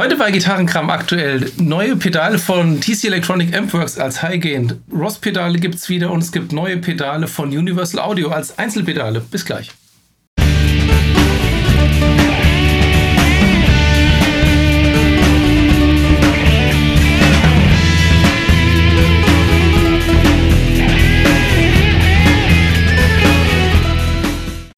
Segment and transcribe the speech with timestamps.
[0.00, 4.80] Heute bei Gitarrenkram aktuell neue Pedale von TC Electronic Ampworks als High-Gain.
[4.90, 9.20] Ross-Pedale gibt es wieder und es gibt neue Pedale von Universal Audio als Einzelpedale.
[9.20, 9.70] Bis gleich.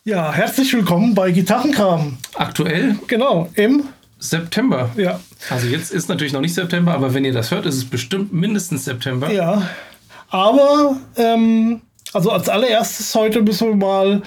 [0.03, 2.19] Ja, herzlich willkommen bei Gitarrenkram.
[2.35, 3.85] Aktuell Genau, im
[4.23, 4.91] September.
[4.97, 5.19] Ja.
[5.51, 8.33] Also jetzt ist natürlich noch nicht September, aber wenn ihr das hört, ist es bestimmt
[8.33, 9.31] mindestens September.
[9.33, 9.63] Ja.
[10.31, 11.83] Aber, ähm,
[12.13, 14.23] also als allererstes heute müssen wir mal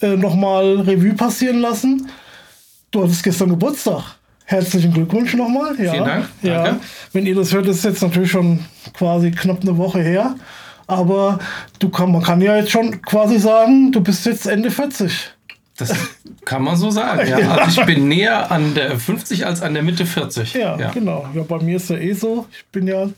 [0.00, 2.08] äh, nochmal Revue passieren lassen.
[2.92, 4.02] Du hattest gestern Geburtstag.
[4.44, 5.74] Herzlichen Glückwunsch nochmal.
[5.78, 5.92] Ja.
[5.92, 6.28] Vielen Dank.
[6.42, 6.62] Ja.
[6.62, 6.80] Danke.
[7.12, 8.60] Wenn ihr das hört, ist es jetzt natürlich schon
[8.94, 10.36] quasi knapp eine Woche her.
[10.86, 11.40] Aber
[11.80, 15.31] du kann, man kann ja jetzt schon quasi sagen, du bist jetzt Ende 40.
[15.88, 15.98] Das
[16.44, 17.28] kann man so sagen.
[17.28, 17.38] Ja.
[17.42, 17.54] Ja.
[17.56, 20.54] Also ich bin näher an der 50 als an der Mitte 40.
[20.54, 21.28] Ja, genau.
[21.34, 22.46] Ja, bei mir ist ja eh so.
[22.52, 23.08] Ich bin ja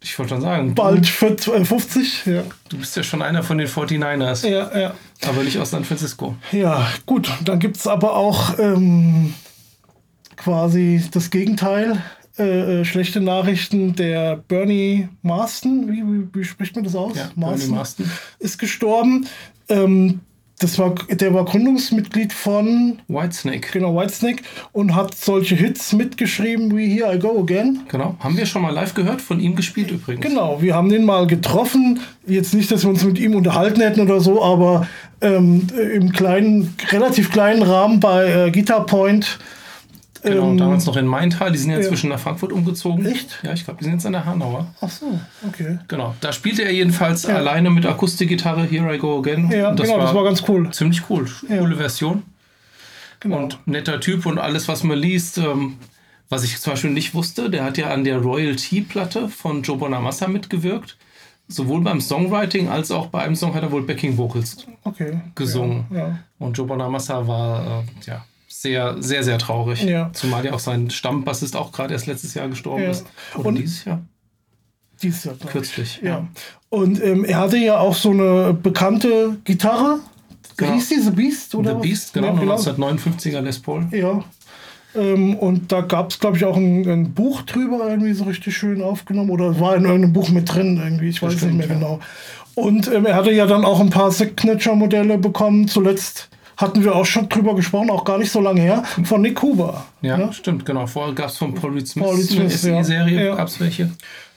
[0.00, 2.26] Ich wollte schon sagen, bald 40, äh, 50.
[2.26, 4.94] Ja, du bist ja schon einer von den 49ers, ja, ja.
[5.26, 6.36] aber nicht aus San Francisco.
[6.52, 7.30] Ja, gut.
[7.44, 9.34] Dann gibt es aber auch ähm,
[10.36, 12.02] quasi das Gegenteil.
[12.38, 13.94] Äh, äh, schlechte Nachrichten.
[13.94, 17.16] Der Bernie Marston, wie, wie, wie spricht man das aus?
[17.16, 18.10] Ja, Bernie Marston.
[18.38, 19.26] ist gestorben.
[19.68, 20.20] Ähm,
[20.58, 23.72] das war, der war Gründungsmitglied von Whitesnake.
[23.72, 27.80] genau, Whitesnake und hat solche Hits mitgeschrieben wie Here I Go Again.
[27.88, 28.16] Genau.
[28.20, 30.26] Haben wir schon mal live gehört, von ihm gespielt übrigens.
[30.26, 32.00] Genau, wir haben den mal getroffen.
[32.26, 34.88] Jetzt nicht, dass wir uns mit ihm unterhalten hätten oder so, aber
[35.20, 39.38] ähm, im kleinen, relativ kleinen Rahmen bei äh, Guitar Point.
[40.26, 41.52] Genau, Ähm, damals noch in Maintal.
[41.52, 41.82] Die sind ja ja.
[41.82, 43.06] inzwischen nach Frankfurt umgezogen.
[43.06, 43.38] Echt?
[43.42, 44.66] Ja, ich glaube, die sind jetzt an der Hanauer.
[44.80, 45.78] Ach so, okay.
[45.88, 46.14] Genau.
[46.20, 49.50] Da spielte er jedenfalls alleine mit Akustikgitarre Here I Go Again.
[49.50, 50.70] Ja, Und genau, das war ganz cool.
[50.70, 51.26] ziemlich cool.
[51.48, 51.58] Ja.
[51.58, 52.24] Coole Version.
[53.20, 53.38] Genau.
[53.38, 55.38] Und netter Typ und alles, was man liest.
[55.38, 55.76] Ähm,
[56.28, 60.26] was ich zum Beispiel nicht wusste, der hat ja an der Royalty-Platte von Joe Bonamassa
[60.26, 60.96] mitgewirkt.
[61.48, 65.20] Sowohl beim Songwriting als auch bei einem Song hat er wohl Backing Vocals okay.
[65.36, 65.84] gesungen.
[65.90, 66.18] Ja, ja.
[66.40, 68.24] Und Joe Bonamassa war äh, ja,
[68.62, 69.82] sehr, sehr, sehr traurig.
[69.84, 70.10] Ja.
[70.12, 72.90] Zumal ja auch sein Stammbassist auch gerade erst letztes Jahr gestorben Ja.
[72.90, 73.06] ist.
[73.36, 74.00] Oder Und- dieses Jahr?
[75.02, 75.34] Dieses Jahr.
[75.50, 76.00] Kürzlich.
[76.02, 76.26] Ja.
[76.70, 80.00] Und ähm, er hatte ja auch so eine bekannte Gitarre.
[80.56, 80.72] Genau.
[80.72, 81.54] hieß diese Beast?
[81.54, 81.86] Oder The?
[81.88, 83.86] Beast, genau, Ja, 1959er Les Paul.
[83.90, 84.24] Ja.
[84.94, 88.56] Ähm, und da gab es, glaube ich, auch ein, ein Buch drüber, irgendwie so richtig
[88.56, 89.28] schön aufgenommen.
[89.28, 91.82] Oder war in irgendeinem Buch mit drin, irgendwie, ich weiß Bestimmt, nicht mehr ja.
[91.82, 92.00] genau.
[92.54, 95.68] Und ähm, er hatte ja dann auch ein paar Signature-Modelle bekommen.
[95.68, 99.40] Zuletzt hatten wir auch schon drüber gesprochen, auch gar nicht so lange her, von Nick
[99.42, 99.84] Huber.
[100.02, 100.32] Ja, Ne?
[100.32, 100.86] stimmt, genau.
[100.86, 102.82] Vorher gab es von Paul Smith, Paul Reed eine Smith, ja.
[102.82, 103.34] SE-Serie, Ja.
[103.34, 103.90] gab es welche.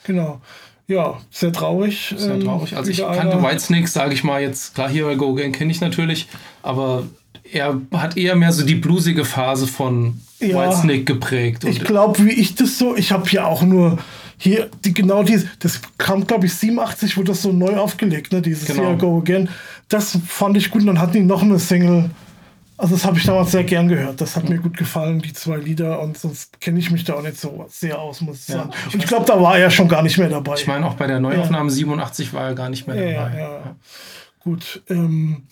[0.04, 0.42] Genau.
[0.88, 2.14] Ja, sehr traurig.
[2.18, 2.76] Sehr Ähm, traurig.
[2.76, 4.74] Also ich kannte einer- Whitesnake, sage ich mal jetzt.
[4.74, 6.28] Klar, Here I Go Again kenne ich natürlich,
[6.64, 7.04] aber
[7.52, 10.58] er hat eher mehr so die bluesige Phase von Ja.
[10.58, 11.64] Whitesnake geprägt.
[11.64, 14.00] Und Ich glaube, wie ich das so, ich habe ja auch nur
[14.42, 18.42] hier, die, genau diese, das kam, glaube ich, 87, wurde das so neu aufgelegt, ne,
[18.42, 18.84] dieses Genau.
[18.84, 19.50] Here I Go Again.
[19.90, 22.10] Das fand ich gut und dann hatten die noch eine Single.
[22.78, 24.22] Also das habe ich damals sehr gern gehört.
[24.22, 27.22] Das hat mir gut gefallen, die zwei Lieder und sonst kenne ich mich da auch
[27.22, 28.70] nicht so sehr aus, muss ich Ja, sagen.
[28.88, 30.54] ich und ich glaube, da war er schon gar nicht mehr dabei.
[30.56, 33.38] ich meine, auch bei der Neuaufnahme 87 war er gar nicht mehr ja, dabei.
[33.38, 33.76] ja, ja.
[34.40, 34.82] Gut.
[34.90, 35.44] Ähm,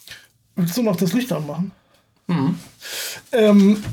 [0.56, 1.72] willst du noch das Licht anmachen?
[2.28, 2.58] Mhm.
[3.34, 3.84] Ähm,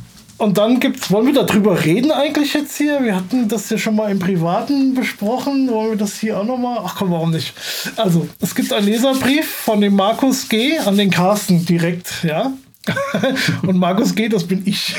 [0.44, 3.03] und dann gibt's, wollen wir darüber reden eigentlich jetzt hier?
[3.03, 5.71] Wir hatten das ja schon mal im Privaten besprochen.
[5.71, 6.81] Wollen wir das hier auch nochmal?
[6.84, 7.55] Ach komm, warum nicht?
[7.97, 10.78] Also, es gibt einen Leserbrief von dem Markus G.
[10.78, 12.53] an den Carsten direkt, ja.
[13.62, 14.95] und Markus G., das bin ich.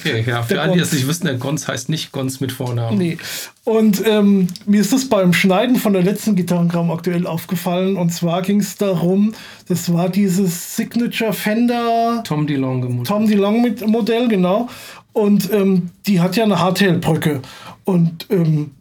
[0.00, 2.52] Okay, ja, für Der alle, die es nicht wissen, der Gons heißt nicht Gons mit
[2.52, 2.98] Vornamen.
[2.98, 3.18] nee.
[3.64, 7.96] Und ähm, mir ist das beim Schneiden von der letzten Gitarrengramm aktuell aufgefallen.
[7.96, 9.34] Und zwar ging es darum,
[9.66, 13.08] das war dieses Signature Fender Tom DeLonge gemutet.
[13.08, 14.68] Tom DeLonge mit Modell, genau.
[15.12, 17.42] Und ähm, die hat ja eine Hardtail-Brücke.
[17.84, 18.72] Und, ähm,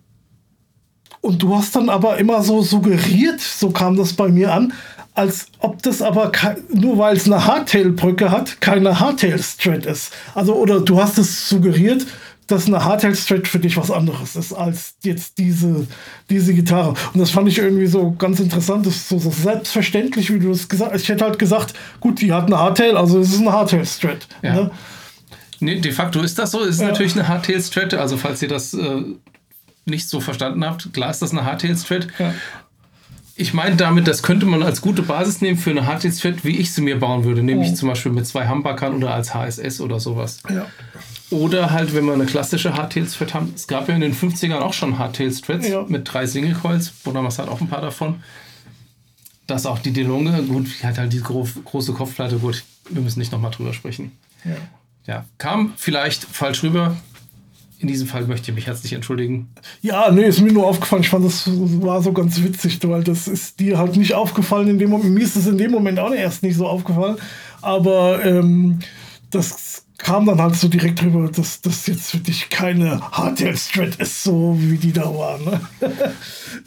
[1.22, 4.74] und du hast dann aber immer so suggeriert, so kam das bei mir an,
[5.16, 6.32] als ob das aber
[6.74, 10.12] nur weil es eine Hardtail-Brücke hat, keine Hardtail-Strat ist.
[10.34, 12.06] Also, oder du hast es suggeriert,
[12.48, 15.88] dass eine Hardtail-Strat für dich was anderes ist als jetzt diese,
[16.30, 16.94] diese Gitarre.
[17.14, 18.86] Und das fand ich irgendwie so ganz interessant.
[18.86, 21.02] Das ist so, so selbstverständlich, wie du es gesagt hast.
[21.02, 24.28] Ich hätte halt gesagt, gut, die hat eine Hardtail, also es ist eine Hardtail-Strat.
[24.44, 24.54] Ja.
[24.54, 24.72] Ne?
[25.62, 26.62] Nee, de facto ist das so.
[26.62, 26.90] Es ist Ja.
[26.90, 27.94] natürlich eine Hardtail-Strat.
[27.96, 29.02] Also, falls ihr das äh,
[29.86, 32.08] nicht so verstanden habt, klar ist das eine Hardtail-Strat.
[32.20, 32.34] Ja.
[33.38, 36.72] Ich meine damit, das könnte man als gute Basis nehmen für eine Hardtail-Strat, wie ich
[36.74, 37.44] sie mir bauen würde.
[37.44, 37.76] Nämlich Oh.
[37.76, 40.40] zum Beispiel mit zwei Humbuckern oder als HSS oder sowas.
[40.50, 40.68] Ja.
[41.32, 43.52] Oder halt, wenn wir eine klassische Hardtail-Strat haben.
[43.54, 45.84] Es gab ja in den 50ern auch schon Hardtail-Strats Ja.
[45.88, 46.92] mit drei Single-Coils.
[47.04, 48.24] Bonamassa hat auch ein paar davon.
[49.48, 53.20] Das auch die DeLonge, gut, die hat halt die gro große Kopfplatte, gut, wir müssen
[53.20, 54.12] nicht nochmal drüber sprechen.
[54.44, 54.56] Ja.
[55.06, 56.96] Ja, kam vielleicht falsch rüber.
[57.80, 59.50] In diesem Fall möchte ich mich herzlich entschuldigen.
[59.82, 61.04] Ja, nee, ist mir nur aufgefallen.
[61.04, 61.50] Ich fand, das
[61.82, 65.14] war so ganz witzig, weil das ist dir halt nicht aufgefallen in dem Moment.
[65.14, 67.18] Mir ist es in dem Moment auch erst nicht so aufgefallen.
[67.62, 68.80] Aber ähm,
[69.30, 74.24] das kam dann halt so direkt drüber, dass das jetzt für dich keine Hardtail-Strat ist,
[74.24, 75.46] so wie die da waren.
[75.46, 75.62] Ne?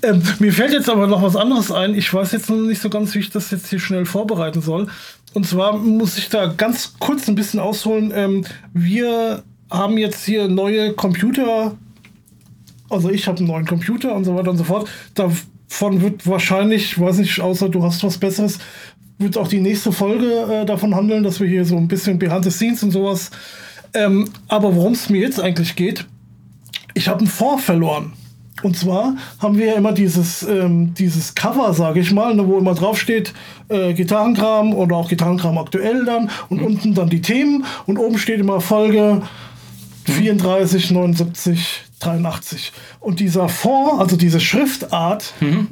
[0.02, 1.94] ähm, mir fällt jetzt aber noch was anderes ein.
[1.94, 4.88] Ich weiß jetzt noch nicht so ganz, wie ich das jetzt hier schnell vorbereiten soll.
[5.34, 8.12] Und zwar muss ich da ganz kurz ein bisschen ausholen.
[8.14, 11.76] Ähm, wir haben jetzt hier neue Computer.
[12.90, 14.88] Also ich habe einen neuen Computer und so weiter und so fort.
[15.14, 18.58] Davon wird wahrscheinlich, weiß nicht, außer du hast was Besseres,
[19.18, 22.44] wird auch die nächste Folge äh, davon handeln, dass wir hier so ein bisschen behind
[22.44, 23.30] the scenes und sowas.
[23.94, 26.06] Ähm, aber worum es mir jetzt eigentlich geht,
[26.94, 28.12] ich habe einen Fonds verloren.
[28.62, 32.58] Und zwar haben wir ja immer dieses, ähm, dieses Cover, sage ich mal, ne, wo
[32.58, 33.32] immer draufsteht
[33.68, 36.66] äh, Gitarrenkram oder auch Gitarrenkram aktuell dann und mhm.
[36.66, 39.22] unten dann die Themen und oben steht immer Folge
[40.12, 42.72] 34, 79, 83.
[43.00, 45.68] Und dieser Fond, also diese Schriftart, mhm.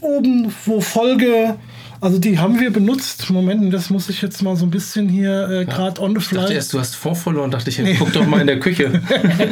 [0.00, 1.56] oben, wo Folge
[2.00, 3.30] also die haben wir benutzt.
[3.30, 6.20] Moment, das muss ich jetzt mal so ein bisschen hier äh, gerade ja, on the
[6.20, 6.38] fly.
[6.38, 7.96] Ich dachte erst, du hast vorverloren, dachte ich, nee.
[7.98, 9.00] guck doch mal in der Küche.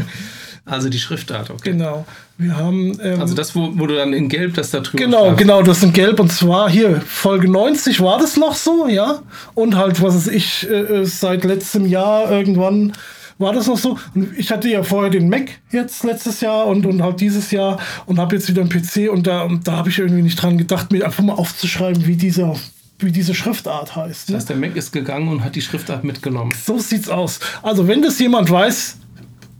[0.64, 1.72] also die Schriftart, okay.
[1.72, 2.04] Genau.
[2.36, 2.98] Wir haben.
[3.02, 5.38] Ähm, also das, wo, wo du dann in Gelb das da drüber Genau, schreibst.
[5.38, 6.20] genau, das in Gelb.
[6.20, 9.22] Und zwar hier, Folge 90 war das noch so, ja.
[9.54, 12.92] Und halt, was weiß ich, äh, äh seit letztem Jahr irgendwann
[13.38, 13.98] war das noch so.
[14.14, 17.78] Und ich hatte ja vorher den Mac jetzt letztes Jahr und, und halt dieses Jahr
[18.06, 20.58] und habe jetzt wieder einen PC und da, und da habe ich irgendwie nicht dran
[20.58, 22.56] gedacht, mir einfach mal aufzuschreiben, wie dieser
[22.98, 24.28] wie diese Schriftart heißt.
[24.28, 24.34] Ne?
[24.34, 26.52] Das heißt, der Mac ist gegangen und hat die Schriftart mitgenommen.
[26.64, 27.40] So sieht's aus.
[27.62, 28.96] Also wenn das jemand weiß,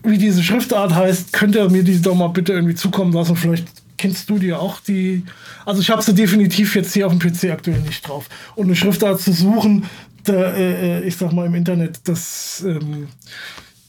[0.05, 3.37] wie diese Schriftart heißt, könnte er mir die doch mal bitte irgendwie zukommen lassen.
[3.37, 3.67] Vielleicht
[3.97, 5.25] kennst du dir auch die.
[5.65, 8.29] Also ich habe sie definitiv jetzt hier auf dem PC aktuell nicht drauf.
[8.55, 9.85] Und eine Schriftart zu suchen,
[10.25, 13.09] da, äh, äh ich sag mal im Internet, das ähm,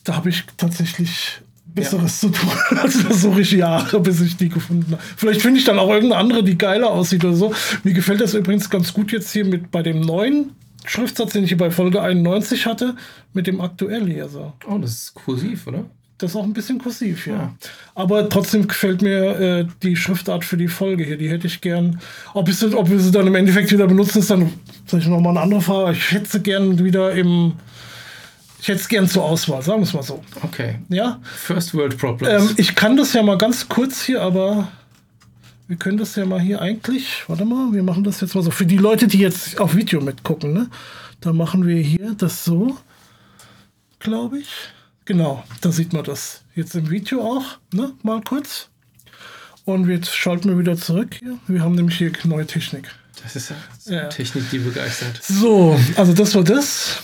[0.05, 2.31] da habe ich tatsächlich Besseres ja.
[2.31, 2.49] zu tun.
[2.81, 5.03] Also da suche ich Jahre, bis ich die gefunden habe.
[5.17, 7.53] Vielleicht finde ich dann auch irgendeine andere, die geiler aussieht oder so.
[7.83, 10.51] Mir gefällt das übrigens ganz gut jetzt hier mit bei dem neuen
[10.85, 12.95] Schriftsatz, den ich hier bei Folge 91 hatte,
[13.33, 14.53] mit dem aktuell hier so.
[14.67, 15.85] Oh, das ist kursiv, oder?
[16.17, 17.33] Das ist auch ein bisschen kursiv, ja.
[17.33, 17.55] ja.
[17.93, 21.17] Aber trotzdem gefällt mir äh, die Schriftart für die Folge hier.
[21.17, 21.99] Die hätte ich gern.
[22.33, 24.53] Ob, es, ob wir sie dann im Endeffekt wieder benutzen, ist dann
[24.85, 25.97] vielleicht nochmal eine andere Frage.
[25.97, 27.53] Ich hätte sie gern wieder im
[28.65, 30.23] ich hätte es gern zur Auswahl, sagen wir es mal so.
[30.41, 30.79] Okay.
[30.89, 31.19] Ja?
[31.21, 32.49] First World Problems.
[32.49, 34.69] Ähm, ich kann das ja mal ganz kurz hier, aber
[35.67, 37.25] wir können das ja mal hier eigentlich.
[37.27, 38.49] Warte mal, wir machen das jetzt mal so.
[38.49, 40.67] Für die Leute, die jetzt auf Video mitgucken, ne?
[41.21, 42.75] Da machen wir hier das so,
[43.99, 44.49] glaube ich.
[45.05, 47.93] Genau, da sieht man das jetzt im Video auch, ne?
[48.01, 48.69] Mal kurz.
[49.65, 51.37] Und jetzt schalten wir wieder zurück hier.
[51.45, 52.89] Wir haben nämlich hier neue Technik.
[53.21, 53.51] Das ist
[53.85, 54.07] ja, ja.
[54.07, 55.21] Technik, die begeistert.
[55.21, 57.03] So, also das war das.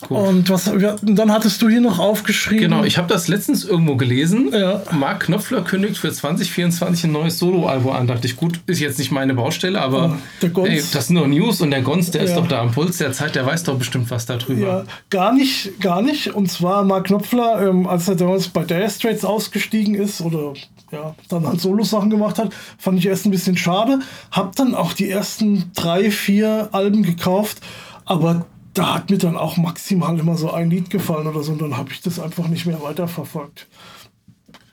[0.00, 0.16] Gut.
[0.16, 0.70] Und was,
[1.02, 2.70] dann hattest du hier noch aufgeschrieben.
[2.70, 4.50] Genau, ich habe das letztens irgendwo gelesen.
[4.52, 4.82] Ja.
[4.92, 8.06] Mark Knopfler kündigt für 2024 ein neues Solo-Album an.
[8.06, 10.16] Dachte ich, gut, ist jetzt nicht meine Baustelle, aber
[10.54, 12.28] oh, ey, das sind doch News und der Gons, der ja.
[12.28, 14.66] ist doch da am Puls der Zeit, der weiß doch bestimmt was darüber.
[14.66, 16.34] Ja, gar nicht, gar nicht.
[16.34, 20.54] Und zwar Mark Knopfler, ähm, als er damals bei Dire Straits ausgestiegen ist oder
[20.92, 23.98] ja, dann halt Solo-Sachen gemacht hat, fand ich erst ein bisschen schade.
[24.30, 27.58] Hab dann auch die ersten drei, vier Alben gekauft,
[28.04, 31.62] aber da hat mir dann auch maximal immer so ein Lied gefallen oder so und
[31.62, 33.66] dann habe ich das einfach nicht mehr weiterverfolgt.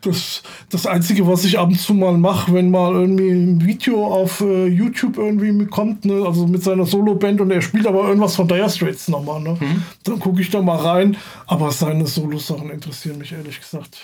[0.01, 4.05] Das, das Einzige, was ich ab und zu mal mache, wenn mal irgendwie ein Video
[4.05, 8.35] auf äh, YouTube irgendwie kommt, ne, also mit seiner Solo-Band und er spielt aber irgendwas
[8.35, 9.81] von Dire Straits nochmal, ne, mhm.
[10.03, 11.17] dann gucke ich da mal rein.
[11.47, 13.97] Aber seine Solo-Sachen interessieren mich ehrlich gesagt.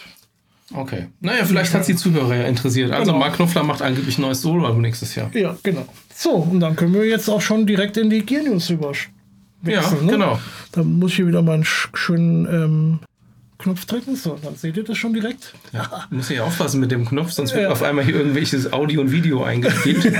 [0.73, 1.07] Okay.
[1.19, 2.91] Naja, vielleicht hat sie Zuhörer ja interessiert.
[2.91, 3.19] Also genau.
[3.19, 5.29] Mark Knopfler macht angeblich ein neues Solo-Album nächstes Jahr.
[5.35, 5.85] Ja, genau.
[6.15, 9.20] So, und dann können wir jetzt auch schon direkt in die Gear News überspringen
[9.61, 9.97] wechseln.
[9.97, 10.11] Ja, ne?
[10.11, 10.39] genau.
[10.71, 12.99] Da muss ich hier wieder meinen schönen ähm,
[13.61, 14.15] Knopf drücken.
[14.15, 15.53] So, dann seht ihr das schon direkt.
[15.71, 17.71] Ja, muss ich aufpassen mit dem Knopf, sonst wird ja.
[17.71, 20.13] auf einmal hier irgendwelches Audio und Video eingespielt.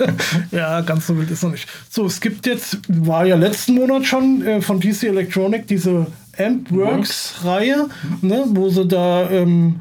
[0.50, 1.68] ja, ganz so wild ist noch nicht.
[1.88, 7.88] So, es gibt jetzt, war ja letzten Monat schon äh, von DC Electronic diese Ampworks-Reihe,
[8.22, 9.80] ne, wo sie da ähm,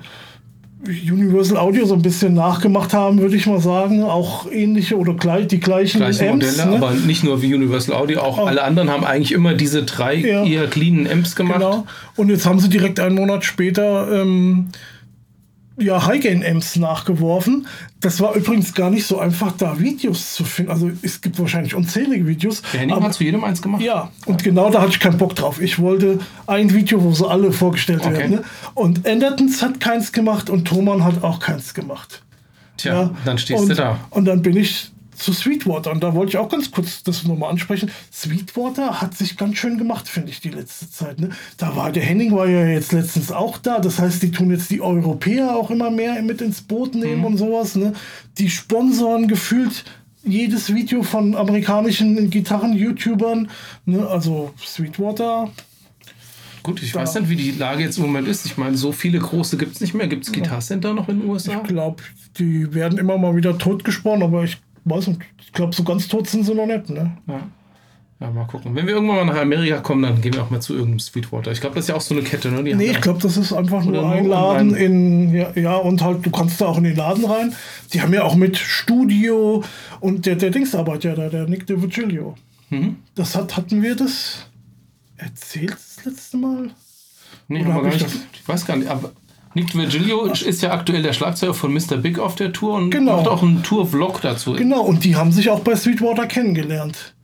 [0.86, 4.04] Universal Audio so ein bisschen nachgemacht haben, würde ich mal sagen.
[4.04, 6.76] Auch ähnliche oder gleich, die gleichen Gleiche Amps, Modelle, ne?
[6.78, 8.46] aber nicht nur wie Universal Audio, auch oh.
[8.46, 10.44] alle anderen haben eigentlich immer diese drei ja.
[10.44, 11.60] eher cleanen Amps gemacht.
[11.60, 11.88] Genau.
[12.16, 14.68] Und jetzt haben sie direkt einen Monat später ähm,
[15.78, 17.68] ja, High-Gain-Amps nachgeworfen.
[18.00, 20.72] Das war übrigens gar nicht so einfach, da Videos zu finden.
[20.72, 22.64] Also es gibt wahrscheinlich unzählige Videos.
[22.74, 23.82] Der Henning hat zu jedem eins gemacht.
[23.82, 25.62] Ja, und genau da hatte ich keinen Bock drauf.
[25.62, 28.18] Ich wollte ein Video, wo so alle vorgestellt okay.
[28.18, 28.32] werden.
[28.38, 28.44] Ne?
[28.74, 32.24] Und Endertons hat keins gemacht und Thomann hat auch keins gemacht.
[32.78, 34.00] Tja, ja, dann stehst und, du da.
[34.10, 35.92] Und dann bin ich zu Sweetwater.
[35.92, 37.92] Und da wollte ich auch ganz kurz das nochmal ansprechen.
[38.12, 41.20] Sweetwater hat sich ganz schön gemacht, finde ich, die letzte Zeit.
[41.20, 41.30] Ne?
[41.58, 43.80] Da war der Henning war ja jetzt letztens auch da.
[43.80, 47.26] Das heißt, die tun jetzt die Europäer auch immer mehr mit ins Boot nehmen mhm.
[47.26, 47.76] und sowas.
[47.76, 47.94] Ne?
[48.38, 49.84] Die sponsoren gefühlt
[50.24, 53.50] jedes Video von amerikanischen Gitarren-YouTubern.
[53.86, 54.08] Ne?
[54.08, 55.50] Also Sweetwater
[56.68, 58.46] Gut, ich weiß nicht, wie die Lage jetzt im Moment ist.
[58.46, 60.08] Ich meine, so viele große gibt es nicht mehr.
[60.08, 61.62] Gibt es Guitar Center noch in den USA?
[61.62, 62.04] Ich glaube,
[62.38, 64.58] die werden immer mal wieder totgesprochen, aber ich
[64.90, 66.90] weiß nicht, ich glaube, so ganz tot sind sie noch nicht.
[66.90, 67.18] Ne?
[67.28, 67.42] Ja.
[68.20, 68.74] Ja, mal gucken.
[68.74, 71.52] Wenn wir irgendwann mal nach Amerika kommen, dann gehen wir auch mal zu irgendeinem Sweetwater.
[71.52, 72.64] Ich glaube, das ist ja auch so eine Kette, ne?
[72.64, 76.26] Die nee, ich glaube, das ist einfach nur ein Laden in, ja, ja, und halt,
[76.26, 77.54] du kannst da auch in den Laden rein.
[77.94, 79.64] Die haben ja auch mit Studio
[80.00, 82.34] und der, der Dings arbeitet ja da, der Nick DeVigilio.
[82.72, 82.96] Mhm.
[83.14, 84.48] Das hat, hatten wir das
[85.18, 86.72] erzählt das letzte Mal?
[87.48, 89.12] Nee, Oder aber gar nicht, ich weiß gar nicht, aber
[89.58, 91.98] Nick Virgilio ist ja aktuell der Schlagzeuger von Mr.
[91.98, 93.18] Big auf der Tour und genau.
[93.18, 94.54] macht auch einen Tour-Vlog dazu.
[94.54, 97.16] Genau, und die haben sich auch bei Sweetwater kennengelernt.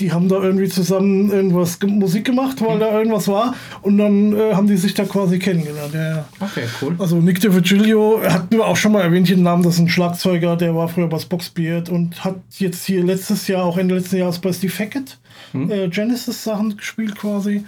[0.00, 2.80] Die haben da irgendwie zusammen irgendwas Musik gemacht, weil mhm.
[2.80, 3.54] da irgendwas war.
[3.82, 5.94] Und dann äh, haben die sich da quasi kennengelernt.
[5.94, 6.24] Ja, ja.
[6.40, 6.96] Okay, cool.
[6.98, 10.56] Also Nick DeVirgilio hatten wir auch schon mal erwähnt, den Namen, das ist ein Schlagzeuger,
[10.56, 14.40] der war früher bei Boxbeard und hat jetzt hier letztes Jahr, auch Ende letzten Jahres
[14.40, 15.18] bei Steve Hackett
[15.52, 15.70] hm?
[15.70, 17.64] äh, Genesis-Sachen gespielt quasi.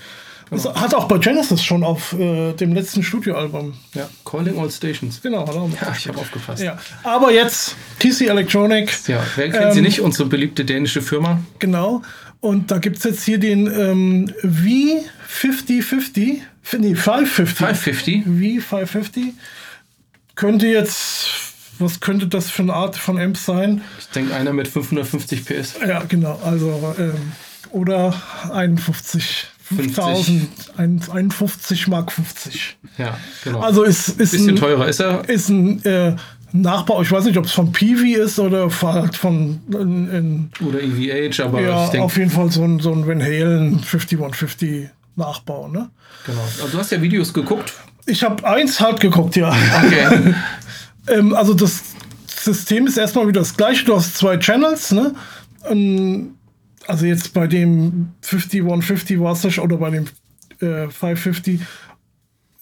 [0.52, 0.74] Genau.
[0.74, 3.74] Hat auch bei Genesis schon auf äh, dem letzten Studioalbum.
[3.94, 5.20] Ja, Calling All Stations.
[5.22, 6.62] Genau, hat auch Ja, ich habe aufgepasst.
[6.62, 6.78] Ja.
[7.02, 8.92] Aber jetzt TC Electronic.
[9.08, 10.00] Ja, wer kennt ähm, sie nicht?
[10.00, 11.40] Unsere beliebte dänische Firma.
[11.58, 12.02] Genau.
[12.40, 16.40] Und da gibt es jetzt hier den ähm, V5050.
[16.78, 17.56] Nee, 550.
[17.56, 18.24] 550.
[18.26, 19.32] V550.
[20.34, 21.28] Könnte jetzt
[21.78, 23.82] was könnte das für eine Art von Amp sein?
[23.98, 25.74] Ich denke einer mit 550 PS.
[25.86, 26.38] Ja, genau.
[26.44, 27.32] Also ähm,
[27.70, 28.14] oder
[28.52, 32.76] 51 5000, 51 Mark 50.
[32.98, 33.60] Ja, genau.
[33.60, 35.28] Also ist, ist bisschen ein, teurer ist er.
[35.28, 36.16] Ist ein äh,
[36.52, 40.82] Nachbau, ich weiß nicht, ob es von Peavy ist oder halt von in, in, oder
[40.82, 44.90] EVH, aber ja, ich denke, auf jeden Fall so ein, so ein Van Halen 5150
[45.16, 45.90] Nachbau, ne?
[46.26, 46.42] Genau.
[46.60, 47.72] Aber du hast ja Videos geguckt.
[48.06, 49.48] Ich habe eins halt geguckt, ja.
[49.84, 50.34] Okay.
[51.08, 51.82] ähm, also das
[52.26, 53.84] System ist erstmal wieder das gleiche.
[53.84, 55.14] Du hast zwei Channels, ne?
[55.68, 56.34] Und
[56.86, 60.04] also jetzt bei dem 5150 war es oder bei dem
[60.60, 61.60] äh, 550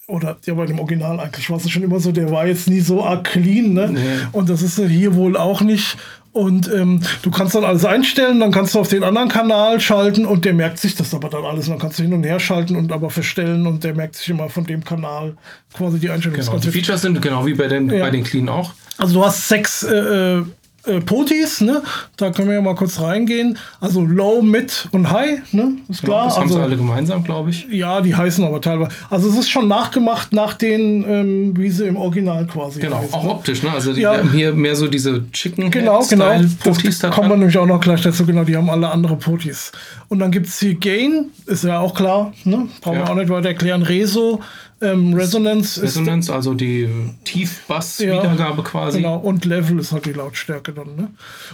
[0.07, 2.81] oder ja, bei dem Original eigentlich war es schon immer so, der war jetzt nie
[2.81, 3.89] so arg clean, ne?
[3.91, 3.99] Nee.
[4.33, 5.97] Und das ist hier wohl auch nicht.
[6.33, 10.25] Und ähm, du kannst dann alles einstellen, dann kannst du auf den anderen Kanal schalten
[10.25, 11.67] und der merkt sich das aber dann alles.
[11.67, 14.29] Und dann kannst du hin und her schalten und aber verstellen und der merkt sich
[14.29, 15.35] immer von dem Kanal
[15.73, 16.39] quasi die Einstellung.
[16.39, 17.99] Genau, die Features sind genau wie bei den, ja.
[17.99, 18.73] bei den Clean auch.
[18.97, 20.41] Also du hast sechs äh,
[20.85, 21.81] äh Potis, ne?
[22.17, 23.57] Da können wir ja mal kurz reingehen.
[23.79, 25.73] Also Low, Mid und High, ne?
[25.87, 26.19] Ist klar.
[26.19, 27.67] Ja, das haben also, sie alle gemeinsam, glaube ich.
[27.69, 28.91] Ja, die heißen aber teilweise.
[29.09, 33.13] Also es ist schon nachgemacht nach den, ähm, wie sie im Original quasi Genau, heißen,
[33.13, 33.29] auch ne?
[33.29, 33.71] optisch, ne?
[33.71, 34.17] Also die ja.
[34.17, 36.31] haben hier mehr so diese Chicken genau, genau.
[36.63, 39.71] Potis da kommen wir nämlich auch noch gleich dazu, genau, die haben alle andere Potis.
[40.09, 42.67] Und dann gibt es hier Gain, ist ja auch klar, ne?
[42.81, 43.05] Brauchen ja.
[43.05, 43.83] wir auch nicht weiter erklären.
[43.83, 44.41] Reso,
[44.81, 46.89] ähm, Resonance, Resonance, ist, also die
[47.23, 48.97] Tiefbass-Wiedergabe ja, quasi.
[48.97, 50.95] Genau, und Level ist halt die Lautstärke dann.
[50.95, 51.09] Ne?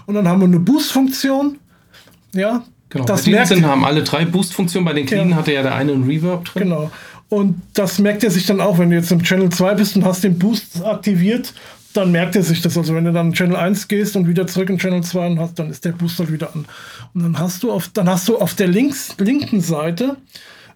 [0.05, 1.57] Und dann haben wir eine Boost-Funktion.
[2.33, 3.05] Ja, genau.
[3.05, 4.85] Das bei merkt, haben alle drei Boost-Funktionen.
[4.85, 5.35] Bei den Clean ja.
[5.35, 6.63] hatte ja der eine einen Reverb drin.
[6.63, 6.91] Genau.
[7.29, 10.05] Und das merkt er sich dann auch, wenn du jetzt im Channel 2 bist und
[10.05, 11.53] hast den Boost aktiviert,
[11.93, 12.77] dann merkt er sich das.
[12.77, 15.39] Also wenn du dann in Channel 1 gehst und wieder zurück in Channel 2 und
[15.39, 16.65] hast, dann ist der Boost halt wieder an.
[17.13, 20.15] Und dann hast du auf, dann hast du auf der links, linken Seite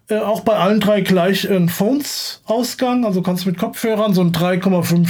[0.08, 3.04] äh, auch bei allen drei gleich ein Phones-Ausgang.
[3.04, 5.08] Also kannst du mit Kopfhörern so ein 3,5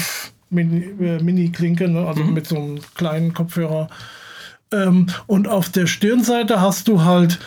[0.50, 2.06] Mini-Klinke, äh, ne?
[2.06, 2.34] also mhm.
[2.34, 3.88] mit so einem kleinen Kopfhörer.
[4.72, 7.38] Ähm, und auf der Stirnseite hast du halt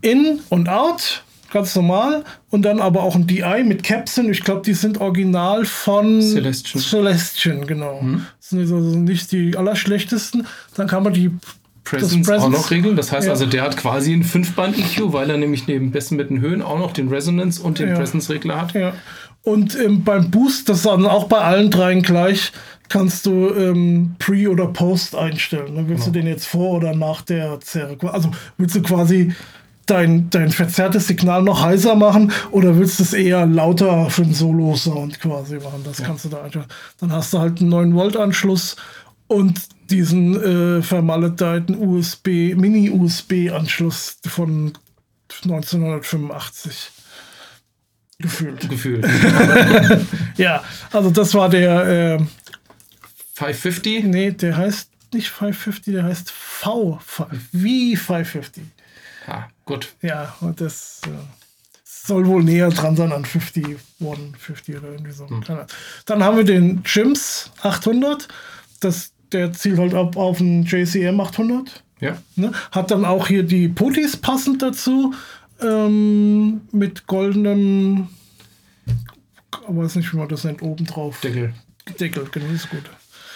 [0.00, 2.24] In und Out, ganz normal.
[2.50, 4.30] Und dann aber auch ein DI mit Capsen.
[4.30, 6.82] Ich glaube, die sind original von Celestion.
[6.82, 8.00] Celestion, genau.
[8.00, 8.26] Mhm.
[8.38, 10.46] Das sind also nicht die allerschlechtesten.
[10.76, 11.30] Dann kann man die
[11.90, 12.96] Presence, Presence, auch noch regeln.
[12.96, 13.32] Das heißt ja.
[13.32, 16.78] also, der hat quasi einen Fünfband-EQ, weil er nämlich neben besten mit den Höhen auch
[16.78, 17.94] noch den Resonance und den ja.
[17.94, 18.74] Presence-Regler hat.
[18.74, 18.92] Ja.
[19.42, 22.52] Und ähm, beim Boost, das ist dann auch bei allen dreien gleich,
[22.88, 25.74] kannst du ähm, Pre- oder Post einstellen.
[25.74, 26.14] Dann willst genau.
[26.14, 27.96] du den jetzt vor oder nach der Zerre?
[28.12, 29.34] Also willst du quasi
[29.86, 34.34] dein, dein verzerrtes Signal noch heiser machen oder willst du es eher lauter für einen
[34.34, 35.82] Solo-Sound quasi machen?
[35.84, 36.06] Das ja.
[36.06, 36.66] kannst du da einfach.
[37.00, 38.76] Dann hast du halt einen 9-Volt-Anschluss
[39.26, 44.72] und diesen äh, vermaledeiten USB, Mini-USB-Anschluss von
[45.44, 46.90] 1985.
[48.18, 48.68] Gefühlt.
[48.68, 49.06] Gefühlt.
[50.36, 52.24] ja, also das war der äh,
[53.34, 54.04] 550?
[54.04, 57.00] Nee, der heißt nicht 550, der heißt V.
[57.52, 58.64] Wie 550.
[59.26, 59.94] Ah, gut.
[60.02, 61.10] Ja, und das äh,
[61.84, 65.28] soll wohl näher dran sein an 50, 150 oder irgendwie so.
[65.28, 65.44] Hm.
[66.06, 68.26] Dann haben wir den Jims 800.
[68.80, 71.82] Das der zielt halt ab auf einen JCM 800.
[72.00, 72.16] Ja.
[72.36, 72.52] Ne?
[72.70, 75.14] Hat dann auch hier die Putties passend dazu.
[75.60, 78.08] Ähm, mit goldenem,
[78.86, 81.20] ich weiß nicht, wie man das nennt, oben drauf.
[81.20, 81.52] Deckel.
[81.98, 82.82] Deckel, genau, ist gut.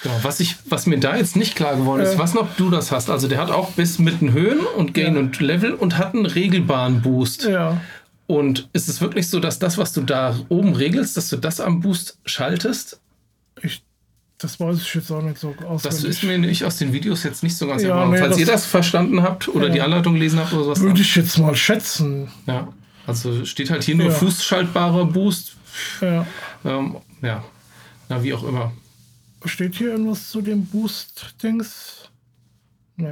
[0.02, 2.18] Genau, was, ich, was mir da jetzt nicht klar geworden ist, Ja.
[2.18, 3.10] was noch du das hast.
[3.10, 5.20] Also der hat auch bis mit den Höhen und Gain Ja.
[5.20, 7.44] und Level und hat einen regelbaren Boost.
[7.44, 7.80] Ja.
[8.26, 11.60] Und ist es wirklich so, dass das, was du da oben regelst, dass du das
[11.60, 13.00] am Boost schaltest?
[14.44, 17.22] Ich, das weiß ich jetzt auch nicht so Das ist mir nicht aus den Videos
[17.22, 19.72] jetzt nicht so ganz Ja, nee, Falls das- ihr das verstanden habt oder Ja.
[19.72, 20.80] die Anleitung gelesen habt oder sowas.
[20.80, 22.28] Würde ich jetzt mal schätzen.
[22.46, 22.68] Ja.
[23.06, 24.12] Also steht halt hier nur Ja.
[24.12, 25.56] fußschaltbarer Boost.
[26.00, 26.26] Ja.
[26.64, 27.44] Ähm, ja.
[28.08, 28.72] Na, wie auch immer.
[29.44, 32.08] Steht hier irgendwas zu dem Boost-Dings?
[32.96, 33.06] Nee.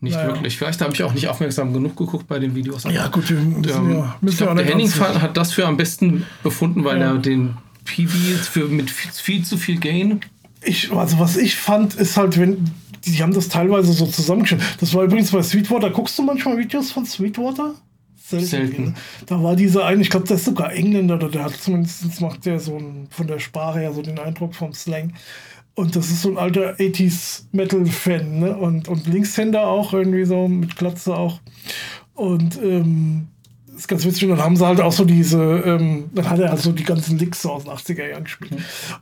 [0.00, 0.26] Nicht Naja.
[0.28, 0.58] wirklich.
[0.58, 2.82] Vielleicht habe ich auch nicht aufmerksam genug geguckt bei den Videos.
[2.84, 5.66] Ja, gut, wir müssen Ähm, ja, ich müssen glaube, auch der Henning hat das für
[5.66, 7.12] am besten befunden, weil Ja.
[7.12, 10.20] er den PV für mit viel, zu viel Gain.
[10.64, 12.70] Ich, also was ich fand, ist halt, wenn
[13.04, 14.62] die haben das teilweise so zusammengestellt.
[14.80, 15.90] Das war übrigens bei Sweetwater.
[15.90, 17.74] Guckst du manchmal Videos von Sweetwater?
[18.16, 18.84] Selten.
[18.84, 18.94] ne?
[19.26, 22.46] Da war dieser eine, ich glaube, der ist sogar Engländer, oder der hat zumindest macht
[22.46, 25.12] der so ein, von der Sprache her so den Eindruck vom Slang.
[25.74, 28.56] Und das ist so ein alter 80s Metal-Fan, ne?
[28.56, 31.40] Und, und Linkshänder auch irgendwie so, mit Glatze auch.
[32.14, 33.28] Und ähm,
[33.82, 34.24] ist ganz witzig.
[34.24, 36.84] Und dann haben sie halt auch so diese, ähm, dann hat er halt so die
[36.84, 38.52] ganzen Licks so aus den 80er Jahren gespielt.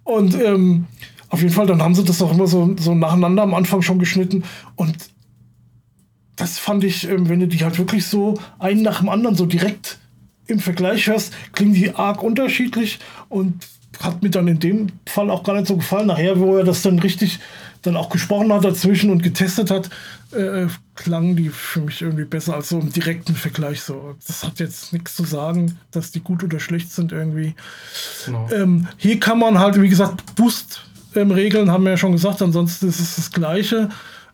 [0.04, 0.86] Und ähm,
[1.28, 3.98] auf jeden Fall, dann haben sie das auch immer so, so nacheinander am Anfang schon
[3.98, 4.44] geschnitten.
[4.76, 4.96] Und
[6.36, 9.46] das fand ich, ähm, wenn du die halt wirklich so einen nach dem anderen so
[9.46, 9.98] direkt
[10.46, 13.66] im Vergleich hörst, klingen die arg unterschiedlich und
[14.00, 16.06] hat mir dann in dem Fall auch gar nicht so gefallen.
[16.06, 17.38] Nachher, wo er das dann richtig
[17.82, 19.90] dann auch gesprochen hat dazwischen und getestet hat,
[20.32, 23.82] äh, klangen die für mich irgendwie besser als so im direkten Vergleich.
[23.82, 27.54] So, das hat jetzt nichts zu sagen, dass die gut oder schlecht sind irgendwie.
[28.26, 28.48] Genau.
[28.52, 33.00] Ähm, hier kann man halt, wie gesagt, Boost-Regeln haben wir ja schon gesagt, ansonsten ist
[33.00, 33.88] es das Gleiche.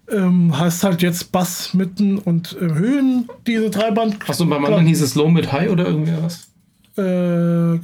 [0.09, 4.19] Ähm, heißt halt jetzt Bass, Mitten und äh, Höhen, diese drei Band.
[4.29, 6.49] Achso, beim anderen hieß es Low mit High oder irgendwie was?
[6.97, 7.81] Äh,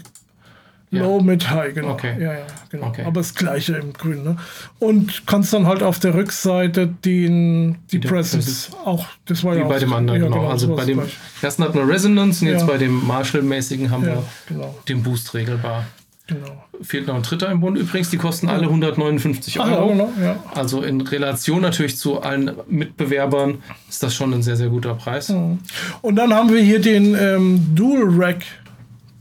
[0.94, 1.24] Low, Ja.
[1.24, 1.92] Mid, High, genau.
[1.92, 2.14] Okay.
[2.20, 2.86] Ja, ja, genau.
[2.88, 3.02] Okay.
[3.04, 4.36] Aber das Gleiche im Grün, ne?
[4.78, 9.60] Und kannst dann halt auf der Rückseite den, die der Presence auch, das war Wie
[9.60, 10.46] ja bei dem anderen, ja, genau.
[10.48, 11.16] Also bei dem gleich.
[11.40, 15.86] ersten hatten wir Resonance und jetzt bei dem Marshall-mäßigen haben wir genau, den Boost regelbar.
[16.26, 16.62] genau.
[16.82, 19.88] Fehlt noch ein dritter im Bund übrigens, die kosten alle 159 Ach ja, Euro.
[19.90, 20.42] genau, ja.
[20.54, 25.30] Also in Relation natürlich zu allen Mitbewerbern ist das schon ein sehr, sehr guter Preis.
[25.30, 28.44] Und dann haben wir hier den ähm, Dual Rack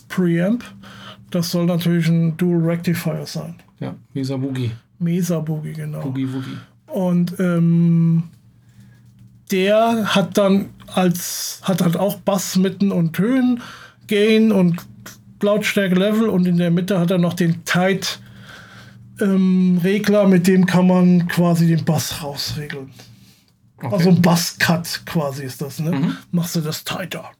[0.10, 0.64] Preamp.
[1.32, 3.56] Das soll natürlich ein Dual Rectifier sein.
[3.80, 4.72] Ja, Mesa Boogie.
[5.00, 6.02] Mesa Boogie, genau.
[6.02, 6.58] Boogie Woogie.
[6.88, 8.24] Und ähm,
[9.52, 13.62] der hat dann als, hat halt auch Bass, Mitten und Höhen,
[14.08, 14.82] Gain und
[15.42, 18.20] Lautstärke Level und in der Mitte hat er noch den Tight
[19.20, 22.92] ähm, Regler, mit dem kann man quasi den Bass rausregeln.
[23.78, 23.96] Okay.
[23.96, 26.16] Also ein Bass-Cut quasi ist das, ne?
[26.32, 27.32] Machst du das tighter.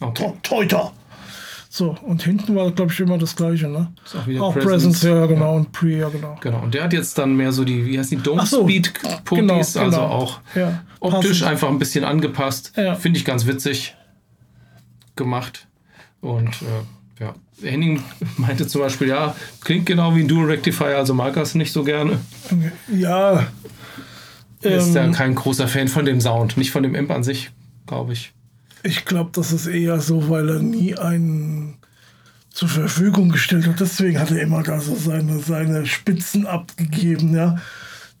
[0.00, 0.32] okay.
[0.42, 0.92] Tighter.
[1.76, 3.92] So, und hinten war, glaube ich, immer das gleiche, ne?
[4.04, 5.00] Ist auch wieder Auch Presence.
[5.00, 6.36] Presence, ja, genau, und Pre, ja, genau.
[6.40, 6.60] Genau.
[6.62, 8.92] Und der hat jetzt dann mehr so die, wie heißt die, Don't so, Speed
[9.28, 10.02] genau, also genau.
[10.06, 11.46] auch Ja, optisch passend.
[11.48, 12.72] einfach ein bisschen angepasst.
[12.76, 12.94] Ja.
[12.94, 13.96] Finde ich ganz witzig
[15.16, 15.66] gemacht.
[16.20, 18.04] Und äh, ja, Henning
[18.36, 21.72] meinte zum Beispiel, ja, klingt genau wie ein Dual Rectifier, also mag er es nicht
[21.72, 22.20] so gerne.
[22.92, 23.48] Ja.
[24.62, 27.24] Er ist ja Ähm, kein großer Fan von dem Sound, nicht von dem Amp an
[27.24, 27.50] sich,
[27.88, 28.32] glaube ich.
[28.82, 31.63] ich glaube, das ist eher so, weil er nie einen
[32.54, 33.80] zur Verfügung gestellt hat.
[33.80, 37.56] Deswegen hat er immer da so seine, seine Spitzen abgegeben, ja.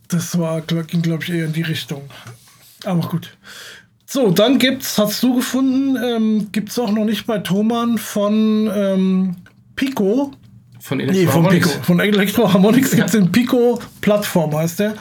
[0.08, 2.02] Das war, ging, glaube ich, eher in die Richtung.
[2.84, 3.36] Aber gut.
[4.06, 9.36] So, dann gibt's, hast du gefunden, ähm, gibt's auch noch nicht bei Thomann von ähm,
[9.76, 10.32] Pico.
[10.80, 11.48] Von Nee, von.
[11.48, 11.70] Pico.
[11.82, 14.94] Von Electro Harmonix gibt es den Pico Plattform, heißt der.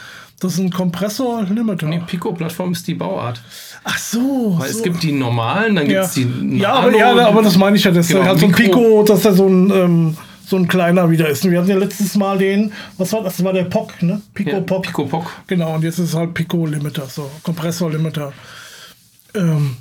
[0.43, 1.89] Das ist ein Kompressor Limiter.
[1.89, 3.41] Die Pico-Plattform ist die Bauart.
[3.83, 4.55] Ach so.
[4.57, 4.77] Weil so.
[4.77, 6.03] es gibt die normalen, dann gibt ja.
[6.03, 8.45] es die ja, aber, Nano- ja, aber das meine ich ja, dass Genau, halt so
[8.45, 11.43] ein Pico, dass er so ein, ähm, so ein kleiner wieder ist.
[11.43, 13.37] Und wir hatten ja letztes Mal den, was war das?
[13.37, 14.21] Das war der POC, ne?
[14.33, 14.83] Pico ja, POC.
[14.83, 15.31] Pico Pock.
[15.47, 18.31] Genau, und jetzt ist es halt Pico Limiter, so Kompressor Limiter.
[19.35, 19.75] Ähm,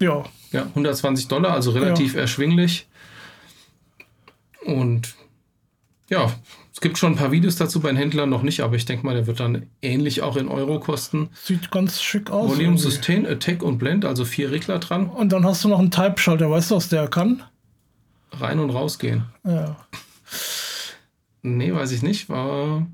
[0.00, 2.86] ja, Ja, 120 Dollar, also relativ erschwinglich.
[4.64, 5.14] Und
[6.08, 6.30] ja,
[6.82, 9.14] gibt schon ein paar Videos dazu bei den Händlern noch nicht, aber ich denke mal,
[9.14, 11.30] der wird dann ähnlich auch in Euro kosten.
[11.42, 12.50] sieht ganz schick aus.
[12.50, 12.76] Volume.
[12.76, 16.50] Sustain, Attack und Blend, also vier Regler dran, Und dann hast du noch einen Type-Schalter,
[16.50, 17.42] weißt du, was der kann?
[18.32, 19.24] rein und rausgehen.
[19.44, 19.76] Ja.
[21.42, 22.28] Nee, weiß ich nicht.
[22.28, 22.86] War,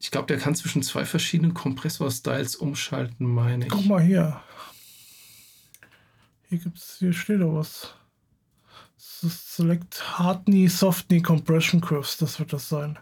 [0.00, 3.70] ich glaube, der kann zwischen zwei verschiedenen Kompressor-Styles umschalten, meine ich.
[3.70, 4.40] Guck mal hier.
[6.48, 7.94] Hier gibt's, hier steht doch was.
[9.20, 12.98] Select Hard Knee, Soft Knee Compression Curves, das wird das sein.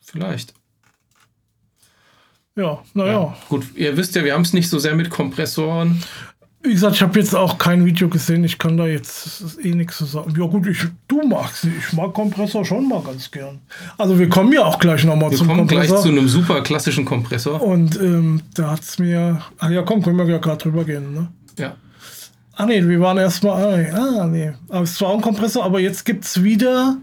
[0.00, 0.54] Vielleicht.
[2.56, 3.12] Ja, naja.
[3.12, 3.36] Ja.
[3.48, 6.02] Gut, ihr wisst ja, wir haben es nicht so sehr mit Kompressoren.
[6.62, 8.44] Wie gesagt, ich habe jetzt auch kein Video gesehen.
[8.44, 10.34] Ich kann da jetzt eh nichts zu sagen.
[10.38, 11.72] Ja gut, ich, du magst sie.
[11.78, 13.60] Ich mag Kompressor schon mal ganz gern.
[13.96, 15.56] Also wir kommen ja auch gleich nochmal zum Kompressor.
[15.56, 17.62] Wir kommen gleich zu einem super klassischen Kompressor.
[17.62, 19.40] Und ähm, da hat es mir...
[19.58, 21.14] Ach ja, komm, können wir ja gerade drüber gehen.
[21.14, 21.28] Ne?
[21.56, 21.76] Ja.
[22.60, 23.90] Ah nee, wir waren erstmal...
[23.90, 26.98] Ah nee, aber es war auch ein Kompressor, aber jetzt gibt es wieder...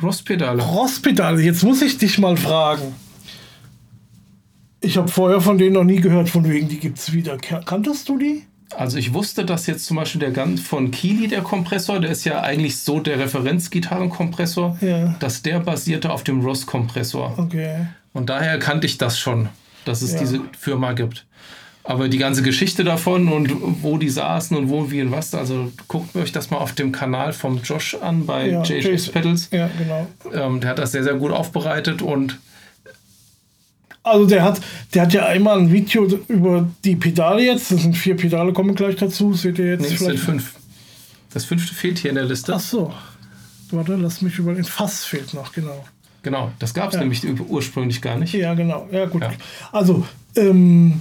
[0.00, 0.62] Rostpedale.
[0.62, 1.42] Rostpedale.
[1.42, 2.94] Jetzt muss ich dich mal fragen.
[4.80, 7.38] Ich habe vorher von denen noch nie gehört, von wegen, die gibt es wieder.
[7.38, 8.44] Kanntest du die?
[8.76, 12.24] Also ich wusste, dass jetzt zum Beispiel der Gun von Keeley, der Kompressor, der ist
[12.24, 15.16] ja eigentlich so der Referenzgitarrenkompressor, ja.
[15.18, 17.36] dass der basierte auf dem Ross-Kompressor.
[17.36, 17.88] Okay.
[18.12, 19.48] Und daher kannte ich das schon,
[19.86, 20.20] dass es ja.
[20.20, 21.26] diese Firma gibt.
[21.86, 25.70] Aber die ganze Geschichte davon und wo die saßen und wo, wie und was, also
[25.86, 29.50] guckt euch das mal auf dem Kanal vom Josh an bei ja, JHS Pedals.
[29.50, 30.06] Ja, genau.
[30.32, 32.38] Ähm, der hat das sehr, sehr gut aufbereitet und
[34.02, 34.60] also der hat,
[34.92, 37.70] der hat ja einmal ein Video über die Pedale jetzt.
[37.70, 39.32] Das sind vier Pedale, kommen gleich dazu.
[39.32, 39.80] Seht ihr jetzt?
[39.80, 40.00] Nee, vielleicht?
[40.00, 40.54] sind fünf.
[41.32, 42.54] Das fünfte fehlt hier in der Liste.
[42.54, 42.92] Ach so.
[43.70, 45.84] Warte, lass mich über den Fass fehlt noch, genau.
[46.22, 47.00] Genau, das gab es ja.
[47.00, 48.32] nämlich ursprünglich gar nicht.
[48.34, 48.88] Ja, genau.
[48.92, 49.22] Ja, gut.
[49.22, 49.32] Ja.
[49.72, 51.00] Also, ähm,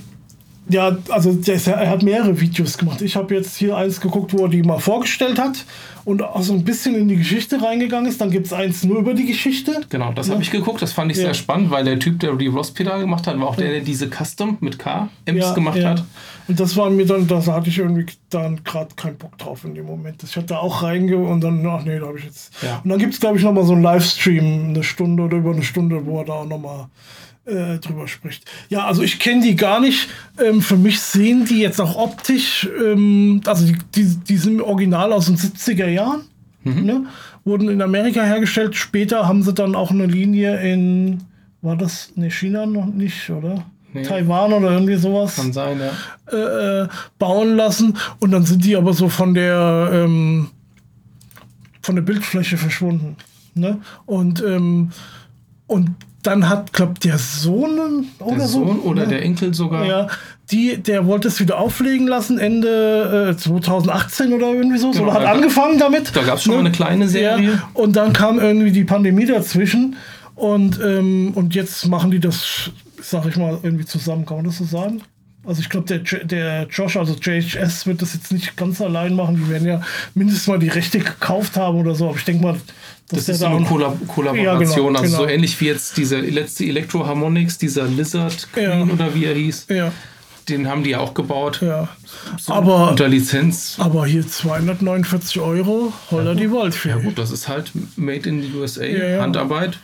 [0.69, 3.02] ja, also er hat mehrere Videos gemacht.
[3.02, 5.65] Ich habe jetzt hier eins geguckt, wo er die mal vorgestellt hat
[6.06, 8.21] und auch so ein bisschen in die Geschichte reingegangen ist.
[8.21, 9.82] Dann gibt es eins nur über die Geschichte.
[9.89, 10.34] Genau, das ja.
[10.34, 10.82] habe ich geguckt.
[10.82, 11.26] Das fand ich ja.
[11.26, 14.10] sehr spannend, weil der Typ, der die Ross-Pedal gemacht hat, war auch der, der diese
[14.10, 16.04] Custom mit K Ems ja, gemacht hat.
[16.47, 19.76] Und das war mir dann, da hatte ich irgendwie dann gerade keinen Bock drauf in
[19.76, 20.23] dem Moment.
[20.23, 22.54] Ich hatte da auch reinge und dann, ach nee, da habe ich jetzt.
[22.84, 25.63] Und dann gibt es, glaube ich, nochmal so einen Livestream, eine Stunde oder über eine
[25.63, 26.88] Stunde, wo er da auch nochmal
[27.46, 28.50] äh, drüber spricht.
[28.70, 30.10] Ja, also ich kenne die gar nicht.
[30.40, 35.12] Ähm, für mich sehen die jetzt auch optisch, ähm, also die, die, die sind original
[35.12, 36.22] aus den 70er Jahren.
[36.64, 36.86] Mhm.
[36.86, 37.06] Ne?
[37.44, 38.76] Wurden in Amerika hergestellt.
[38.76, 41.20] Später haben sie dann auch eine Linie in,
[41.62, 43.66] war das, ne, China noch nicht, oder?
[43.94, 44.04] Nee.
[44.04, 45.36] Taiwan oder irgendwie sowas.
[45.36, 45.92] Kann sein, ja.
[46.32, 46.88] Äh, äh,
[47.20, 47.98] bauen lassen.
[48.20, 50.50] Und dann sind die aber so von der, ähm,
[51.82, 53.18] von der Bildfläche verschwunden.
[53.54, 53.82] Ne?
[54.06, 54.92] Und, ähm,
[55.68, 55.92] und
[56.24, 59.86] dann hat, glaubt der Sohn oder der Sohn so, oder ja, der Enkel sogar.
[59.86, 60.08] Ja,
[60.52, 64.92] die, der wollte es wieder auflegen lassen Ende äh, 2018 oder irgendwie so.
[64.92, 66.16] Genau, oder hat angefangen damit.
[66.16, 66.58] Da gab es schon ne?
[66.58, 67.52] mal eine kleine Serie.
[67.54, 69.96] Ja, und dann kam irgendwie die Pandemie dazwischen.
[70.36, 74.26] Und, ähm, und jetzt machen die das, sag ich mal, irgendwie zusammen.
[74.26, 75.02] Kann man das so sagen?
[75.46, 79.36] Also ich glaube, der, der Josh, also JHS, wird das jetzt nicht ganz allein machen.
[79.36, 79.82] Die werden ja
[80.16, 82.08] mindestens mal die Rechte gekauft haben oder so.
[82.08, 82.56] Aber ich denke mal,
[83.10, 85.18] das, ist so eine Kollab Kollaboration, ja, genau, also genau.
[85.18, 88.94] so ähnlich wie jetzt diese letzte Electro Harmonics, dieser Lizard Queen ja.
[88.94, 89.68] oder wie er hieß.
[89.70, 89.92] Ja.
[90.50, 91.62] Den haben die ja auch gebaut.
[91.62, 91.88] Ja.
[92.38, 93.78] So aber, unter Lizenz.
[93.80, 96.89] Aber hier 249 Euro, holla die Waldfee.
[96.89, 98.84] Ja gut, das ist halt Made in the USA,
[99.22, 99.80] Handarbeit.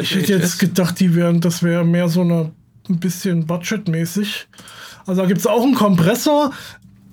[0.00, 2.52] Ich hätte jetzt gedacht, die wären, das wäre mehr so eine
[2.88, 4.46] ein bisschen budgetmäßig.
[5.06, 6.52] Also da gibt es auch einen Kompressor,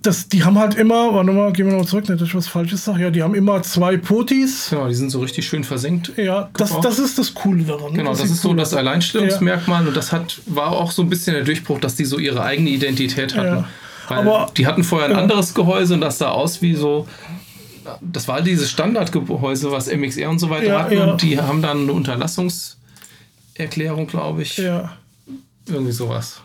[0.05, 2.47] das, die haben halt immer, warte mal, gehen wir noch zurück, nicht, dass ich was
[2.47, 3.03] Falsches sage.
[3.03, 4.67] Ja, die haben immer zwei Potis.
[4.69, 6.11] Genau, die sind so richtig schön versenkt.
[6.17, 7.93] Ja, das, das ist das Coole daran.
[7.93, 9.87] Genau, das, das ist so das Alleinstellungsmerkmal ja.
[9.87, 12.69] und das hat, war auch so ein bisschen der Durchbruch, dass die so ihre eigene
[12.69, 13.57] Identität hatten.
[13.57, 13.67] Ja.
[14.07, 15.21] Aber die hatten vorher ein ja.
[15.21, 17.07] anderes Gehäuse und das sah aus wie so.
[18.01, 20.97] Das war dieses Standardgehäuse, was MXR und so weiter hatten.
[20.97, 24.57] Und die haben dann eine Unterlassungserklärung, glaube ich.
[24.57, 24.97] Ja.
[25.67, 26.41] Irgendwie sowas.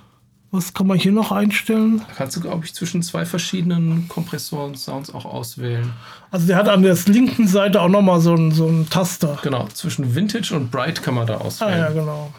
[0.52, 1.98] Was kann man hier noch einstellen?
[2.08, 5.92] Da kannst du, glaube ich, zwischen zwei verschiedenen Kompressoren-Sounds auch auswählen.
[6.32, 9.38] Also der hat an der linken Seite auch nochmal so einen, so einen Taster.
[9.42, 11.72] Genau, zwischen Vintage und Bright kann man da auswählen.
[11.72, 12.32] Ah ja, genau.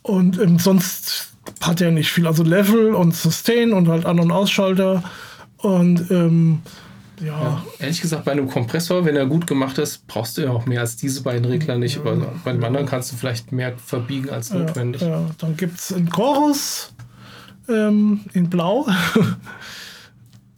[0.00, 2.26] Und ähm, sonst hat er nicht viel.
[2.26, 5.02] Also Level und Sustain und halt An- und Ausschalter.
[5.58, 6.62] Und ähm,
[7.20, 7.26] ja.
[7.26, 7.64] ja.
[7.78, 10.80] Ehrlich gesagt, bei einem Kompressor, wenn er gut gemacht ist, brauchst du ja auch mehr
[10.80, 11.96] als diese beiden Regler nicht.
[11.96, 15.02] Ja, Aber bei dem anderen kannst du vielleicht mehr verbiegen als notwendig.
[15.02, 15.30] Ja, ja.
[15.36, 16.93] Dann gibt es einen Chorus
[17.68, 18.86] ähm, in Blau.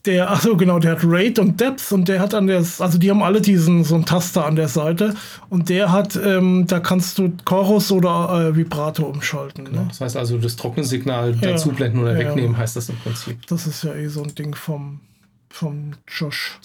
[0.06, 3.10] der, achso, genau, der hat Rate und Depth und der hat an der, also die
[3.10, 5.14] haben alle diesen, so einen Taster an der Seite
[5.48, 9.66] und der hat, ähm, da kannst du Chorus oder äh, Vibrato umschalten.
[9.66, 9.82] Genau.
[9.82, 9.86] Ne?
[9.88, 11.52] Das heißt also, das Trockensignal ja.
[11.52, 12.18] dazu blenden oder ja.
[12.28, 13.46] wegnehmen, heißt das im Prinzip.
[13.48, 15.00] Das ist ja eh so ein Ding vom,
[15.50, 16.58] vom Josh.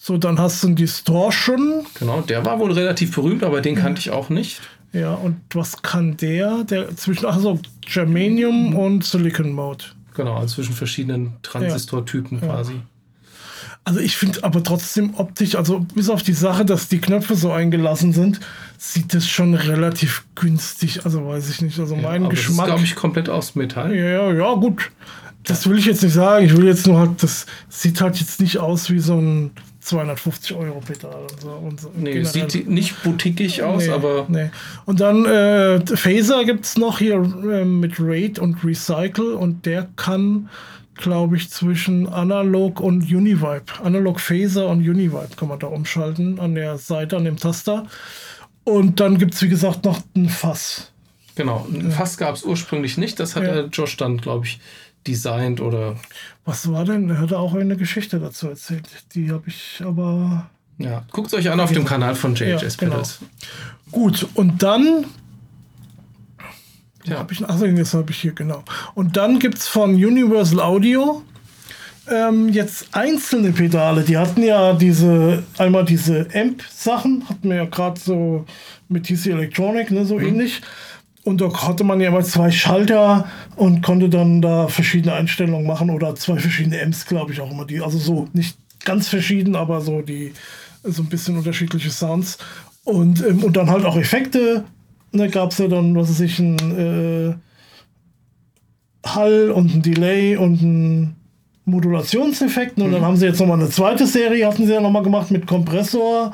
[0.00, 1.86] So, dann hast du einen Distortion.
[1.98, 4.60] Genau, der war wohl relativ berühmt, aber den kannte ich auch nicht.
[4.92, 6.64] Ja, und was kann der?
[6.64, 8.76] Der zwischen, also Germanium mhm.
[8.76, 9.84] und Silicon Mode.
[10.14, 12.46] Genau, also zwischen verschiedenen Transistortypen ja.
[12.46, 12.74] quasi.
[13.84, 17.50] Also ich finde aber trotzdem optisch, also bis auf die Sache, dass die Knöpfe so
[17.50, 18.38] eingelassen sind,
[18.78, 21.04] sieht das schon relativ günstig.
[21.04, 21.80] Also weiß ich nicht.
[21.80, 22.46] Also ja, mein Geschmack.
[22.46, 23.94] Das ist, glaube ich, komplett aus Metall.
[23.94, 24.92] Ja, ja, gut.
[25.42, 26.46] Das will ich jetzt nicht sagen.
[26.46, 29.50] Ich will jetzt nur halt, das sieht halt jetzt nicht aus wie so ein
[29.82, 31.50] 250 Euro Pedal und so.
[31.50, 34.50] Und so Nee, sieht nicht boutiquig aus, Nee, aber Nee.
[34.86, 39.88] Und dann äh, Phaser gibt es noch hier äh, mit Raid und Recycle und der
[39.96, 40.48] kann,
[40.96, 43.64] glaube ich, zwischen Analog und Univibe.
[43.82, 47.86] Analog Phaser und Univibe kann man da umschalten an der Seite, an dem Taster.
[48.64, 50.92] Und dann gibt es, wie gesagt, noch ein Fass.
[51.34, 51.66] genau.
[51.72, 53.18] Ein Fass gab es ursprünglich nicht.
[53.18, 53.52] Das hat Ja.
[53.54, 54.60] der Josh dann, glaube ich,
[55.08, 55.96] designt oder
[56.44, 57.08] Was war denn?
[57.10, 58.88] Er hatte auch eine Geschichte dazu erzählt.
[59.14, 60.50] Die habe ich aber.
[60.78, 61.04] ja.
[61.12, 62.90] Guckt euch an auf dem Kanal von JHS Ja, genau.
[62.92, 63.20] Pedals.
[63.90, 65.06] Gut, und dann
[67.04, 67.18] Ja.
[67.18, 68.62] Hab ich, achso, das habe ich hier, genau.
[68.94, 71.22] Und dann gibt es von Universal Audio
[72.08, 74.02] ähm, jetzt einzelne Pedale.
[74.02, 78.44] Die hatten ja diese, einmal diese Amp-Sachen, hatten wir ja gerade so
[78.88, 80.60] mit TC Electronic, ne, so ähnlich.
[81.24, 85.90] Und da hatte man ja immer zwei Schalter und konnte dann da verschiedene Einstellungen machen
[85.90, 87.64] oder zwei verschiedene Amps, glaube ich, auch immer.
[87.64, 90.32] Die, also so nicht ganz verschieden, aber so die
[90.82, 92.38] so ein bisschen unterschiedliche Sounds.
[92.84, 94.64] Und, ähm, und dann halt auch Effekte.
[95.12, 97.34] Da gab es ja dann, was weiß ich, ein äh,
[99.06, 101.16] Hall und ein Delay und ein
[101.64, 102.78] Modulationseffekt.
[102.80, 105.46] Und dann haben sie jetzt nochmal eine zweite Serie, hatten sie ja nochmal gemacht mit
[105.46, 106.32] Kompressor,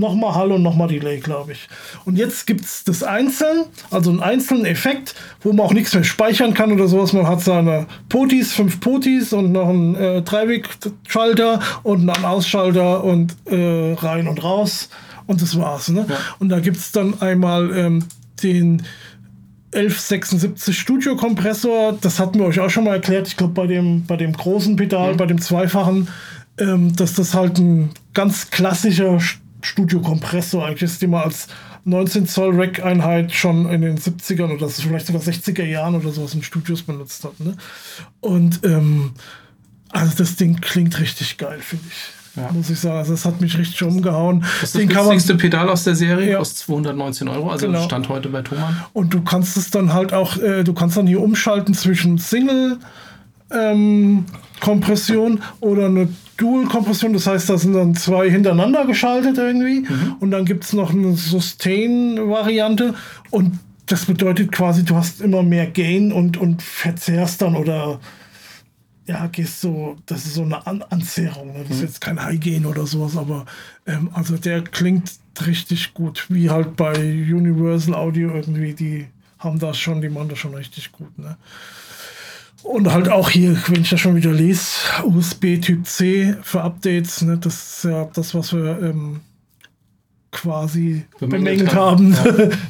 [0.00, 1.68] nochmal Hall und nochmal Delay, glaube ich.
[2.04, 6.02] Und jetzt gibt es das einzeln, also einen einzelnen Effekt, wo man auch nichts mehr
[6.02, 7.12] speichern kann oder sowas.
[7.12, 13.36] Man hat seine Potis, fünf Potis und noch einen äh, Dreiweg-Schalter und einen Ausschalter und
[13.46, 14.88] äh, rein und raus.
[15.26, 15.88] Und das war's.
[15.88, 16.06] Ne?
[16.40, 18.04] Und da gibt es dann einmal ähm,
[18.42, 18.82] den
[19.72, 23.28] 1176 Studio Kompressor, das hatten wir euch auch schon mal erklärt.
[23.28, 26.08] Ich glaube, bei dem, bei dem großen Pedal, bei dem zweifachen,
[26.58, 29.20] ähm, dass das halt ein ganz klassischer
[29.60, 31.48] St- Studio Kompressor eigentlich ist, den man als
[31.84, 36.42] 19 Zoll Rack-Einheit schon in den 70ern oder vielleicht sogar 60er Jahren oder sowas in
[36.42, 37.38] Studios benutzt hat.
[37.40, 37.56] Ne?
[38.20, 39.12] Und ähm,
[39.90, 42.12] also das Ding klingt richtig geil, finde ich.
[42.36, 42.52] Ja.
[42.52, 42.98] Muss ich sagen.
[42.98, 44.44] Also das hat mich richtig umgehauen.
[44.60, 46.38] Das ist Den das günstigste Pedal aus der Serie, Ja.
[46.38, 47.82] kostet 219 Euro, also Genau.
[47.82, 48.84] stand heute bei Thomann.
[48.92, 52.78] Und du kannst es dann halt auch, äh, du kannst dann hier umschalten zwischen Single
[53.50, 54.26] ähm,
[54.60, 56.08] Kompression oder eine
[56.40, 57.12] Dual Kompression.
[57.12, 59.86] Das heißt, da sind dann zwei hintereinander geschaltet irgendwie.
[60.20, 62.94] Und dann gibt es noch eine Sustain-Variante.
[63.30, 68.00] Und das bedeutet quasi, du hast immer mehr Gain und, und verzehrst dann oder
[69.06, 71.48] ja, gehst so, das ist so eine An Anzehrung.
[71.48, 71.64] Ne?
[71.66, 73.44] Das ist jetzt kein High Gain oder sowas, aber
[73.86, 75.10] ähm, also der klingt
[75.46, 79.06] richtig gut, wie halt bei Universal Audio irgendwie, die
[79.40, 81.18] haben das schon, die machen das schon richtig gut.
[81.18, 81.36] Ne?
[82.62, 87.22] Und halt auch hier, wenn ich das schon wieder lese, USB Typ C für Updates,
[87.22, 87.38] ne?
[87.38, 89.20] das ist ja das, was wir ähm,
[90.30, 92.16] quasi Bemängelt haben.
[92.16, 92.50] haben.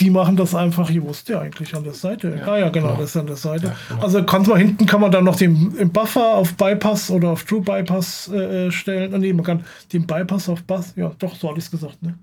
[0.00, 2.38] Die machen das einfach, hier wusste ja eigentlich an der Seite.
[2.44, 3.00] Ja, ja, genau, genau.
[3.00, 3.74] das ist an der Seite.
[3.88, 4.02] genau.
[4.02, 7.44] Also kann man hinten kann man dann noch den im Buffer auf Bypass oder auf
[7.44, 9.14] True Bypass äh, stellen.
[9.14, 12.02] Ah, Nee, man kann den Bypass auf Bass, ja, doch, so hatte ich es gesagt,
[12.02, 12.18] ne?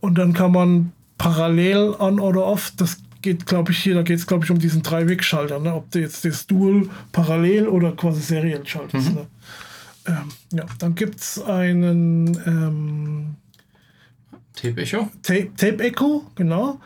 [0.00, 4.18] Und dann kann man parallel on oder off, das geht, glaube ich, hier, da geht
[4.18, 5.74] es, glaube ich, um diesen Dreiwegschalter, ne?
[5.74, 9.08] Ob du jetzt das Dual parallel oder quasi seriell schaltest.
[9.08, 9.14] Mhm.
[9.14, 9.26] Ne?
[10.06, 13.34] Ähm, ja, dann gibt es einen ähm,
[14.54, 15.08] Tape Echo.
[15.22, 16.78] Tape, Tape Echo, genau.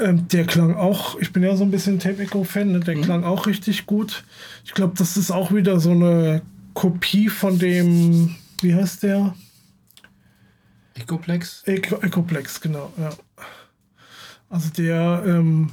[0.00, 2.80] Ähm, der klang auch, ich bin ja so ein bisschen Tape Echo-Fan, ne?
[2.80, 4.24] der klang auch richtig gut.
[4.64, 6.42] Ich glaube, das ist auch wieder so eine
[6.74, 9.36] Kopie von dem, wie heißt der?
[10.94, 11.62] Echoplex.
[11.66, 13.10] Echo, Echoplex, genau, ja.
[14.50, 15.70] Also der, ähm,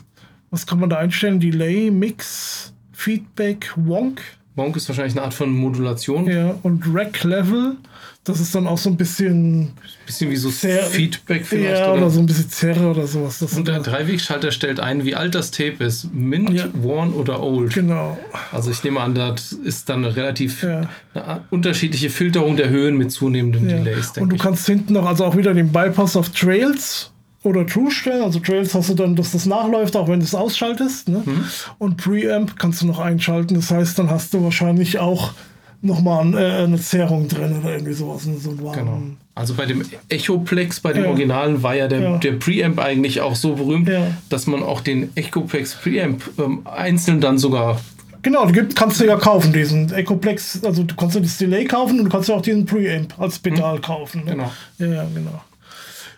[0.52, 1.40] was kann man da einstellen?
[1.40, 4.22] Delay, Mix, Feedback, Wonk,
[4.56, 6.30] Monk ist wahrscheinlich eine Art von Modulation.
[6.30, 7.78] ja, und Rack Level.
[8.24, 9.72] Das ist dann auch so ein bisschen,
[10.06, 11.80] Bisschen wie so Sehr- Feedback vielleicht.
[11.80, 12.02] ja, oder?
[12.04, 13.40] oder so ein bisschen Zerre oder sowas.
[13.40, 16.14] Das Und der Dreiwegschalter stellt ein, wie alt das Tape ist.
[16.14, 16.68] Mint, Ja.
[16.74, 17.74] worn oder old.
[17.74, 18.20] genau.
[18.52, 20.82] Also ich nehme an, das ist dann eine relativ Ja.
[21.16, 23.78] eine unterschiedliche Filterung der Höhen mit zunehmendem Ja.
[23.78, 24.42] Delays, Und du ich.
[24.42, 27.12] kannst hinten noch also auch wieder den Bypass auf Trails
[27.44, 28.24] oder True stellen.
[28.24, 31.10] Also Trails hast du dann, dass das nachläuft, auch wenn du es ausschaltest.
[31.10, 31.24] Ne?
[31.26, 31.44] Mhm.
[31.80, 33.56] Und Preamp kannst du noch einschalten.
[33.56, 35.34] Das heißt, dann hast du wahrscheinlich auch
[35.82, 38.26] nochmal äh, eine Zerrung drin oder irgendwie sowas.
[38.28, 38.36] ne?
[38.38, 39.02] So Genau.
[39.34, 41.10] Also bei dem Echoplex, bei dem Ja.
[41.10, 42.18] Originalen, war ja der, Ja.
[42.18, 44.08] der Preamp eigentlich auch so berühmt, Ja.
[44.30, 47.80] dass man auch den Echoplex Preamp ähm, einzeln dann sogar.
[48.22, 50.64] Genau, gibt, kannst du ja kaufen, diesen Echoplex.
[50.64, 53.40] Also du kannst ja das Delay kaufen und du kannst ja auch diesen Preamp als
[53.40, 54.26] Pedal kaufen.
[54.26, 54.32] Ne?
[54.32, 54.52] Genau.
[54.78, 55.42] Ja, genau.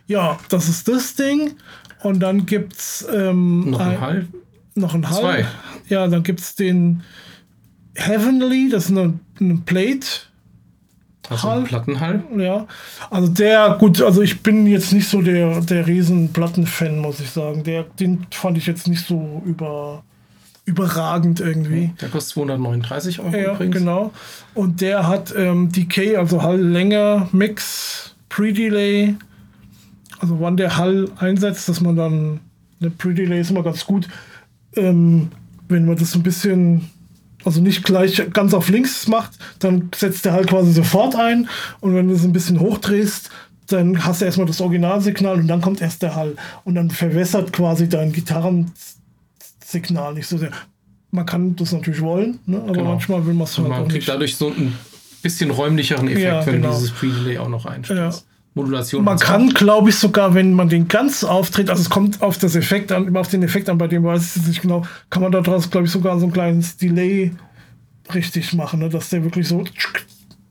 [0.07, 1.51] Ja, das ist das Ding.
[2.01, 4.27] Und dann gibt es ähm, Noch ein- ein Hall.
[4.75, 5.19] noch ein Hall.
[5.21, 5.45] Zwei.
[5.87, 7.03] Ja, dann gibt es den
[7.95, 10.07] Heavenly, das ist eine, eine Plate.
[11.29, 11.59] Also Hall.
[11.59, 12.23] ein Plattenhall.
[12.37, 12.67] Ja,
[13.09, 17.29] also der, gut, also ich bin jetzt nicht so der, der riesen Plattenfan, muss ich
[17.29, 17.63] sagen.
[17.63, 20.03] Der, den fand ich jetzt nicht so über,
[20.65, 21.93] überragend irgendwie.
[22.01, 23.77] Der kostet 239 Euro Ja, übrigens.
[23.77, 24.11] genau.
[24.53, 29.15] Und der hat ähm, Decay, also Hall-Länge, Mix, Pre-Delay.
[30.23, 32.39] Also wann der Hall einsetzt, dass man dann
[32.79, 34.07] eine Pre-Delay ist immer ganz gut,
[34.77, 35.27] ähm,
[35.67, 36.89] wenn man das ein bisschen,
[37.43, 41.49] also nicht gleich ganz auf links macht, dann setzt der Hall quasi sofort ein
[41.81, 43.29] und wenn du es ein bisschen hochdrehst,
[43.67, 47.51] dann hast du erstmal das Originalsignal und dann kommt erst der Hall und dann verwässert
[47.51, 50.51] quasi dein Gitarrensignal nicht so sehr.
[51.11, 52.61] Man kann das natürlich wollen, ne?
[52.61, 52.91] aber Genau.
[52.91, 54.07] manchmal will man es halt man auch kriegt nicht.
[54.09, 54.73] dadurch so einen
[55.21, 56.69] bisschen räumlicheren Effekt, Ja, wenn genau.
[56.69, 58.25] du dieses Pre-Delay auch noch einstellst.
[58.55, 59.03] Modulation.
[59.03, 62.55] Man kann, glaube ich, sogar, wenn man den ganz auftritt, also es kommt auf das
[62.55, 65.23] Effekt an, immer auf den Effekt an, bei dem weiß ich jetzt nicht genau, kann
[65.23, 67.31] man daraus, glaube ich, sogar so ein kleines Delay
[68.13, 68.89] richtig machen, ne?
[68.89, 69.63] dass der wirklich so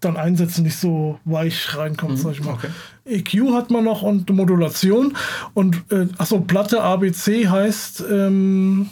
[0.01, 2.55] dann einsetzt und nicht so weich reinkommt, sag ich mal.
[2.55, 2.69] okay.
[3.05, 5.17] EQ hat man noch und Modulation
[5.55, 8.89] und äh, achso, Platte ABC heißt ähm,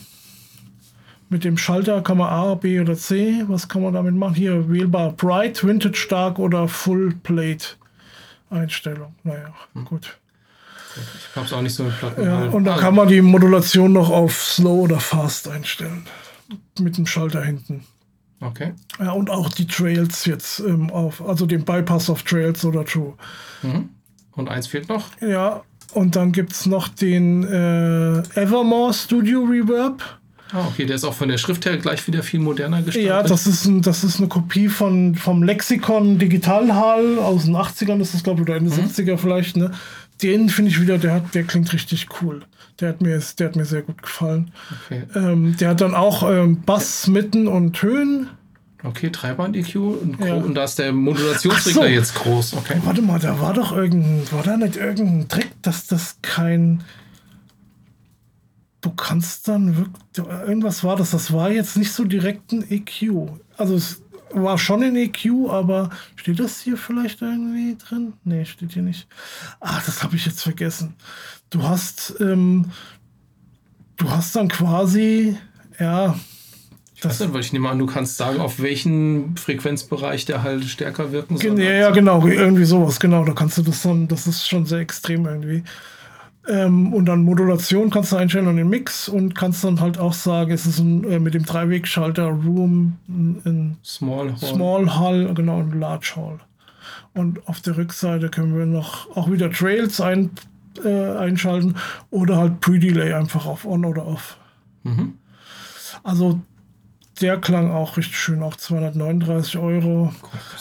[1.28, 4.34] mit dem Schalter kann man A, B oder C, was kann man damit machen?
[4.34, 7.66] Hier wählbar Bright, Vintage Stark oder Full Plate
[8.50, 9.14] Einstellung.
[9.22, 10.18] Naja, gut.
[10.96, 12.24] Ich hab's auch nicht so Platten.
[12.24, 16.06] Ja, und also, kann man die Modulation noch auf Slow oder Fast einstellen.
[16.80, 17.84] Mit dem Schalter hinten.
[18.40, 18.74] Okay.
[18.98, 23.14] Ja, und auch die Trails jetzt ähm, auf, also den Bypass of Trails oder True.
[24.32, 25.08] Und eins fehlt noch.
[25.20, 30.19] Ja, und dann gibt es noch den äh, Evermore Studio Reverb.
[30.52, 33.08] Ah, okay, der ist auch von der Schrift her gleich wieder viel moderner gestaltet.
[33.08, 37.56] Ja, das ist, ein, das ist eine Kopie von, vom Lexikon Digital Hall aus den
[37.56, 39.56] 80ern, ist das glaube ich, oder Ende 70er vielleicht.
[39.56, 39.70] Ne?
[40.22, 42.42] Den finde ich wieder, der, hat, der klingt richtig cool.
[42.80, 44.50] Der hat mir, der hat mir sehr gut gefallen.
[44.86, 48.28] Okay, Ähm, der hat dann auch ähm, Bass, Mitten und Höhen.
[48.82, 50.34] okay Dreiband-EQ und, Ja.
[50.34, 51.88] und da ist der Modulationsregler so.
[51.88, 52.54] jetzt groß.
[52.54, 52.76] Okay.
[52.84, 56.82] Warte mal, da war doch irgendein, war da nicht irgendein Trick, dass das kein.
[58.80, 60.26] Du kannst dann wirklich.
[60.46, 63.30] Irgendwas war das, das war jetzt nicht so direkt ein EQ.
[63.56, 68.14] Also es war schon ein EQ, aber steht das hier vielleicht irgendwie drin?
[68.24, 69.06] Nee, steht hier nicht.
[69.60, 70.94] Ah, das habe ich jetzt vergessen.
[71.50, 72.66] Du hast, ähm,
[73.96, 75.36] du hast dann quasi,
[75.78, 76.14] ja,
[76.94, 80.64] Ich weiß nicht, weil ich nehme an, du kannst sagen, auf welchen Frequenzbereich der halt
[80.64, 81.58] stärker wirken soll.
[81.60, 83.24] Ja, ja, genau, irgendwie sowas, genau.
[83.24, 85.64] Da kannst du das dann, das ist schon sehr extrem irgendwie.
[86.48, 90.14] Ähm, und dann Modulation kannst du einstellen und den Mix und kannst dann halt auch
[90.14, 94.54] sagen, es ist ein, äh, mit dem Dreiwegschalter Room, ein, ein Small Horn.
[94.54, 96.38] Small Hall, genau, und Large Hall.
[97.12, 100.30] Und auf der Rückseite können wir noch auch wieder Trails ein,
[100.82, 101.76] äh, einschalten
[102.10, 104.38] oder halt Pre-Delay einfach auf On oder Off.
[104.84, 105.14] Mhm.
[106.02, 106.40] Also
[107.20, 110.12] der klang auch richtig schön, auch 239 Euro.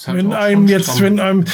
[0.05, 1.45] Halt Wenn einem jetzt, wenn einem,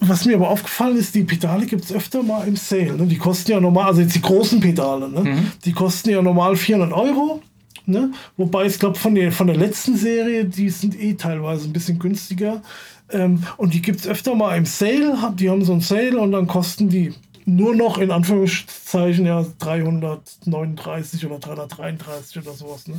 [0.00, 2.94] was mir aber aufgefallen ist, die Pedale gibt es öfter mal im Sale.
[2.96, 3.06] Ne?
[3.06, 5.20] Die kosten ja normal, also jetzt die großen Pedale, ne?
[5.20, 5.52] Mhm.
[5.64, 7.42] die kosten ja normal 400 Euro.
[7.86, 8.10] Ne?
[8.36, 11.98] Wobei ich glaube, von der, von der letzten Serie, die sind eh teilweise ein bisschen
[11.98, 12.62] günstiger.
[13.10, 15.20] Ähm, und die gibt es öfter mal im Sale.
[15.20, 17.12] Hab- Die haben so einen Sale und dann kosten die
[17.56, 22.86] nur noch in Anführungszeichen ja 339 oder 333 oder sowas.
[22.86, 22.94] Ne?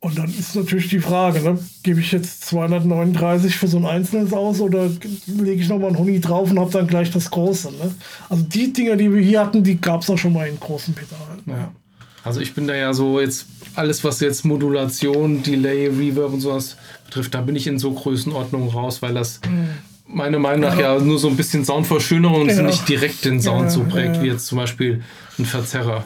[0.00, 1.58] Und dann ist natürlich die Frage, ne?
[1.82, 4.88] gebe ich jetzt 239 für so ein einzelnes aus oder
[5.26, 7.70] lege ich nochmal einen Huni drauf und habe dann gleich das große.
[7.72, 7.94] Ne?
[8.28, 10.94] Also die Dinger, die wir hier hatten, die gab es auch schon mal in großen
[10.94, 11.42] Pedalen.
[11.46, 11.72] Ja.
[12.22, 16.76] Also ich bin da ja so jetzt, alles was jetzt Modulation, Delay, Reverb und sowas
[17.04, 19.40] betrifft, da bin ich in so Größenordnungen raus, weil das
[20.14, 22.62] meiner Meinung nach ja nur so ein bisschen Soundverschönerung und Ja.
[22.62, 24.22] nicht direkt den Sound Ja, so prägt, ja.
[24.22, 25.02] wie jetzt zum Beispiel
[25.38, 26.04] ein Verzerrer.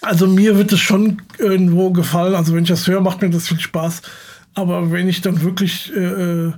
[0.00, 2.34] Also mir wird es schon irgendwo gefallen.
[2.34, 4.02] Also wenn ich das höre, macht mir das viel Spaß.
[4.54, 6.52] Aber wenn ich dann wirklich, äh, äh,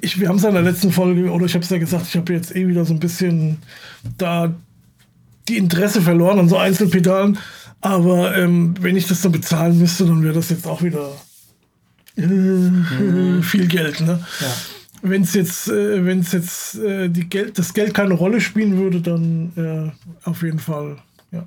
[0.00, 2.06] ich, wir haben es ja in der letzten Folge, oder ich habe es ja gesagt,
[2.08, 3.58] ich habe jetzt eh wieder so ein bisschen
[4.16, 4.52] da
[5.48, 7.38] die Interesse verloren an so Einzelpedalen.
[7.80, 11.10] Aber ähm, wenn ich das dann bezahlen müsste, dann wäre das jetzt auch wieder
[12.16, 14.00] äh, viel Geld.
[14.00, 14.18] Ne?
[14.40, 14.46] Ja.
[15.02, 19.00] Wenn es jetzt, äh, wenn's jetzt äh, die Geld, das Geld keine Rolle spielen würde,
[19.00, 20.96] dann äh, auf jeden Fall.
[21.30, 21.46] Ja.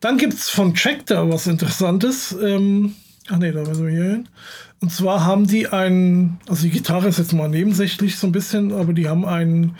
[0.00, 2.36] Dann gibt es von Checkter was Interessantes.
[2.40, 2.94] Ähm,
[3.28, 4.28] ach nee, da müssen wir hier hin.
[4.80, 8.72] Und zwar haben die ein, also die Gitarre ist jetzt mal nebensächlich so ein bisschen,
[8.72, 9.76] aber die haben einen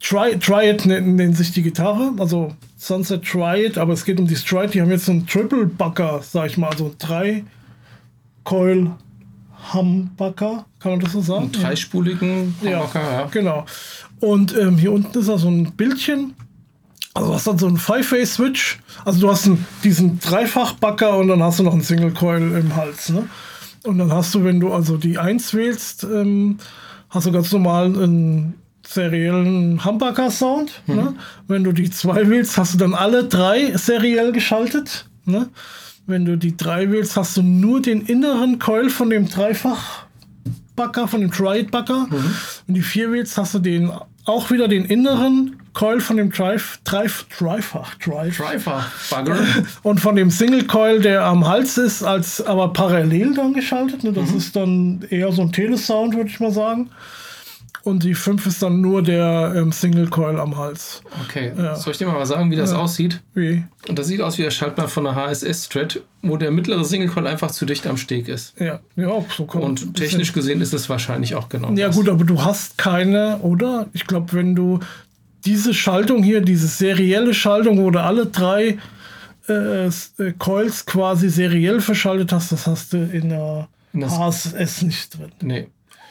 [0.00, 4.68] Tri Triad nennt sich die Gitarre, also Sunset Triad, aber es geht um die Stride.
[4.68, 7.44] Die haben jetzt so einen Triple Bucker, sag ich mal, also drei
[8.44, 8.90] Coil
[9.72, 11.44] Humbucker, kann man das so sagen?
[11.44, 13.26] Einen dreispuligen Ja, Humbucker, ja.
[13.30, 13.64] genau.
[14.20, 16.34] Und ähm, hier unten ist da so ein Bildchen.
[17.14, 18.78] Also hast dann so einen Five-Phase-Switch.
[19.04, 23.08] Also du hast einen, diesen Dreifach-Backer und dann hast du noch einen Single-Coil im Hals.
[23.08, 23.26] Ne?
[23.84, 26.58] Und dann hast du, wenn du also die 1 wählst, ähm,
[27.08, 28.54] hast du ganz normal einen
[28.86, 30.82] seriellen Humbucker-Sound.
[30.86, 31.14] Ne?
[31.48, 35.08] Wenn du die 2 wählst, hast du dann alle drei seriell geschaltet.
[35.24, 35.48] Ne?
[36.06, 41.20] Wenn du die 3 wählst, hast du nur den inneren Coil von dem Dreifach-Backer, von
[41.20, 42.08] dem Triad-Backer.
[42.68, 43.90] Und die 4 wählst, hast du den
[44.24, 48.36] auch wieder den inneren Coil von dem Drive, Drive, Dreifach, Drive.
[49.10, 49.38] Bugger.
[49.82, 54.02] Und von dem Single Coil, der am Hals ist, als aber parallel dann geschaltet.
[54.02, 54.12] Ne?
[54.12, 56.90] Das ist dann eher so ein Telesound, würde ich mal sagen.
[57.86, 61.02] Und die 5 ist dann nur der ähm, Single Coil am Hals.
[61.28, 63.22] Okay, soll ich dir mal sagen, wie das aussieht?
[63.32, 63.62] Wie?
[63.88, 67.28] Und das sieht aus wie der Schaltplan von einer HSS-Strat, wo der mittlere Single Coil
[67.28, 68.58] einfach zu dicht am Steg ist.
[68.58, 71.96] Ja, ja, so man- Und technisch gesehen ist es wahrscheinlich auch genau Ja das.
[71.96, 73.86] gut, aber du hast keine, oder?
[73.92, 74.80] Ich glaube, wenn du
[75.44, 78.78] diese Schaltung hier, diese serielle Schaltung, wo du alle drei
[79.48, 79.90] äh, äh,
[80.38, 85.30] Coils quasi seriell verschaltet hast, das hast du in der In HSS nicht drin.
[85.40, 85.68] Nee.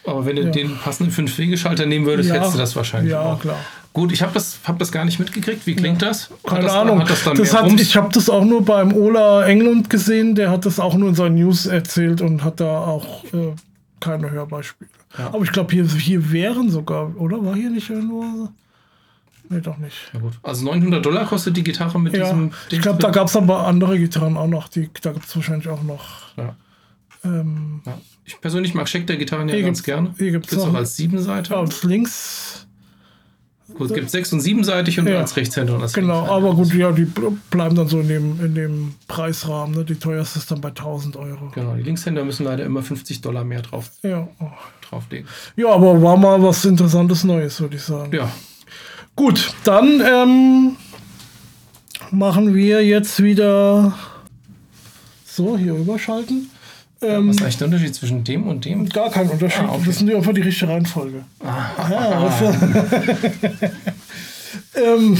[0.08, 2.36] Aber wenn du den passenden 5-Wegeschalter nehmen würdest, Ja.
[2.36, 3.40] hättest du das wahrscheinlich Ja, auch.
[3.40, 3.58] klar.
[3.94, 5.66] Gut, ich habe das, hab das gar nicht mitgekriegt.
[5.66, 6.30] Wie klingt das?
[6.30, 7.00] Hat Keine das, Ahnung.
[7.00, 10.36] Hat das dann das hat, ich habe das auch nur beim Ola England gesehen.
[10.36, 13.54] Der hat das auch nur in seinen News erzählt und hat da auch äh,
[14.02, 14.90] keine Hörbeispiele.
[15.18, 15.28] Ja.
[15.28, 17.44] Aber ich glaube, hier, hier wären sogar, oder?
[17.46, 18.50] War hier nicht irgendwo?
[19.48, 19.96] Nee, doch nicht.
[20.14, 20.34] Ja, gut.
[20.44, 23.66] Also 900 Dollar kostet die Gitarre mit Ja, diesem ich glaube, da gab es aber
[23.66, 24.68] andere Gitarren auch noch.
[24.68, 26.04] Die, da gibt es wahrscheinlich auch noch.
[26.36, 26.56] Ja.
[27.24, 27.98] Ähm, Ja.
[28.26, 30.14] Ich persönlich mag Schecter-Gitarren ja Hier ganz gerne.
[30.18, 31.56] hier Gibt's noch- auch als Siebenseiter.
[31.56, 32.68] ja, und links,
[33.74, 35.20] Gut, es gibt sechs- und siebenseitig und Ja.
[35.20, 36.26] als Rechtshänder und als genau.
[36.28, 39.76] Aber gut, ja, die bl- bleiben dann so in dem, in dem Preisrahmen.
[39.76, 39.84] Ne?
[39.84, 41.52] Die teuerste ist dann bei 1000 Euro.
[41.54, 44.46] Genau, die Linkshänder müssen leider immer 50 Dollar mehr drauf, Ja, oh.
[44.88, 45.28] drauflegen.
[45.56, 48.16] ja, aber war mal was Interessantes Neues, würde ich sagen.
[48.16, 48.32] Ja,
[49.16, 50.76] Gut, dann ähm,
[52.12, 53.98] machen wir jetzt wieder
[55.26, 56.50] so hier rüberschalten.
[57.02, 58.88] Ähm, was ist eigentlich der Unterschied zwischen dem und dem?
[58.90, 59.64] Gar kein Unterschied.
[59.64, 59.84] Ah, okay.
[59.86, 61.24] Das ist einfach die richtige Reihenfolge.
[61.44, 62.40] Ah, Ja,
[64.76, 65.18] ähm,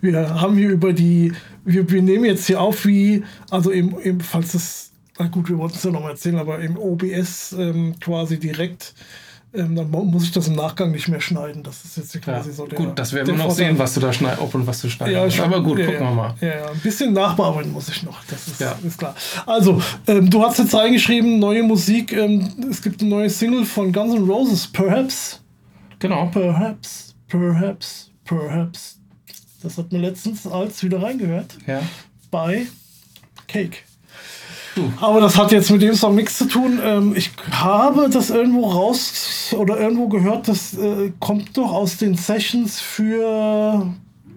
[0.00, 1.32] wir haben hier über die,
[1.64, 5.58] wir, wir nehmen jetzt hier auf, wie, also eben, eben falls das, na gut, wir
[5.58, 8.94] wollten es ja noch mal erzählen, aber im OBS ähm, quasi direkt,
[9.52, 11.62] ähm, dann mu- muss ich das im Nachgang nicht mehr schneiden.
[11.62, 12.78] Das ist jetzt hier Ja, quasi so der.
[12.78, 13.66] gut, das werden wir noch Vorteil.
[13.66, 15.16] sehen, was du da schneidest, ob und was du schneidest.
[15.16, 15.44] Ja, schon.
[15.46, 16.34] Aber gut, ja, gucken wir mal.
[16.40, 18.22] Ja, ein bisschen nachbearbeiten muss ich noch.
[18.26, 18.76] Das ist, Ja.
[18.86, 19.14] ist klar.
[19.46, 22.12] Also, ähm, du hast jetzt reingeschrieben, neue Musik.
[22.12, 25.40] Ähm, es gibt eine neue Single von Guns N' Roses, Perhaps.
[25.98, 26.26] Genau.
[26.26, 28.98] Perhaps, perhaps, perhaps.
[29.62, 31.82] Das hat mir letztens als wieder reingehört Ja.
[32.30, 32.66] bei
[33.48, 33.78] Cake.
[34.98, 35.04] Du.
[35.04, 36.78] Aber das hat jetzt mit dem Song nichts zu tun.
[36.84, 42.14] Ähm, ich habe das irgendwo raus oder irgendwo gehört, das äh, kommt doch aus den
[42.16, 43.86] Sessions für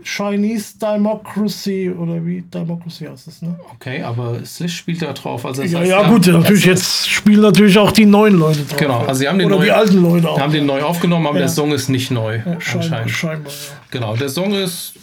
[0.05, 3.57] Chinese Democracy oder wie Democracy heißt das, ne?
[3.75, 5.45] Okay, aber Slish spielt da drauf.
[5.45, 8.77] Also Ja, heißt, ja, gut, natürlich jetzt spielen natürlich auch die neuen Leute drauf.
[8.77, 10.37] Genau, also sie haben den oder neu- die alten Leute auch.
[10.39, 11.43] Haben den neu aufgenommen, aber Ja.
[11.43, 12.35] der Song ist nicht neu.
[12.45, 13.11] ja, scheinbar, anscheinend.
[13.11, 13.77] scheinbar, ja.
[13.91, 14.93] Genau, der Song ist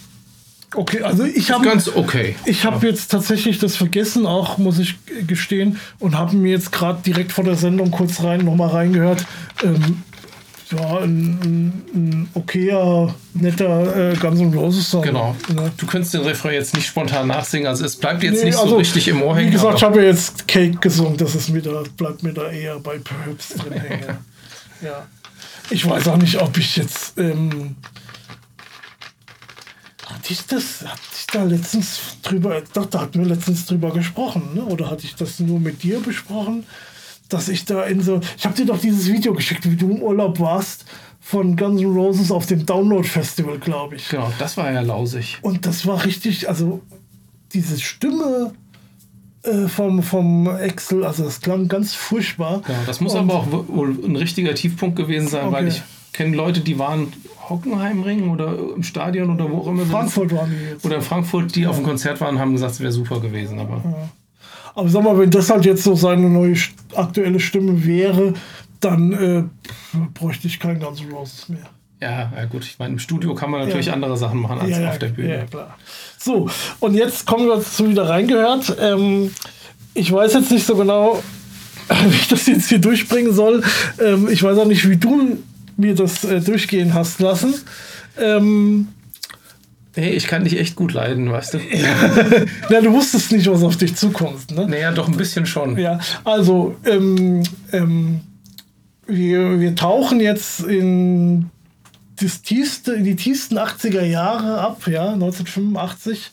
[0.73, 2.35] Okay, also ich habe ganz okay.
[2.45, 4.95] Ich habe jetzt tatsächlich das vergessen, auch muss ich
[5.27, 9.25] gestehen, und habe mir jetzt gerade direkt vor der Sendung kurz rein nochmal reingehört.
[9.63, 10.03] Ähm,
[10.71, 15.01] ja, ein, ein, okayer, netter äh, Guns N' Roses Song.
[15.01, 15.35] Genau.
[15.53, 15.69] Ne?
[15.75, 18.63] Du könntest den Refrain jetzt nicht spontan nachsingen, also es bleibt jetzt Nee, nicht so
[18.63, 19.49] also, richtig im Ohr hängen.
[19.49, 22.49] Wie gesagt, ich habe ja jetzt Cake gesungen, das ist mir da, bleibt mir da
[22.49, 24.17] eher bei Perhaps drin hängen.
[24.81, 25.05] ja.
[25.69, 27.17] Ich weiß auch nicht, ob ich jetzt.
[27.17, 27.75] Ähm,
[30.21, 34.49] hatte ich das, hatte ich da letztens drüber, doch, da hatten wir letztens drüber gesprochen,
[34.53, 34.63] ne?
[34.65, 36.63] oder hatte ich das nur mit dir besprochen,
[37.27, 40.01] dass ich da in so, ich habe dir doch dieses Video geschickt, wie du im
[40.03, 40.85] Urlaub warst
[41.21, 44.09] von Guns N' Roses auf dem Download Festival, glaube ich.
[44.09, 45.39] Genau, das war ja lausig.
[45.41, 46.81] Und das war richtig, also
[47.53, 48.53] diese Stimme
[49.43, 52.61] äh, vom, vom Excel, also das klang ganz furchtbar.
[52.67, 55.77] Ja, das muss Und- aber auch wohl ein richtiger Tiefpunkt gewesen sein, weil Okay.
[55.77, 57.11] ich kenne Leute, die waren
[57.51, 59.85] Hockenheimring oder im Stadion oder wo auch immer.
[59.85, 60.85] Frankfurt waren die jetzt.
[60.85, 63.59] Oder in Frankfurt, die auf dem Konzert waren, haben gesagt, es wäre super gewesen.
[63.59, 63.83] Aber
[64.73, 66.55] Aber sag mal, wenn das halt jetzt so seine neue
[66.95, 68.33] aktuelle Stimme wäre,
[68.79, 69.43] dann äh,
[70.13, 71.59] bräuchte ich kein Guns N' Roses mehr.
[72.01, 73.93] ja, ja, gut, ich meine, im Studio kann man natürlich Ja.
[73.93, 75.37] andere Sachen machen als auf der Bühne.
[75.37, 75.77] Ja, klar.
[76.17, 76.49] So,
[76.79, 78.75] und jetzt kommen wir zu wieder reingehört.
[78.79, 79.31] Ähm,
[79.93, 81.21] ich weiß jetzt nicht so genau,
[82.09, 83.61] wie ich das jetzt hier durchbringen soll.
[84.03, 85.37] Ähm, ich weiß auch nicht, wie du
[85.81, 87.53] mir das äh, durchgehen hast lassen.
[88.19, 88.87] Ähm,
[89.93, 91.59] Hey, ich kann dich echt gut leiden, weißt du?
[92.69, 94.49] na, du wusstest nicht, was auf dich zukommt.
[94.51, 94.65] Ne?
[94.65, 95.77] Naja, doch ein bisschen schon.
[95.77, 98.21] Ja, also ähm, ähm,
[99.05, 101.49] wir, wir tauchen jetzt in,
[102.21, 106.31] das tiefste, in die tiefsten 80er Jahre ab, ja, 1985.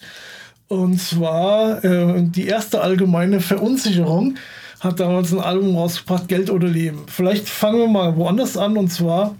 [0.68, 4.36] Und zwar äh, die erste allgemeine Verunsicherung
[4.80, 7.04] hat damals ein Album rausgebracht, Geld oder Leben.
[7.06, 9.34] Vielleicht fangen wir mal woanders an und zwar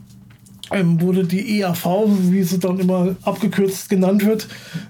[0.70, 1.86] ähm, wurde die EAV,
[2.30, 4.48] wie sie dann immer abgekürzt genannt wird,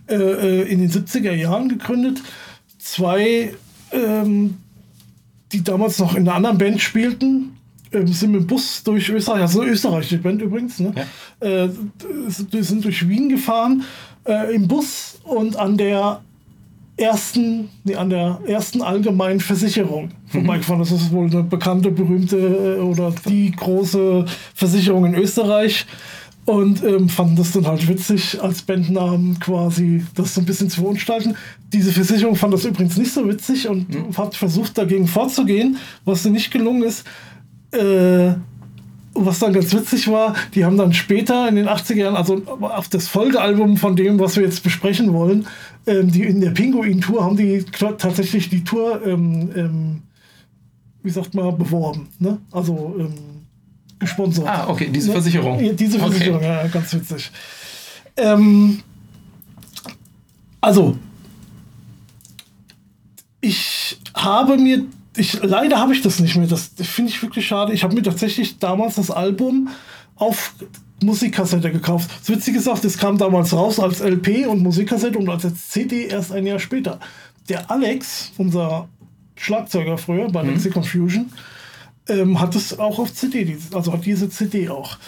[0.08, 2.22] äh, äh, in den 70er Jahren gegründet.
[2.78, 3.52] Zwei
[3.92, 4.56] ähm,
[5.52, 7.56] die damals noch in einer anderen Band spielten,
[7.92, 10.92] ähm, sind mit dem Bus durch Österreich, also österreichische Band übrigens, ne?
[11.40, 11.64] Ja.
[11.64, 11.70] äh,
[12.52, 13.84] die sind durch Wien gefahren
[14.24, 16.22] äh, im Bus und an der
[16.98, 20.80] ersten, nee, an der ersten allgemeinen Versicherung vorbeigefahren.
[20.80, 22.36] Das ist wohl eine bekannte, berühmte
[22.78, 24.24] äh, oder die große
[24.54, 25.86] Versicherung in Österreich.
[26.44, 30.80] Und ähm, fanden das dann halt witzig, als Bandnamen quasi das so ein bisschen zu
[30.80, 31.36] verunstalten.
[31.74, 33.86] Diese Versicherung fand das übrigens nicht so witzig und
[34.16, 35.76] hat versucht, dagegen vorzugehen,
[36.06, 37.04] was ihnen nicht gelungen ist.
[37.72, 38.32] Äh,
[39.24, 42.88] was dann ganz witzig war, die haben dann später in den 80er Jahren, also auf
[42.88, 45.46] das Folgealbum von dem, was wir jetzt besprechen wollen,
[45.88, 47.64] ähm, die in der Pinguin-Tour haben die
[47.98, 50.02] tatsächlich die Tour, ähm, ähm,
[51.02, 52.08] wie sagt man, beworben.
[52.18, 52.38] Ne?
[52.52, 53.14] Also ähm,
[53.98, 54.46] gesponsert.
[54.46, 55.12] Ah, okay, diese Ne?
[55.14, 55.60] Versicherung.
[55.64, 56.10] Ja, diese Okay.
[56.10, 57.30] Versicherung, ja, ganz witzig.
[58.16, 58.82] Ähm,
[60.60, 60.96] also,
[63.40, 64.84] ich habe mir,
[65.16, 67.72] ich, leider habe ich das nicht mehr, das finde ich wirklich schade.
[67.72, 69.68] Ich habe mir tatsächlich damals das Album
[70.16, 70.54] auf
[71.02, 72.10] Musikkassette gekauft.
[72.20, 76.06] Das Witzige ist auch, das kam damals raus als LP und Musikkassette und als CD
[76.06, 76.98] erst ein Jahr später.
[77.48, 78.88] Der Alex, unser
[79.36, 81.32] Schlagzeuger früher bei Lexicon Fusion,
[82.08, 84.98] ähm, hat es auch auf CD, also hat diese CD auch.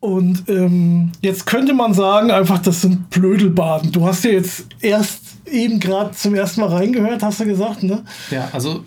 [0.00, 3.92] Und ähm, jetzt könnte man sagen, einfach, das sind Blödelbaden.
[3.92, 8.04] Du hast ja jetzt erst eben gerade zum ersten Mal reingehört, hast du gesagt, ne?
[8.30, 8.84] Ja, also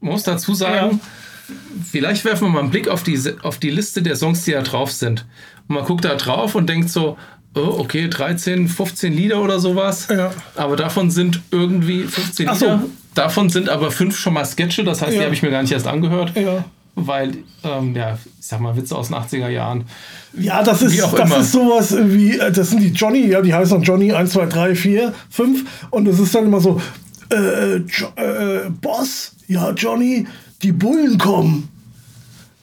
[0.00, 1.00] man muss dazu sagen,
[1.90, 4.62] vielleicht werfen wir mal einen Blick auf die, auf die Liste der Songs, die da
[4.62, 5.26] drauf sind.
[5.68, 7.16] Und man guckt da drauf und denkt so,
[7.54, 10.08] oh, okay, 13, 15 Lieder oder sowas.
[10.10, 10.30] Ja.
[10.56, 12.64] Aber davon sind irgendwie 15 Ach so.
[12.66, 12.82] Lieder.
[13.14, 15.18] Davon sind aber fünf schon mal Sketche, das heißt, Ja.
[15.20, 16.32] die habe ich mir gar nicht erst angehört.
[16.36, 16.64] Ja.
[16.94, 17.32] Weil,
[17.64, 19.84] ähm, ja, ich sag mal, Witze aus den 80er Jahren.
[20.36, 21.38] Ja, das ist, das immer.
[21.38, 24.74] ist sowas wie, äh, das sind die Johnny, ja, die heißen Johnny 1, 2, 3,
[24.74, 26.80] 4, 5 und das ist dann immer so,
[27.32, 30.26] äh, äh, Boss, ja, Johnny,
[30.62, 31.68] die Bullen kommen.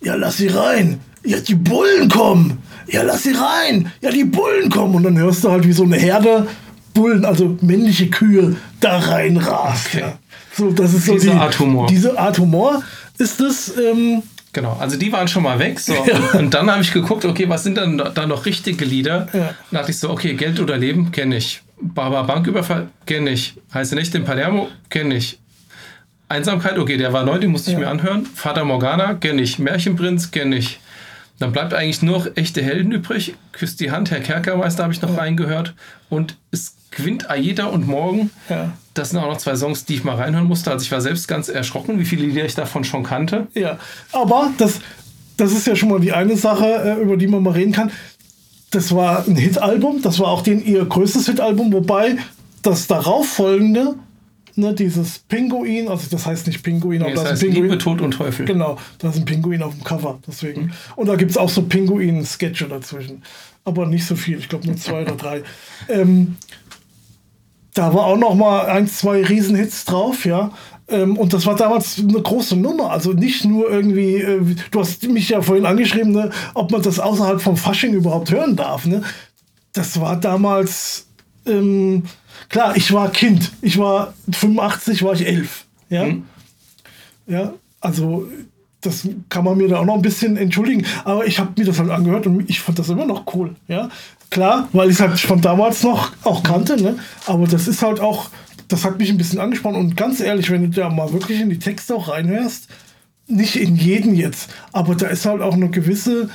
[0.01, 0.99] Ja, lass sie rein.
[1.23, 2.59] Ja, die Bullen kommen.
[2.87, 3.91] Ja, lass sie rein.
[4.01, 4.95] Ja, die Bullen kommen.
[4.95, 6.47] Und dann hörst du halt wie so eine Herde
[6.93, 9.87] Bullen, also männliche Kühe, da reinrast.
[9.87, 9.99] Okay.
[10.01, 10.17] Ja.
[10.53, 11.87] So, das ist so Diese die, Art Humor.
[11.87, 12.81] Diese Art Humor
[13.17, 14.23] ist es, ähm,
[14.53, 15.77] Genau, also die waren schon mal weg.
[15.81, 15.93] So.
[16.37, 19.27] Und dann habe ich geguckt, okay, was sind dann da noch richtige Lieder?
[19.33, 19.53] Ja.
[19.71, 21.61] Da dachte ich so, okay, Geld oder Leben kenne ich.
[21.81, 23.55] Barbara Banküberfall kenne ich.
[23.73, 25.39] Heiße nicht in Palermo kenne ich.
[26.29, 27.79] Einsamkeit, okay, der war neu, den musste ich Ja.
[27.81, 28.25] mir anhören.
[28.25, 29.59] Vater Morgana kenne ich.
[29.59, 30.79] Märchenprinz kenne ich.
[31.39, 33.35] Dann bleibt eigentlich nur noch echte Helden übrig.
[33.51, 35.73] Küsst die Hand, Herr Kerkermeister habe ich noch reingehört.
[36.09, 38.31] Und es Quint, Aida und Morgen.
[38.49, 38.71] Ja.
[38.93, 40.71] Das sind auch noch zwei Songs, die ich mal reinhören musste.
[40.71, 43.47] Also ich war selbst ganz erschrocken, wie viele Lieder ich davon schon kannte.
[43.53, 43.77] Ja,
[44.13, 44.79] aber das,
[45.35, 47.91] das ist ja schon mal die eine Sache, äh, über die man mal reden kann.
[48.71, 52.17] Das war ein Hitalbum, das war auch den, ihr größtes Hitalbum, wobei
[52.61, 53.95] das darauf folgende,
[54.57, 57.63] ne, dieses Pinguin, also das heißt nicht Pinguin, aber Das heißt ist ein Pinguin.
[57.63, 58.45] Liebe, Tod und Teufel.
[58.45, 60.71] Genau, da ist ein Pinguin auf dem Cover, deswegen.
[60.95, 63.23] Und da gibt es auch so Pinguin-Sketche dazwischen.
[63.63, 65.41] Aber nicht so viel, ich glaube nur zwei oder drei.
[65.89, 66.35] Ähm,
[67.73, 70.51] da war auch noch mal ein, zwei Riesenhits drauf, ja.
[70.87, 72.91] Ähm, und das war damals eine große Nummer.
[72.91, 76.99] Also nicht nur irgendwie, äh, du hast mich ja vorhin angeschrieben, ne, ob man das
[76.99, 78.85] außerhalb vom Fasching überhaupt hören darf.
[78.85, 79.01] Ne?
[79.73, 81.07] Das war damals,
[81.47, 82.03] ähm,
[82.49, 83.51] klar, ich war Kind.
[83.61, 85.65] Ich war 85, war ich elf.
[85.89, 86.07] Ja,
[87.27, 88.27] ja also
[88.81, 90.85] das kann man mir da auch noch ein bisschen entschuldigen.
[91.03, 93.55] Aber ich habe mir das halt angehört und ich fand das immer noch cool.
[93.67, 93.89] Ja,
[94.29, 96.81] klar, weil ich es halt von damals noch auch kannte.
[96.81, 96.97] Ne?
[97.25, 98.29] Aber das ist halt auch,
[98.67, 99.75] das hat mich ein bisschen angesprochen.
[99.75, 102.67] Und ganz ehrlich, wenn du da mal wirklich in die Texte auch reinhörst,
[103.27, 106.29] nicht in jeden jetzt, aber da ist halt auch eine gewisse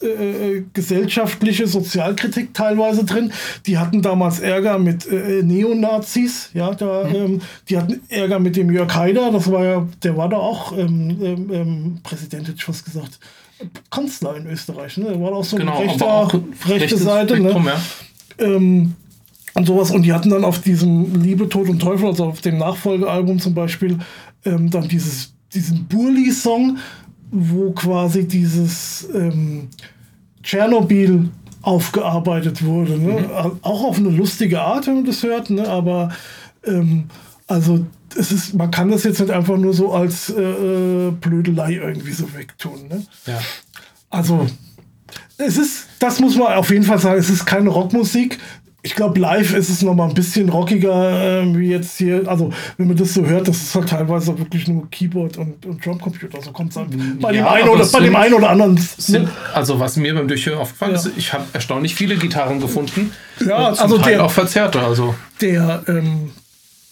[0.00, 3.32] äh, gesellschaftliche Sozialkritik teilweise drin.
[3.66, 8.70] Die hatten damals Ärger mit äh, Neonazis, ja, da, ähm, die hatten Ärger mit dem
[8.70, 12.64] Jörg Haider, das war ja, der war da auch ähm, ähm, ähm, Präsident, hätte ich
[12.64, 13.18] fast gesagt,
[13.90, 15.06] Kanzler in Österreich, ne?
[15.06, 16.34] Der war auch so Genau, eine rechte, aber auch
[16.68, 17.50] rechte Seite, ne?
[17.50, 17.80] Spektrum, ja.
[18.38, 18.94] ähm,
[19.54, 19.90] und sowas.
[19.90, 23.54] Und die hatten dann auf diesem Liebe, Tod und Teufel, also auf dem Nachfolgealbum zum
[23.54, 23.98] Beispiel,
[24.44, 26.78] ähm, dann dieses, diesen Burli-Song,
[27.30, 29.68] wo quasi dieses ähm,
[30.42, 31.28] Tschernobyl
[31.62, 32.98] aufgearbeitet wurde.
[32.98, 33.28] Ne?
[33.62, 35.68] Auch auf eine lustige Art, wenn man das hört, ne?
[35.68, 36.10] aber
[36.64, 37.04] ähm,
[37.48, 37.84] also
[38.16, 42.12] es ist, man kann das jetzt nicht einfach nur so als äh, äh, Blödelei irgendwie
[42.12, 42.88] so wegtun.
[42.88, 43.04] Ne?
[43.26, 43.40] Ja.
[44.10, 44.46] Also,
[45.38, 48.38] es ist, das muss man auf jeden Fall sagen, es ist keine Rockmusik.
[48.86, 52.22] Ich glaube, live ist es noch mal ein bisschen rockiger, ähm, wie jetzt hier.
[52.28, 55.84] Also, wenn man das so hört, das ist halt teilweise wirklich nur Keyboard und, und
[55.84, 56.40] Drumcomputer.
[56.40, 57.18] So kommt es an.
[57.20, 58.76] Bei, dem Ja, einen aber oder, es bei dem sind- einen oder anderen.
[58.76, 60.98] Sind, also was mir beim Durchhören aufgefallen Ja.
[61.00, 63.10] ist, ich habe erstaunlich viele Gitarren gefunden.
[63.44, 64.80] Ja, also Teil der- auch verzerrte.
[64.80, 66.30] Also Der, ähm,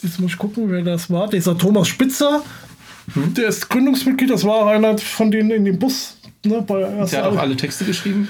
[0.02, 1.28] jetzt muss ich gucken, wer das war.
[1.30, 2.42] Dieser Thomas Spitzer,
[3.14, 3.34] hm?
[3.34, 6.16] der ist Gründungsmitglied, das war einer von denen in dem Bus.
[6.44, 8.28] Ne, bei der hat auch alle Texte geschrieben.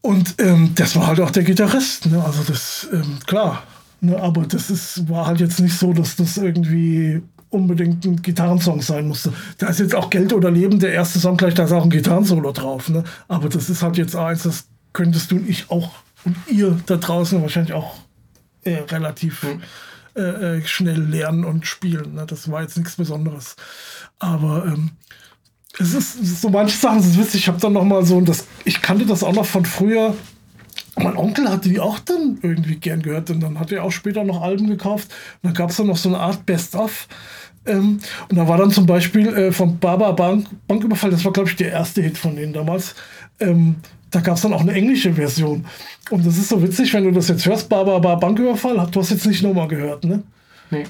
[0.00, 2.06] Und ähm, das war halt auch der Gitarrist.
[2.06, 2.22] Ne?
[2.22, 3.62] Also das, ähm, klar.
[4.00, 4.20] Ne?
[4.20, 9.08] Aber das ist, war halt jetzt nicht so, dass das irgendwie unbedingt ein Gitarrensong sein
[9.08, 9.32] musste.
[9.58, 11.90] Da ist jetzt auch Geld oder Leben, der erste Song gleich, da ist auch ein
[11.90, 12.88] Gitarrensolo drauf.
[12.88, 13.04] Ne?
[13.26, 15.90] Aber das ist halt jetzt eins, das könntest du und ich auch
[16.24, 17.96] und ihr da draußen wahrscheinlich auch
[18.64, 20.20] äh, relativ mhm.
[20.20, 22.14] äh, schnell lernen und spielen.
[22.14, 22.26] Ne?
[22.26, 23.56] Das war jetzt nichts Besonderes.
[24.18, 24.90] Aber ähm,
[25.78, 27.42] es ist so manche Sachen sind witzig.
[27.42, 30.14] Ich habe dann noch mal so und das ich kannte das auch noch von früher.
[30.96, 34.24] Mein Onkel hatte die auch dann irgendwie gern gehört und dann hat er auch später
[34.24, 35.08] noch Alben gekauft.
[35.42, 37.06] Und dann gab es dann noch so eine Art Best-of.
[37.66, 41.48] Ähm, und da war dann zum Beispiel äh, von Baba Bank, Banküberfall, das war glaube
[41.48, 42.96] ich der erste Hit von denen damals.
[43.38, 43.76] Ähm,
[44.10, 45.66] da gab es dann auch eine englische Version.
[46.10, 49.26] Und das ist so witzig, wenn du das jetzt hörst, Baba Banküberfall, du hast jetzt
[49.26, 50.22] nicht nochmal gehört, ne?
[50.70, 50.84] Nee.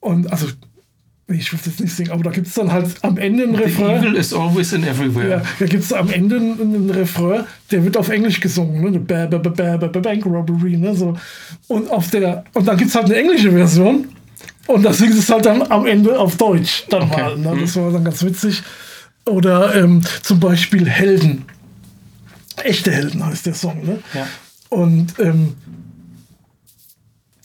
[0.00, 0.46] Und also
[1.30, 3.54] ich will es jetzt nicht singen, aber da gibt es dann halt am Ende einen
[3.54, 4.00] Refrain.
[4.00, 5.28] The evil is always in everywhere.
[5.28, 8.98] Ja, da gibt es am Ende einen, Refrain, der wird auf Englisch gesungen, ne?
[8.98, 10.94] Ba, ba, ba, ba, ba, Bank Robbery, ne?
[10.94, 11.14] So.
[11.66, 14.06] Und, auf der, und dann gibt es halt eine englische Version
[14.68, 16.86] und da singt es halt dann am Ende auf Deutsch.
[16.88, 17.20] Dann okay.
[17.20, 17.60] mal, ne?
[17.60, 18.62] Das war dann ganz witzig.
[19.26, 21.44] Oder ähm, zum Beispiel Helden.
[22.64, 23.98] Echte Helden heißt der Song, ne?
[24.14, 24.26] Ja.
[24.70, 25.54] Und ähm,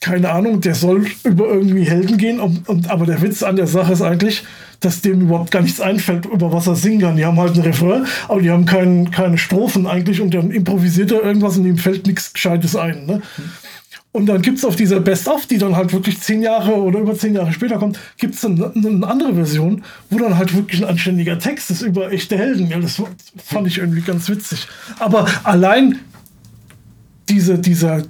[0.04, 2.42] keine Ahnung, der soll über irgendwie Helden gehen.
[2.42, 4.44] Und, und, aber der Witz an der Sache ist eigentlich,
[4.82, 7.16] dass dem überhaupt gar nichts einfällt, über was er singen kann.
[7.16, 11.12] Die haben halt ein Refrain, aber die haben kein, keine Strophen eigentlich und dann improvisiert
[11.14, 13.06] er irgendwas und ihm fällt nichts Gescheites ein.
[13.06, 13.22] Ne?
[14.12, 17.16] Und dann gibt es auf dieser Best-of, die dann halt wirklich zehn Jahre oder über
[17.16, 20.90] zehn Jahre später kommt, gibt es dann eine andere Version, wo dann halt wirklich ein
[20.90, 22.68] anständiger Text ist über echte Helden.
[22.68, 23.02] Ja, das
[23.44, 24.68] fand ich irgendwie ganz witzig.
[25.00, 26.00] Aber allein
[27.30, 28.04] diese, dieser,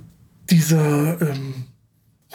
[0.50, 1.54] dieser, ähm,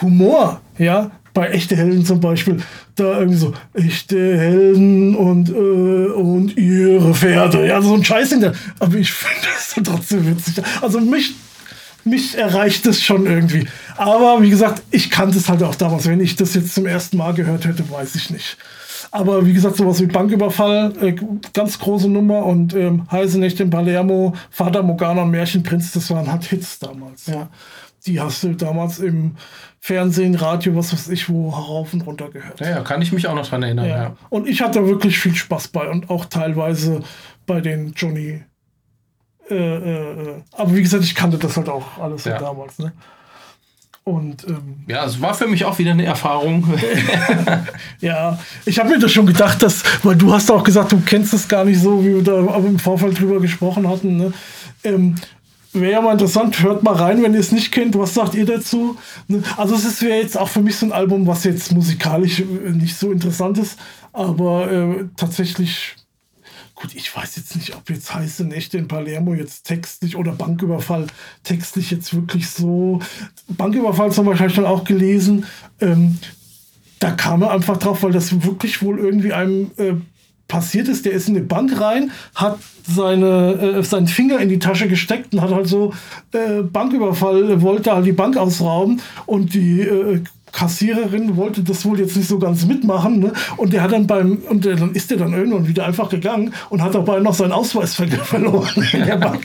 [0.00, 2.58] Humor, ja, bei echte Helden zum Beispiel,
[2.96, 8.40] da irgendwie so echte Helden und, äh, und ihre Pferde, ja, so ein Scheiß in
[8.40, 10.62] der, aber ich finde das trotzdem witzig.
[10.82, 11.34] Also mich,
[12.04, 13.66] mich erreicht es schon irgendwie.
[13.96, 16.08] Aber wie gesagt, ich kannte es halt auch damals.
[16.08, 18.56] Wenn ich das jetzt zum ersten Mal gehört hätte, weiß ich nicht.
[19.10, 21.14] Aber wie gesagt, sowas wie Banküberfall, äh,
[21.54, 26.30] ganz große Nummer und ähm, Heiße Nächte in Palermo, Vater Morgana und Märchenprinz, das waren
[26.30, 27.26] halt Hits damals.
[27.26, 27.48] Ja.
[28.06, 29.36] Die hast du damals im
[29.80, 32.60] Fernsehen, Radio, was weiß ich, wo rauf und runter gehört.
[32.60, 33.88] Ja, ja kann ich mich auch noch dran erinnern.
[33.88, 33.96] Ja.
[33.96, 34.16] ja.
[34.30, 37.02] Und ich hatte wirklich viel Spaß bei und auch teilweise
[37.46, 38.42] bei den Johnny.
[39.50, 42.38] Äh, äh, äh aber wie gesagt, ich kannte das halt auch alles ja.
[42.38, 42.78] damals.
[42.78, 42.92] Ne?
[44.08, 46.66] Und, ähm, ja, es war für mich auch wieder eine Erfahrung.
[48.00, 51.34] ja, ich habe mir das schon gedacht, dass, weil du hast auch gesagt, du kennst
[51.34, 54.16] es gar nicht so, wie wir da im Vorfeld drüber gesprochen hatten.
[54.16, 54.32] Ne?
[54.82, 55.16] Ähm,
[55.80, 57.98] Wäre ja mal interessant, hört mal rein, wenn ihr es nicht kennt.
[57.98, 58.96] Was sagt ihr dazu?
[59.26, 59.42] Ne?
[59.56, 62.96] Also es wäre jetzt auch für mich so ein Album, was jetzt musikalisch äh, nicht
[62.96, 63.78] so interessant ist,
[64.12, 65.96] aber äh, tatsächlich,
[66.74, 71.06] gut, ich weiß jetzt nicht, ob jetzt heiße Nächte in Palermo jetzt textlich oder Banküberfall
[71.44, 73.00] textlich jetzt wirklich so.
[73.48, 75.46] Banküberfall zum Beispiel habe dann auch gelesen.
[75.80, 76.18] Ähm,
[76.98, 79.94] da kam er einfach drauf, weil das wirklich wohl irgendwie einem äh,
[80.48, 84.58] passiert ist, der ist in eine Bank rein, hat seine, äh, seinen Finger in die
[84.58, 85.92] Tasche gesteckt und hat halt so
[86.32, 90.20] äh, Banküberfall, wollte halt die Bank ausrauben und die äh,
[90.52, 93.20] Kassiererin wollte das wohl jetzt nicht so ganz mitmachen.
[93.20, 93.32] Ne?
[93.58, 96.54] Und der hat dann beim, und der, dann ist der dann irgendwann wieder einfach gegangen
[96.70, 97.94] und hat dabei noch seinen Ausweis
[98.24, 99.44] verloren in der Bank.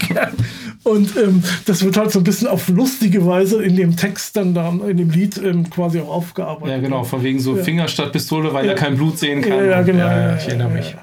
[0.84, 4.54] Und ähm, das wird halt so ein bisschen auf lustige Weise in dem Text dann,
[4.54, 6.76] dann in dem Lied ähm, quasi auch aufgearbeitet.
[6.76, 7.64] Ja, genau, von wegen so ja.
[7.64, 8.72] Finger statt Pistole, weil ja.
[8.72, 9.60] er kein Blut sehen kann.
[9.60, 10.08] Ja, ja genau.
[10.08, 10.96] Ja, ich erinnere mich.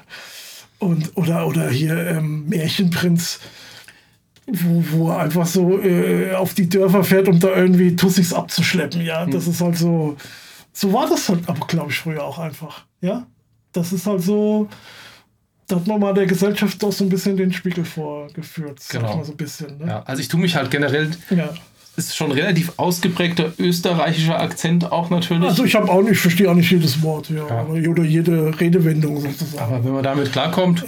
[0.77, 3.39] Und, oder, oder hier ähm, Märchenprinz
[4.47, 9.01] wo, wo er einfach so äh, auf die Dörfer fährt, um da irgendwie Tussis abzuschleppen.
[9.01, 9.31] Ja, hm.
[9.31, 10.17] das ist halt so.
[10.73, 12.85] So war das halt, aber glaube ich, früher auch einfach.
[13.01, 13.27] Ja,
[13.73, 14.69] das ist halt so.
[15.71, 18.81] Da hat man mal der Gesellschaft doch so ein bisschen den Spiegel vorgeführt.
[18.89, 19.23] Genau.
[19.23, 19.87] So ein bisschen, ne?
[19.87, 21.09] ja, also ich tue mich halt generell.
[21.29, 21.49] Ja.
[21.95, 25.47] Ist schon relativ ausgeprägter österreichischer Akzent auch natürlich.
[25.47, 27.65] Also ich habe auch nicht, verstehe auch nicht jedes Wort, ja, ja.
[27.65, 29.73] Oder, jede Redewendung sozusagen.
[29.73, 30.85] Aber wenn man damit klarkommt,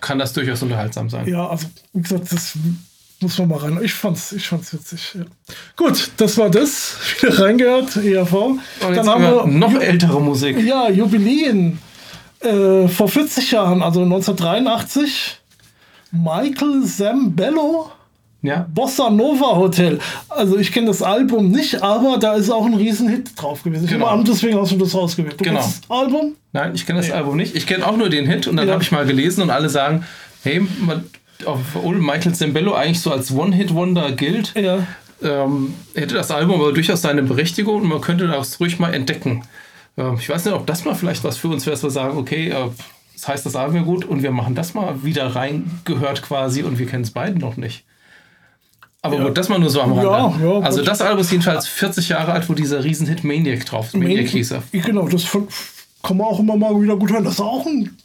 [0.00, 1.26] kann das durchaus unterhaltsam sein.
[1.28, 2.58] Ja, also wie gesagt, das
[3.20, 3.78] muss man mal rein.
[3.82, 5.16] Ich fand's, ich fand's witzig.
[5.18, 5.24] Ja.
[5.76, 6.96] Gut, das war das.
[7.20, 8.58] Wieder reingehört, ERV.
[8.80, 10.58] Dann haben wir noch ältere Musik.
[10.62, 11.78] Ja, Jubiläen.
[12.44, 15.40] Äh, vor 40 Jahren, also 1983,
[16.12, 17.90] Michael Zambello.
[18.42, 18.66] Ja.
[18.74, 19.98] Bossa Nova Hotel.
[20.28, 23.86] Also ich kenne das Album nicht, aber da ist auch ein Riesenhit drauf gewesen.
[23.86, 24.22] Genau.
[24.22, 25.40] deswegen hast du das rausgewählt.
[25.40, 25.60] Du genau.
[25.60, 26.36] das Album?
[26.52, 27.14] Nein, ich kenne das nee.
[27.14, 27.56] Album nicht.
[27.56, 28.74] Ich kenne auch nur den Hit und dann ja.
[28.74, 30.04] habe ich mal gelesen und alle sagen,
[30.42, 34.86] hey, Michael Zambello eigentlich so als One-Hit-Wonder gilt, ja.
[35.22, 39.42] ähm, hätte das Album aber durchaus seine Berechtigung und man könnte das ruhig mal entdecken.
[39.96, 42.16] Ähm, ich weiß nicht, ob das mal vielleicht was für uns wäre, dass wir sagen,
[42.18, 42.70] okay, äh,
[43.12, 46.78] das heißt das Album ja gut und wir machen das mal wieder reingehört quasi und
[46.78, 47.84] wir kennen es beiden noch nicht.
[49.02, 49.24] Aber Ja.
[49.24, 50.06] gut, das mal nur so am Rande.
[50.06, 50.88] Ja, ja, also gut.
[50.88, 53.96] das Album ist jedenfalls 40 Jahre alt, wo dieser Riesenhit Maniac drauf ist.
[53.96, 54.62] Maniac hieß er.
[54.72, 55.24] Genau, das
[56.02, 57.24] kann man auch immer mal wieder gut hören.
[57.24, 57.96] Das ist auch ein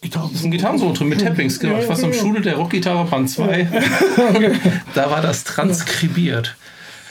[0.00, 0.30] Gitarren.
[0.30, 1.78] Das ist ein Gitarrensolo drin mit Tappings, genau.
[1.78, 2.12] Ich war so im.
[2.12, 3.68] Schule der Rockgitarre Band 2.
[4.94, 6.56] da war das transkribiert.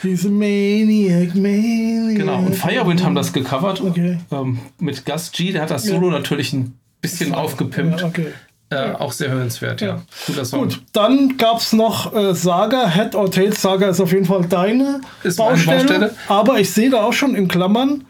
[0.02, 2.16] Diese Maniac, Maniac.
[2.16, 2.38] Genau.
[2.38, 3.80] Und Firewind haben das gecovert.
[3.80, 4.18] Okay.
[4.30, 8.00] Ähm, mit Gus G, der hat das Solo natürlich ein bisschen aufgepimpt.
[8.00, 8.26] Ja, okay.
[8.70, 9.88] Äh, auch sehr hörenswert, ja.
[9.88, 10.02] Ja.
[10.26, 10.62] Guter Song.
[10.62, 13.60] Gut, dann gab es noch äh, Saga, Head or Tails.
[13.60, 16.14] Saga ist auf jeden Fall deine Ist Baustelle, Baustelle.
[16.28, 18.04] Aber ich sehe da auch schon in Klammern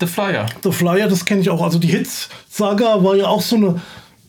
[0.00, 0.46] The Flyer.
[0.64, 1.62] The Flyer, das kenne ich auch.
[1.62, 2.28] Also die Hits.
[2.48, 3.80] Saga war ja auch so eine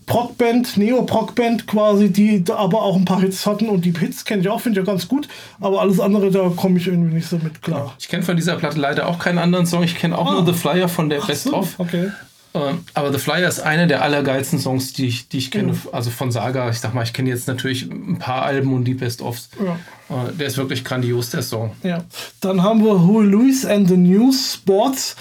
[0.06, 3.70] Proc-Band, Neo-Proc-Band quasi, die aber auch ein paar Hits hatten.
[3.70, 5.28] Und die Hits kenne ich auch, finde ich ja ganz gut.
[5.60, 7.96] Aber alles andere, da komme ich irgendwie nicht so mit klar.
[8.00, 9.84] Ich kenne von dieser Platte leider auch keinen anderen Song.
[9.84, 11.80] Ich kenne auch nur The Flyer von der Best So, of.
[11.80, 12.12] Okay.
[12.54, 15.76] Ähm, aber The Flyer ist einer der allergeilsten Songs, die ich, die ich kenne.
[15.92, 16.70] Also von Saga.
[16.70, 19.50] Ich sag mal, ich kenne jetzt natürlich ein paar Alben und die Best-ofs.
[19.60, 19.74] Ja.
[20.16, 21.72] Äh, der ist wirklich grandios, der Song.
[21.84, 22.04] Ja.
[22.42, 25.16] Dann haben wir Who Louis and the News Sports.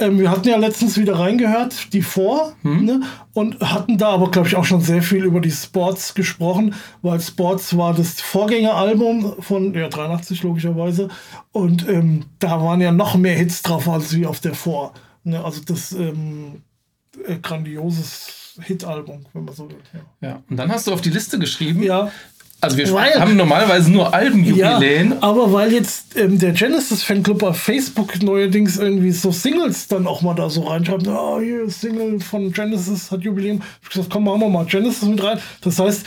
[0.00, 3.02] Ähm, wir hatten ja letztens wieder reingehört, die vor, ne?
[3.34, 7.20] und hatten da aber, glaube ich, auch schon sehr viel über die Sports gesprochen, weil
[7.20, 11.08] Sports war das Vorgängeralbum von ja, 83 logischerweise.
[11.52, 14.94] Und ähm, da waren ja noch mehr Hits drauf als wie auf der Vor.
[15.22, 15.44] Ne?
[15.44, 16.62] Also das ähm,
[17.26, 19.78] äh, grandioses Hitalbum, wenn man so will.
[19.92, 20.28] Ja.
[20.28, 20.42] Ja.
[20.48, 21.82] Und dann hast du auf die Liste geschrieben.
[21.82, 22.10] ja.
[22.62, 25.10] Also wir Weil- haben normalerweise nur Albenjubiläen.
[25.12, 30.06] Ja, aber weil jetzt ähm, der Genesis Fanclub auf Facebook neuerdings irgendwie so Singles dann
[30.06, 33.62] auch mal da so reinschreibt, ah, hier ist Single von Genesis hat Jubiläum.
[33.80, 35.38] Ich hab gesagt, komm, machen wir mal Genesis mit rein.
[35.62, 36.04] Das heißt,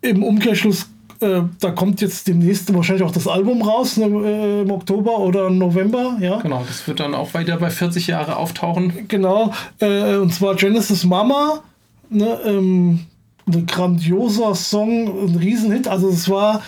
[0.00, 0.86] im Umkehrschluss,
[1.20, 5.50] äh, da kommt jetzt demnächst wahrscheinlich auch das Album raus, ne, äh, im Oktober oder
[5.50, 6.38] November, ja.
[6.40, 9.06] Genau, das wird dann auch weiter bei 40 Jahre auftauchen.
[9.08, 11.60] Genau, äh, und zwar Genesis Mama,
[12.08, 13.00] ne, ähm,
[13.46, 15.88] ein grandioser Song, ein Riesenhit.
[15.88, 16.62] Also es war,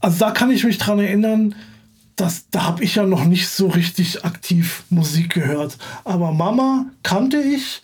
[0.00, 1.54] also da kann ich mich dran erinnern,
[2.16, 5.78] dass, da habe ich ja noch nicht so richtig aktiv Musik gehört.
[6.04, 7.82] Aber Mama kannte ich,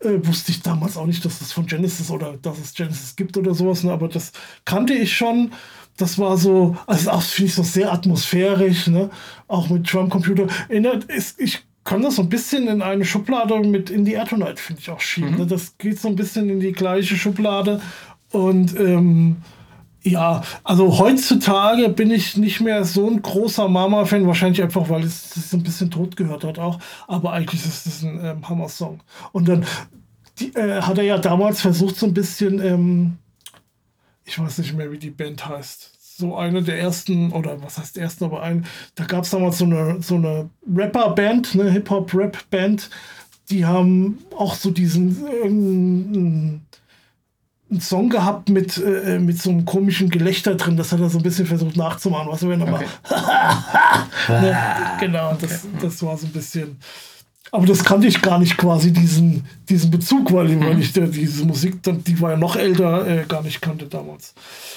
[0.00, 3.36] äh, wusste ich damals auch nicht, dass es von Genesis oder dass es Genesis gibt
[3.36, 3.92] oder sowas, ne?
[3.92, 4.32] aber das
[4.64, 5.52] kannte ich schon.
[5.96, 9.10] Das war so, also auch finde ich so sehr atmosphärisch, ne?
[9.48, 10.46] auch mit Drumcomputer.
[10.68, 14.26] Erinnert ist, ich kann das so ein bisschen in eine Schublade mit In the Air
[14.26, 15.36] Tonight, finde ich auch schieben.
[15.36, 15.46] Ne?
[15.46, 17.80] Das geht so ein bisschen in die gleiche Schublade.
[18.30, 19.36] Und ähm,
[20.02, 25.34] ja, also heutzutage bin ich nicht mehr so ein großer Mama-Fan, wahrscheinlich einfach, weil es
[25.34, 26.78] es ein bisschen tot gehört hat auch.
[27.06, 29.00] Aber eigentlich ist es ein ähm, Hammer-Song.
[29.32, 29.64] Und dann
[30.40, 33.16] die, äh, hat er ja damals versucht, so ein bisschen, ähm,
[34.26, 35.97] ich weiß nicht mehr, wie die Band heißt.
[36.18, 38.66] So eine der ersten, oder was heißt ersten, aber ein,
[38.96, 42.90] da gab es damals so eine, so eine Rapper-Band, eine Hip-Hop-Rap-Band,
[43.50, 46.62] die haben auch so diesen ähm,
[47.70, 50.76] einen Song gehabt mit, äh, mit so einem komischen Gelächter drin.
[50.76, 52.32] Das hat er so ein bisschen versucht nachzumachen.
[52.32, 52.84] Was wenn er mal.
[54.28, 54.56] ne?
[54.98, 56.78] Genau, das, das war so ein bisschen.
[57.50, 61.44] Aber das kannte ich gar nicht quasi, diesen, diesen Bezug, weil, weil ich der, diese
[61.44, 64.34] Musik, dann, die war ja noch älter, äh, gar nicht kannte damals.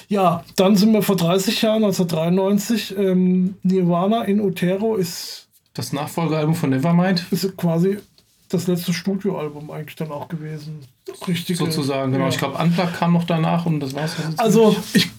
[0.08, 6.56] Ja, dann sind wir vor 30 Jahren, 1993, ähm, Nirvana in Utero ist, Das Nachfolgealbum
[6.56, 7.98] von Nevermind, ist quasi
[8.50, 10.80] das letzte Studioalbum eigentlich dann auch gewesen.
[11.28, 11.58] Richtig.
[11.58, 12.12] sozusagen.
[12.12, 12.28] Genau.
[12.28, 14.16] Ich glaube, Unplugged kam noch danach und das war's.
[14.38, 15.10] Also, ich,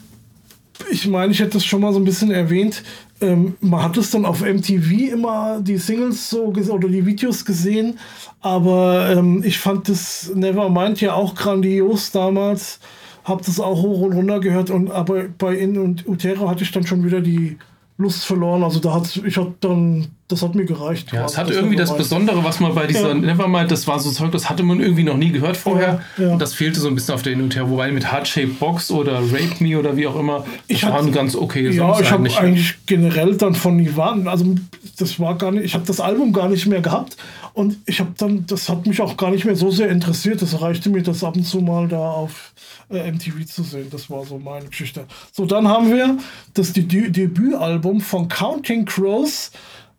[0.91, 2.83] ich meine, ich hätte das schon mal so ein bisschen erwähnt.
[3.21, 7.99] Ähm, man hat es dann auf MTV immer die Singles so oder die Videos gesehen,
[8.41, 12.81] aber ähm, ich fand das Nevermind ja auch grandios damals.
[13.25, 16.73] Hab das auch hoch und runter gehört und aber bei In und Utero hatte ich
[16.73, 17.57] dann schon wieder die
[17.97, 18.65] Lust verloren.
[18.65, 21.13] Also da hat ich hat dann das hat mir gereicht.
[21.13, 21.95] Ja, es quasi, hat irgendwie das.
[21.97, 23.15] Besondere, was man bei dieser Ja.
[23.15, 26.01] Nevermind, das war so Zeug, das hatte man irgendwie noch nie gehört vorher.
[26.17, 26.33] Ja, ja.
[26.33, 27.69] Und das fehlte so ein bisschen auf der Inventar.
[27.69, 31.13] Wobei mit Heart Shaped Box oder Rape Me oder wie auch immer, Ich hab- waren
[31.13, 32.39] ganz okay Ja, ich habe eigentlich.
[32.39, 34.55] eigentlich generell dann von Nirvana, also
[34.97, 37.17] das war gar nicht, ich habe das Album gar nicht mehr gehabt
[37.53, 40.41] und ich habe dann, das hat mich auch gar nicht mehr so sehr interessiert.
[40.41, 42.53] Das reichte mir, das ab und zu mal da auf
[42.91, 43.89] äh, MTV zu sehen.
[43.91, 45.05] Das war so meine Geschichte.
[45.33, 46.17] So, dann haben wir
[46.55, 49.51] das Debü Debütalbum von Counting Crows,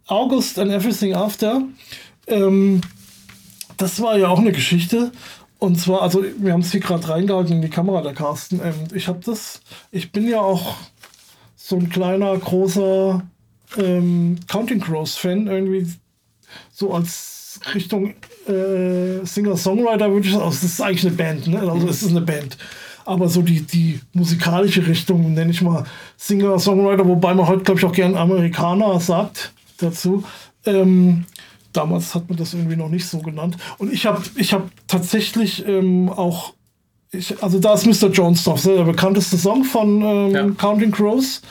[0.08, 1.64] August and Everything After.
[2.28, 2.82] Ähm,
[3.78, 5.12] das war ja auch eine Geschichte.
[5.60, 8.60] Und zwar, also wir haben es hier gerade reingehalten in die Kamera, der Carsten.
[8.64, 10.76] Ähm, ich habe das, ich bin ja auch
[11.56, 13.24] so ein kleiner, großer
[13.78, 15.88] ähm, Counting Crows-Fan, irgendwie
[16.72, 18.14] so als Richtung
[18.48, 21.60] äh, Singer-Songwriter würde ich sagen, also es ist eigentlich eine Band, ne?
[21.60, 22.58] Also es ist eine Band.
[23.06, 25.86] aber so die, die musikalische Richtung, nenne ich mal
[26.18, 29.54] Singer-Songwriter, wobei man heute, glaube ich, auch gern Amerikaner sagt
[29.84, 30.24] dazu.
[30.66, 31.26] Ähm,
[31.74, 33.58] damals hat man das irgendwie noch nicht so genannt.
[33.78, 36.54] Und ich habe ich hab tatsächlich ähm, auch,
[37.12, 38.10] ich, also da ist Mr.
[38.10, 40.50] Jones drauf, der bekannteste Song von ähm, Ja.
[40.52, 41.42] Counting Crows.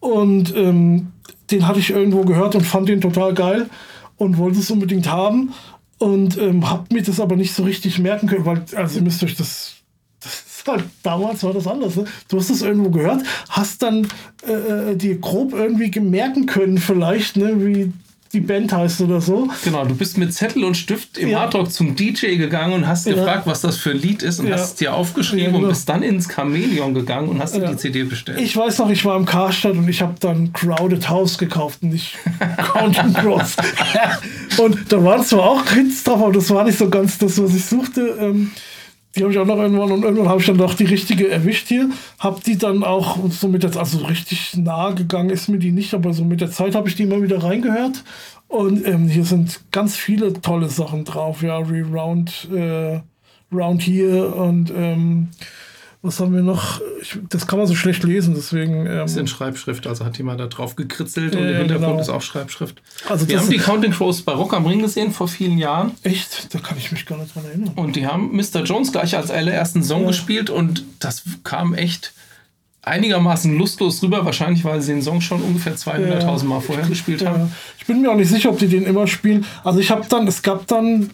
[0.00, 1.12] Und ähm,
[1.50, 3.68] den hatte ich irgendwo gehört und fand den total geil
[4.16, 5.52] und wollte es unbedingt haben.
[5.98, 9.22] Und ähm, hab mir das aber nicht so richtig merken können, weil, also ihr müsst
[9.22, 9.74] euch das.
[10.68, 11.96] Halt, damals war das anders.
[11.96, 12.04] Ne?
[12.28, 14.08] Du hast es irgendwo gehört, hast dann
[14.46, 17.92] äh, äh, dir grob irgendwie merken können, vielleicht, ne, wie
[18.32, 19.48] die Band heißt oder so.
[19.64, 21.40] Genau, du bist mit Zettel und Stift im Ja.
[21.40, 23.14] Hardrock zum DJ gegangen und hast Ja.
[23.14, 24.54] gefragt, was das für ein Lied ist und Ja.
[24.54, 25.58] hast es dir aufgeschrieben genau.
[25.64, 28.38] und bist dann ins Chamäleon gegangen und hast dir die CD bestellt.
[28.40, 31.90] Ich weiß noch, ich war im Karstadt und ich habe dann Crowded House gekauft und
[31.92, 32.16] nicht
[32.72, 33.56] Counting Crows.
[34.58, 37.52] und da waren zwar auch Hits drauf, aber das war nicht so ganz das, was
[37.52, 38.16] ich suchte.
[38.20, 38.52] Ähm,
[39.14, 41.66] die habe ich auch noch irgendwann und irgendwann habe ich dann doch die richtige erwischt
[41.68, 41.90] hier.
[42.18, 45.94] Hab die dann auch so mit der also richtig nahe gegangen ist mir die nicht,
[45.94, 48.04] aber so mit der Zeit habe ich die immer wieder reingehört.
[48.46, 51.42] Und ähm, hier sind ganz viele tolle Sachen drauf.
[51.42, 53.00] Ja, Reround, äh,
[53.52, 55.28] Round Here und ähm,
[56.02, 56.80] was haben wir noch?
[57.02, 58.86] Ich, das kann man so schlecht lesen, deswegen.
[58.86, 61.88] Ähm, Das ist in Schreibschrift, also hat jemand da drauf gekritzelt und Ja, im Hintergrund
[61.90, 62.00] genau.
[62.00, 62.80] ist auch Schreibschrift.
[63.08, 66.54] Also Wir haben die Counting Crows bei Rock am Ring gesehen vor vielen Jahren echt,
[66.54, 67.72] da kann ich mich gar nicht dran erinnern.
[67.76, 68.62] und die haben Mr.
[68.64, 70.08] Jones gleich als allerersten Song Ja.
[70.08, 72.12] gespielt und das kam echt
[72.82, 77.40] einigermaßen lustlos rüber, wahrscheinlich weil sie den Song schon ungefähr 200.000 Mal vorher gespielt haben.
[77.42, 79.44] Ja, ich bin mir auch nicht sicher, ob die den immer spielen.
[79.64, 81.10] Also ich habe dann, es gab dann,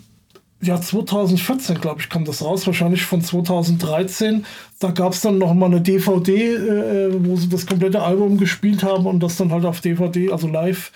[0.62, 4.44] ja 2014 glaube ich, kam das raus, wahrscheinlich von 2013.
[4.78, 8.82] Da gab es dann noch mal eine DVD, äh, wo sie das komplette Album gespielt
[8.82, 10.92] haben und das dann halt auf DVD, also live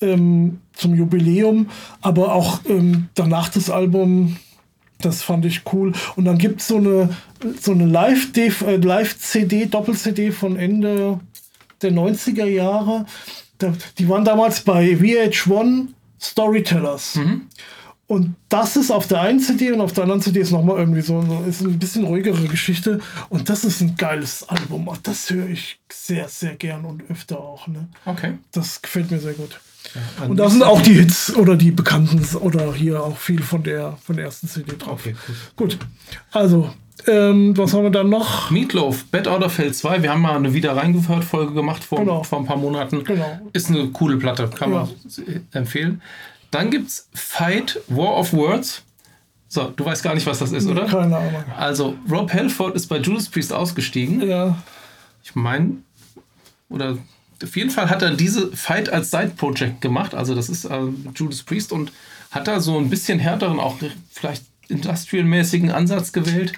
[0.00, 1.68] ähm, zum Jubiläum.
[2.00, 4.36] Aber auch ähm, danach das Album,
[5.00, 5.92] das fand ich cool.
[6.16, 7.10] Und dann gibt so eine
[7.60, 11.20] so eine Live-CD, Live-CD, Doppel-CD von Ende
[11.82, 13.06] der 90er Jahre.
[13.58, 15.88] Da, die waren damals bei VH1
[16.20, 17.18] Storytellers.
[18.10, 21.00] Und das ist auf der einen CD und auf der anderen CD ist nochmal irgendwie
[21.00, 22.98] so, ist ein bisschen ruhigere Geschichte.
[23.28, 24.90] Und das ist ein geiles Album.
[25.04, 27.68] Das höre ich sehr, sehr gern und öfter auch.
[27.68, 27.86] Ne?
[28.06, 28.32] Okay.
[28.50, 29.60] Das gefällt mir sehr gut.
[30.20, 33.62] Und Und da sind auch die Hits oder die bekannten oder hier auch viel von
[33.62, 34.98] der, von der ersten CD drauf.
[35.06, 35.14] Okay,
[35.54, 35.78] gut.
[35.78, 35.78] Gut.
[36.32, 36.68] Also,
[37.06, 38.50] ähm, was haben wir dann noch?
[38.50, 40.02] Meatloaf, Bad Order Fell 2.
[40.02, 42.24] Wir haben mal eine wieder reingehört Folge gemacht vor, Genau.
[42.24, 43.04] vor ein paar Monaten.
[43.04, 43.38] Genau.
[43.52, 44.88] Ist eine coole Platte, kann man
[45.52, 46.02] empfehlen.
[46.50, 48.82] Dann gibt's Fight War of Words.
[49.48, 50.86] So, du weißt gar nicht, was das ist, oder?
[50.86, 51.44] Keine Ahnung.
[51.56, 54.26] Also, Rob Halford ist bei Judas Priest ausgestiegen.
[54.28, 54.62] Ja,
[55.24, 55.78] Ich meine,
[56.68, 56.98] oder
[57.42, 60.14] auf jeden Fall hat er diese Fight als Side-Project gemacht.
[60.14, 60.80] Also, das ist äh,
[61.16, 61.92] Judas Priest und
[62.30, 63.76] hat da so ein bisschen härteren, auch
[64.10, 66.52] vielleicht industrial-mäßigen Ansatz gewählt.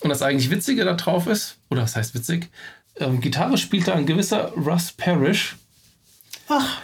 [0.00, 2.48] Und das eigentlich Witzige da drauf ist, oder was heißt witzig?
[3.00, 5.56] Ähm, Gitarre spielt da ein gewisser Russ Parrish.
[6.48, 6.80] Ach.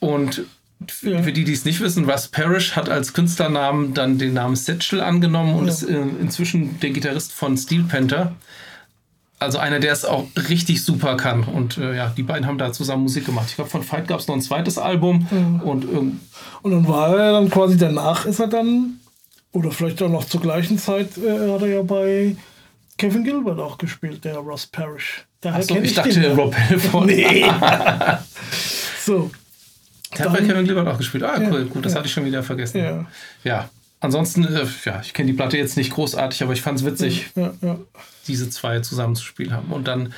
[0.00, 0.46] Und
[0.88, 1.22] f- Ja.
[1.22, 5.00] für die, die es nicht wissen, Russ Parrish hat als Künstlernamen dann den Namen Satchel
[5.00, 5.72] angenommen und Ja.
[5.72, 8.32] ist äh, inzwischen der Gitarrist von Steel Panther.
[9.38, 11.44] Also einer, der es auch richtig super kann.
[11.44, 13.46] Und äh, ja, die beiden haben da zusammen Musik gemacht.
[13.50, 15.26] Ich glaube, von Fight gab es noch ein zweites Album.
[15.62, 16.20] Und ähm,
[16.62, 18.98] Und dann war er dann quasi danach ist er dann,
[19.52, 22.34] oder vielleicht auch noch zur gleichen Zeit, äh, hat er ja bei
[22.96, 25.26] Kevin Gilbert auch gespielt, der Ross Parrish.
[25.42, 26.32] Daher ich den dachte, ja.
[26.32, 27.06] Rob Halford.
[27.08, 27.44] Nee.
[29.04, 29.30] so,
[30.20, 31.22] hat bei Kevin Gilbert auch gespielt.
[31.24, 31.98] Ah, Ja, cool, gut, das ja.
[31.98, 32.78] hatte ich schon wieder vergessen.
[32.78, 33.06] ja.
[33.44, 33.68] Ja,
[34.00, 37.30] ansonsten, äh, ja, ich kenne die Platte jetzt nicht großartig, aber ich fand es witzig,
[37.34, 37.52] ja.
[38.26, 39.72] diese zwei zusammen zu spielen haben.
[39.72, 40.12] Und dann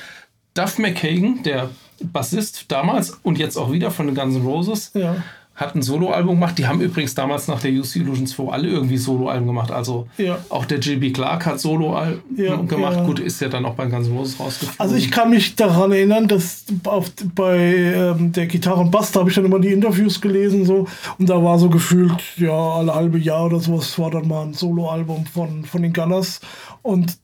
[0.53, 1.69] Duff McKagan, der
[2.01, 5.23] Bassist damals und jetzt auch wieder von den Guns N' Roses, ja.
[5.59, 6.57] Hat ein Soloalbum gemacht.
[6.57, 9.71] Die haben übrigens damals nach der UC Illusion 2 alle irgendwie Soloalben gemacht.
[9.71, 10.37] Also Ja.
[10.47, 12.95] auch der JB Clark hat Soloalben Ja, gemacht.
[12.97, 13.03] ja.
[13.03, 14.79] Gut, ist ja dann auch bei Guns N' Roses rausgeflogen.
[14.79, 19.19] Also ich kann mich daran erinnern, dass auf, bei ähm, der Gitarre und Bass, da
[19.19, 20.87] habe ich dann immer die Interviews gelesen so
[21.17, 24.53] und da war so gefühlt, ja, alle halbe Jahr oder sowas war dann mal ein
[24.53, 26.39] Soloalbum von, von den Gunners
[26.83, 27.17] und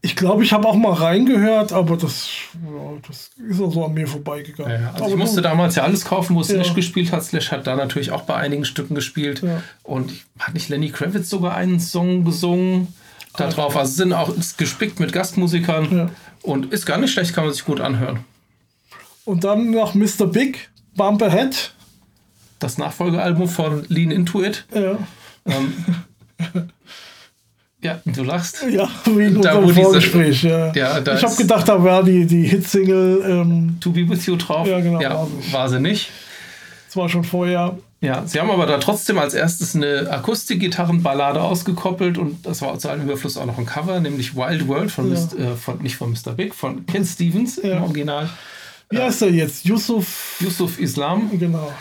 [0.00, 3.94] ich glaube, ich habe auch mal reingehört, aber das, ja, das ist auch so an
[3.94, 4.80] mir vorbeigegangen.
[4.82, 6.74] Ja, also aber ich musste damals ja alles kaufen, wo Slash Ja.
[6.74, 7.24] gespielt hat.
[7.24, 9.42] Slash hat da natürlich auch bei einigen Stücken gespielt.
[9.82, 12.94] Und hat nicht Lenny Kravitz sogar einen Song gesungen
[13.36, 13.76] da drauf?
[13.76, 16.10] Also sind auch ist gespickt mit Gastmusikern.
[16.42, 18.20] Und ist gar nicht schlecht, kann man sich gut anhören.
[19.24, 20.26] Und dann noch Mr.
[20.26, 21.74] Big, Bump Ahead.
[22.60, 24.64] Das Nachfolgealbum von Lean Into It.
[24.74, 24.96] Ja,
[25.46, 25.72] Ähm,
[27.82, 28.64] ja, du lachst.
[28.70, 30.42] ja wegen Da, unserem Vorgespräch.
[30.42, 30.72] Ja.
[30.74, 34.36] Ja, da ich habe gedacht, da war die, die Hitsingle, ähm, To Be With You
[34.36, 34.66] drauf.
[34.66, 35.52] Ja, genau, Ja, war sie.
[35.52, 36.10] war sie nicht.
[36.86, 37.78] das war schon vorher.
[38.00, 42.88] Ja, sie haben aber da trotzdem als erstes eine Akustikgitarrenballade ausgekoppelt und das war zu
[42.88, 45.14] allem Überfluss auch noch ein Cover, nämlich Wild World von, Ja.
[45.18, 46.32] Mist- äh, von nicht von Mr.
[46.32, 47.76] Big, von Ken Stevens Ja.
[47.78, 48.28] im Original.
[48.90, 49.64] Wie heißt er jetzt?
[49.64, 50.36] Yusuf.
[50.40, 51.28] Yusuf Islam.
[51.38, 51.72] Genau.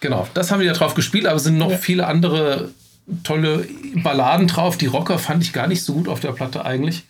[0.00, 1.76] Genau, das haben die da drauf gespielt, aber es sind noch Ja.
[1.78, 2.70] viele andere
[3.24, 4.76] tolle Balladen drauf.
[4.76, 7.04] Die Rocker fand ich gar nicht so gut auf der Platte eigentlich.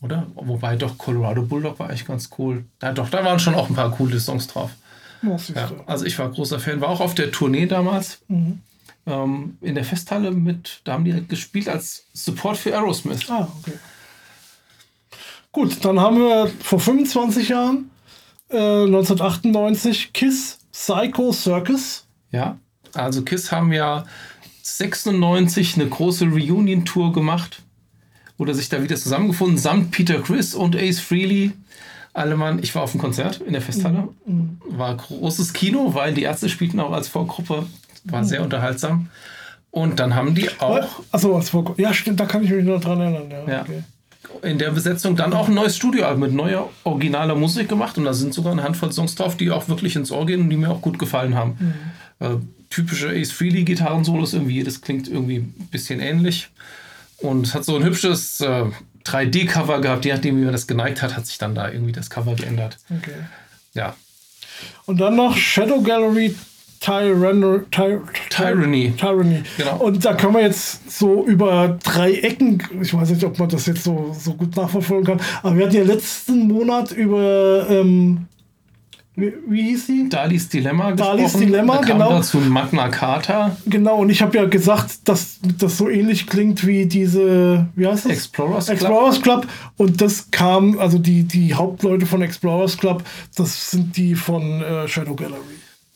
[0.00, 0.26] Oder?
[0.34, 2.64] Wobei doch Colorado Bulldog war eigentlich ganz cool.
[2.82, 4.70] Ja, doch, da waren schon auch ein paar coole Songs drauf.
[5.22, 5.36] Ja,
[5.86, 8.20] also ich war großer Fan, war auch auf der Tournee damals.
[8.28, 8.60] Mhm.
[9.06, 13.28] Ähm, in der Festhalle mit, da haben die gespielt als Support für Aerosmith.
[13.28, 13.72] Ah, okay.
[15.50, 17.90] Gut, dann haben wir vor 25 Jahren,
[18.50, 22.06] äh, 1998, Kiss Psycho Circus.
[22.30, 22.58] Ja,
[22.94, 24.04] also Kiss haben ja
[24.62, 27.62] 96 eine große Reunion-Tour gemacht.
[28.36, 31.52] Oder sich da wieder zusammengefunden, samt Peter Chris und Ace Frehley.
[32.12, 34.08] Alle Mann, ich war auf dem Konzert in der Festhalle.
[34.68, 37.66] War großes Kino, weil die Ärzte spielten auch als Vorgruppe.
[38.04, 39.08] War sehr unterhaltsam.
[39.70, 42.80] Und dann haben die auch Achso, als Vor Ja, stimmt, da kann ich mich noch
[42.80, 43.30] dran erinnern.
[43.46, 43.62] Ja, Ja.
[43.62, 43.82] Okay.
[44.42, 48.14] in der Besetzung dann auch ein neues Studioalbum mit neuer originaler Musik gemacht und da
[48.14, 50.70] sind sogar eine Handvoll Songs drauf, die auch wirklich ins Ohr gehen und die mir
[50.70, 51.58] auch gut gefallen haben.
[52.20, 52.36] Äh,
[52.70, 56.48] typische Ace Frehley Gitarrensolos irgendwie, jedes klingt irgendwie ein bisschen ähnlich
[57.18, 58.64] und es hat so ein hübsches äh,
[59.04, 62.10] 3D-Cover gehabt, je nachdem wie man das geneigt hat, hat sich dann da irgendwie das
[62.10, 62.76] Cover geändert.
[62.90, 63.14] okay.
[63.74, 63.94] Ja,
[64.86, 66.34] Und dann noch Shadow Gallery
[66.80, 67.98] Tyranno, Ty,
[68.30, 68.92] Tyranny.
[68.96, 69.42] Tyranny.
[69.56, 69.76] Genau.
[69.78, 73.66] Und da können wir jetzt so über drei Ecken, ich weiß nicht, ob man das
[73.66, 78.26] jetzt so, so gut nachverfolgen kann, aber wir hatten ja letzten Monat über, ähm,
[79.18, 80.08] wie, hieß sie?
[80.08, 81.46] Dalis Dilemma Dalis gesprochen.
[81.46, 82.10] Dilemma, da kam genau.
[82.10, 86.86] dazu Magna Carta, Genau, und ich habe ja gesagt, dass das so ähnlich klingt wie
[86.86, 88.12] diese, wie heißt das?
[88.12, 88.76] Explorers Club.
[88.76, 89.46] Explorers Club.
[89.76, 93.02] Und das kam, also die, die Hauptleute von Explorers Club,
[93.36, 95.40] das sind die von äh, Shadow Gallery.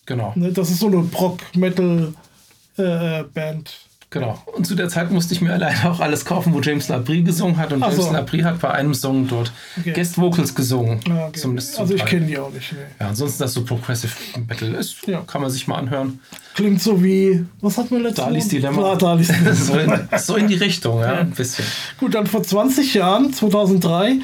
[0.06, 0.32] Genau.
[0.34, 3.70] Ne, das ist so eine Prog-Metal-Band.
[4.12, 4.38] Genau.
[4.44, 7.56] Und zu der Zeit musste ich mir leider auch alles kaufen, wo James Labrie gesungen
[7.56, 7.72] hat.
[7.72, 8.12] Und Ach James so.
[8.12, 9.50] Labrie hat bei einem Song dort
[9.80, 9.92] Okay.
[9.92, 11.00] Guest Vocals gesungen.
[11.08, 11.40] Ah, okay.
[11.40, 12.72] Zumindest zum also ich kenne die auch nicht.
[12.72, 12.78] Nee.
[13.00, 14.12] Ja, ansonsten das so Progressive
[14.46, 15.22] Metal ist, Ja.
[15.26, 16.20] kann man sich mal anhören.
[16.54, 18.50] Klingt so wie, was hat man letztes Dalis Mal?
[18.50, 18.92] Dilemma.
[18.92, 19.54] Ah, Dalis Dilemma.
[19.54, 21.64] so, in, so in die Richtung, ja, ein bisschen.
[21.98, 24.16] Gut, dann vor 20 Jahren, 2003,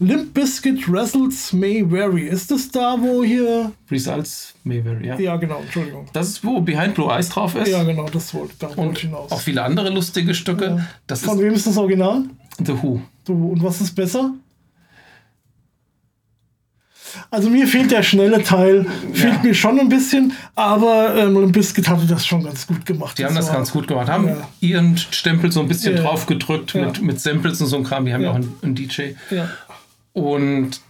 [0.00, 2.26] Limp Bizkit Wrestles May Vary.
[2.26, 3.70] Ist das da, wo hier...
[3.90, 5.18] Results Mayberry, ja.
[5.18, 6.06] Ja, genau, Entschuldigung.
[6.12, 7.68] Das ist, wo Behind Blue Eyes drauf ist.
[7.68, 9.30] Ja, genau, das wollte, da wollte ich hinaus.
[9.30, 10.84] auch viele andere lustige Stücke.
[11.06, 12.24] Das Von ist wem ist das Original?
[12.64, 13.00] The Who.
[13.24, 14.32] Du, und was ist besser?
[17.30, 19.42] Also mir fehlt der schnelle Teil, fehlt Ja.
[19.42, 23.16] mir schon ein bisschen, aber ähm, Limp Bizkit hatte das schon ganz gut gemacht.
[23.18, 24.48] Die haben das war- ganz gut gemacht, haben Ja.
[24.60, 26.02] ihren Stempel so ein bisschen Ja.
[26.02, 26.86] drauf gedrückt Ja.
[26.86, 28.04] mit, mit Samples und so ein Kram.
[28.04, 28.32] Die haben ja, Ja.
[28.32, 29.12] auch einen, einen DJ.
[30.14, 30.22] Ja.
[30.22, 30.80] Und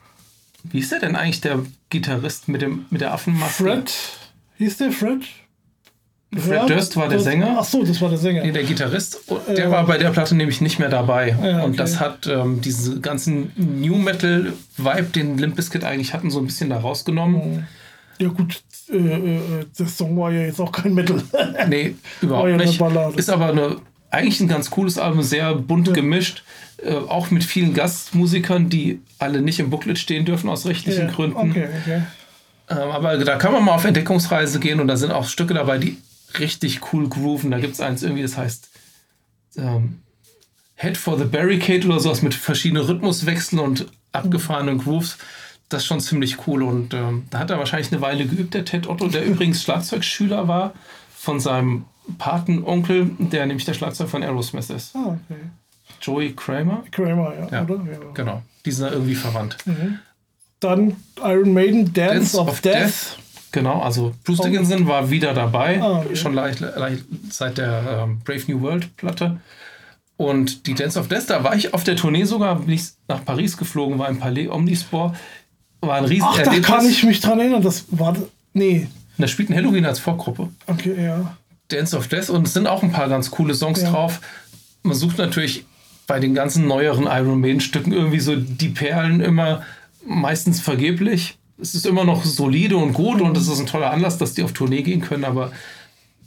[0.65, 1.61] wie ist der denn eigentlich, der
[1.91, 3.65] Gitarrist mit, dem, mit der Affenmaske?
[3.65, 3.93] Fred,
[4.59, 5.23] hieß der Fred?
[6.37, 7.57] Fred Durst war der Sänger.
[7.61, 8.43] Ach so, das war der Sänger.
[8.43, 9.71] Nee, der Gitarrist, und der Ja.
[9.71, 11.29] war bei der Platte nämlich nicht mehr dabei.
[11.29, 11.77] Ja, Und okay.
[11.77, 16.47] das hat ähm, diesen ganzen New Metal Vibe, den Limp Bizkit eigentlich hatten, so ein
[16.47, 17.69] bisschen da rausgenommen.
[18.19, 19.41] Ja gut, äh, äh,
[19.79, 21.23] der Song war ja jetzt auch kein Metal.
[21.69, 22.79] Nee, überhaupt ja nicht.
[22.79, 23.17] Ballade.
[23.17, 23.77] Ist aber eine,
[24.11, 26.43] eigentlich ein ganz cooles Album, sehr bunt gemischt.
[26.85, 31.13] Äh, auch mit vielen Gastmusikern, die alle nicht im Booklet stehen dürfen aus rechtlichen Ja,
[31.13, 31.51] Gründen.
[31.51, 32.03] Okay, okay.
[32.69, 35.79] Ähm, aber da kann man mal auf Entdeckungsreise gehen und da sind auch Stücke dabei,
[35.79, 35.97] die
[36.39, 37.51] richtig cool grooven.
[37.51, 38.69] Da gibt es eins irgendwie, das heißt
[39.57, 40.01] ähm,
[40.77, 45.17] Head for the Barricade oder sowas mit verschiedenen Rhythmuswechseln und abgefahrenen Grooves.
[45.71, 48.67] Das ist schon ziemlich cool und ähm, da hat er wahrscheinlich eine Weile geübt, der
[48.67, 50.75] Ted Otto, der übrigens Schlagzeugschüler war
[51.17, 51.87] von seinem
[52.19, 54.95] Patenonkel, der nämlich der Schlagzeug von Aerosmith ist.
[54.95, 55.41] Ah, okay.
[56.05, 56.85] Joey Kramer.
[56.91, 57.75] Kramer, ja, Ja, oder?
[57.77, 57.99] Ja.
[58.15, 59.57] Genau, die sind da irgendwie verwandt.
[60.61, 62.75] Dann Iron Maiden, Dance, Dance of, of Death.
[62.75, 63.19] Death.
[63.53, 66.17] Genau, also Bruce Dickinson war wieder dabei, Ah, okay.
[66.17, 69.41] schon leicht, leicht seit der ähm, Brave New World Platte.
[70.17, 73.25] Und die Dance of Death, da war ich auf der Tournee sogar, bin ich nach
[73.25, 75.17] Paris geflogen, war im Palais Omnisport.
[75.81, 77.63] War ein riesen Ach, da kann ich mich dran erinnern.
[77.63, 78.17] Das war.
[78.55, 78.89] Nee.
[79.17, 80.49] Und da spielt ein Halloween als Vorgruppe.
[80.67, 81.37] Okay, ja.
[81.69, 83.91] Dance of Death und es sind auch ein paar ganz coole Songs Ja.
[83.91, 84.21] drauf.
[84.83, 85.65] Man sucht natürlich
[86.07, 89.63] bei den ganzen neueren Iron Maiden Stücken irgendwie so die Perlen immer
[90.07, 91.39] meistens vergeblich.
[91.61, 94.43] Es ist immer noch solide und gut und es ist ein toller Anlass, dass die
[94.43, 95.53] auf Tournee gehen können, aber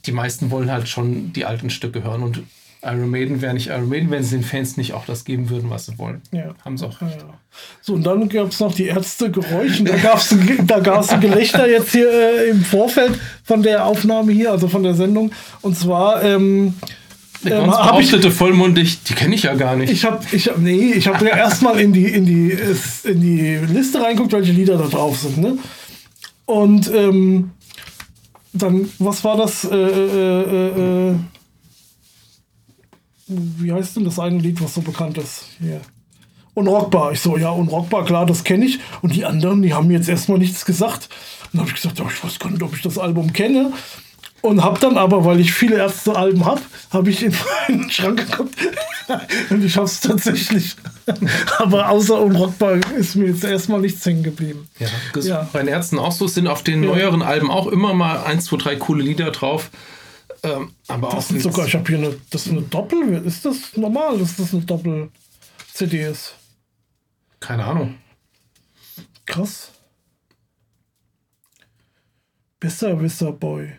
[0.05, 2.41] die meisten wollen halt schon die alten Stücke hören und
[2.83, 5.69] Iron Maiden wäre nicht Iron Maiden, wenn sie den Fans nicht auch das geben würden,
[5.69, 6.21] was sie wollen.
[6.31, 6.53] Ja.
[6.63, 7.17] Haben sie auch recht.
[7.17, 7.33] ja.
[7.81, 9.85] So, und dann gab es noch die Ärzte Geräuschen.
[9.85, 14.31] Da gab es da gab's ein Gelächter jetzt hier äh, im Vorfeld von der Aufnahme
[14.31, 15.31] hier, also von der Sendung.
[15.61, 16.75] Und zwar, ähm,
[17.45, 19.91] Ähm, hab ich- behauptete vollmundig, die kenne ich ja gar nicht.
[19.91, 22.57] ich habe, ich hab, nee, ich habe ja erstmal in die, in, die,
[23.03, 25.37] in die Liste reinguckt, welche Lieder da drauf sind.
[25.37, 25.57] Ne?
[26.45, 27.51] Und ähm,
[28.53, 29.63] dann, was war das?
[29.65, 31.15] Äh, äh, äh, äh,
[33.27, 35.45] wie heißt denn das eine Lied, was so bekannt ist?
[35.59, 35.81] Hier.
[36.53, 37.11] Unrockbar.
[37.11, 38.79] Ich so, ja, unrockbar, klar, das kenne ich.
[39.01, 41.09] Und die anderen, die haben mir jetzt erstmal nichts gesagt.
[41.43, 43.73] Und dann habe ich gesagt, oh, ich weiß gar nicht, ob ich das Album kenne.
[44.41, 46.61] Und habe dann aber, weil ich viele Ärzte-Alben habe,
[46.91, 47.33] habe ich in
[47.67, 48.55] meinen Schrank geguckt.
[49.49, 50.75] Und ich habe es tatsächlich.
[51.57, 54.69] aber außer unrockbar ist mir jetzt erstmal nichts hängen geblieben.
[54.79, 55.49] Ja, das Ja.
[55.53, 56.27] bei den Ärzten auch so.
[56.27, 56.89] Sind auf den Ja.
[56.89, 59.69] neueren Alben auch immer mal eins, zwei, drei coole Lieder drauf.
[60.43, 63.25] Ähm, aber auch Das sind sogar, ich habe hier eine, das ist eine Doppel.
[63.25, 66.35] Ist das normal, dass das eine Doppel-CD ist?
[67.39, 67.95] keine Ahnung.
[69.25, 69.71] Krass.
[72.59, 73.71] Besserwisser Boy.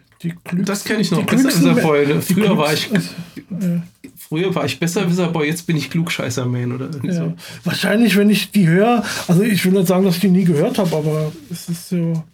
[0.64, 2.06] Das kenn ich noch, die klügsten Besserwisser Me- Boy.
[2.06, 3.82] die Früher war klügsten-
[4.16, 7.14] Früher war ich besser Boy, jetzt bin ich Klugscheißer-Man oder irgendwie Ja.
[7.14, 7.34] so.
[7.64, 10.78] Wahrscheinlich, wenn ich die höre, also ich will nicht sagen, dass ich die nie gehört
[10.78, 12.24] habe, aber es ist so,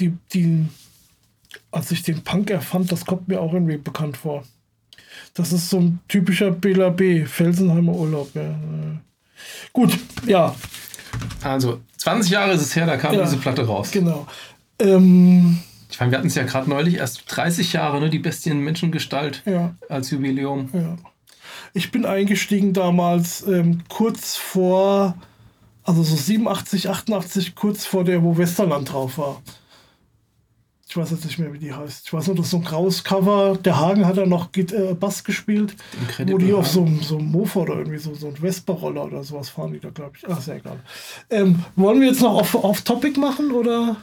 [0.00, 0.64] die, die,
[1.70, 4.42] als ich den Punk erfand, das kommt mir auch irgendwie bekannt vor.
[5.34, 8.30] Das ist so ein typischer Bela B, Felsenheimer Urlaub.
[8.34, 8.54] Ja.
[9.72, 9.96] Gut,
[10.26, 10.54] ja,
[11.42, 13.22] Also, 20 Jahre ist es her, da kam Ja.
[13.24, 13.90] diese Platte raus.
[13.90, 14.26] genau.
[14.78, 15.58] Ähm,
[15.90, 19.42] Ich meine, wir hatten es ja gerade neulich, erst 30 Jahre, ne, die Bestien Menschengestalt
[19.44, 19.74] ja.
[19.88, 20.68] als Jubiläum.
[20.72, 20.96] Ja.
[21.74, 25.14] Ich bin eingestiegen damals ähm, kurz vor,
[25.84, 29.42] also so 87, 88, kurz vor der, wo Westerland drauf war.
[30.88, 32.06] Ich weiß jetzt nicht mehr, wie die heißt.
[32.06, 33.56] Ich weiß nur, das ist so ein graues Cover.
[33.64, 37.18] Der Hagen hat da noch äh, Bass gespielt, Incredible wo die auf so, einem- so
[37.18, 40.24] einem Mofa oder irgendwie so, so ein Vespa-Roller oder sowas fahren die da, glaube ich.
[40.28, 40.80] Ach, ist ja egal.
[41.30, 43.98] Ähm, wollen wir jetzt noch auf, auf Topic machen oder?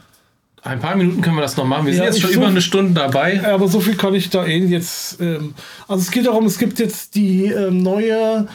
[0.62, 1.86] Ein paar Minuten können wir das noch machen.
[1.86, 3.42] Wir Ja, sind jetzt schon so- über eine Stunde dabei.
[3.44, 5.20] Aber so viel kann ich da eh jetzt.
[5.20, 5.54] Ähm,
[5.86, 8.48] also es geht darum, es gibt jetzt die ähm, neue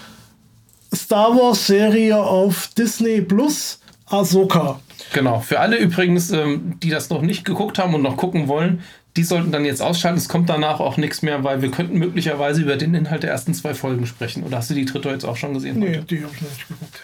[0.93, 4.80] Star Wars Serie auf Disney Plus, Ahsoka.
[5.14, 5.39] Genau.
[5.39, 8.82] Für alle übrigens, ähm, die das noch nicht geguckt haben und noch gucken wollen,
[9.16, 10.18] die sollten dann jetzt ausschalten.
[10.18, 13.54] Es kommt danach auch nichts mehr, weil wir könnten möglicherweise über den Inhalt der ersten
[13.54, 14.43] zwei Folgen sprechen.
[14.43, 15.80] Oder hast du die dritte jetzt auch schon gesehen?
[15.80, 16.01] Nee, heute?
[16.04, 17.01] die habe ich noch nicht geguckt.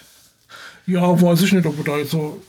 [0.88, 2.42] Ja, weiß ich nicht, ob du da jetzt so.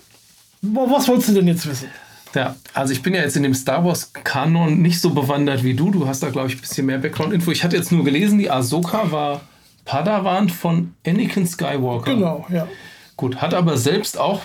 [0.62, 1.88] Wa- Was wolltest du denn jetzt wissen?
[2.34, 5.90] Ja, also ich bin ja jetzt in dem Star Wars-Kanon nicht so bewandert wie du.
[5.90, 7.50] Du hast da, glaube ich, ein bisschen mehr Background-Info.
[7.50, 9.40] Ich hatte jetzt nur gelesen, die Ahsoka war
[9.84, 12.14] Padawan von Anakin Skywalker.
[12.14, 12.68] Genau, ja.
[13.16, 14.42] Gut, hat aber selbst auch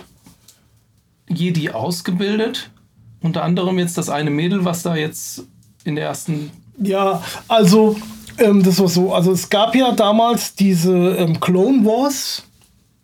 [1.27, 2.71] Jedi ausgebildet.
[3.21, 5.43] Unter anderem jetzt das eine Mädel, was da jetzt
[5.83, 6.51] in der ersten.
[6.79, 7.97] Ja, also,
[8.38, 9.13] ähm, das war so.
[9.13, 12.43] Also, es gab ja damals diese ähm, Clone Wars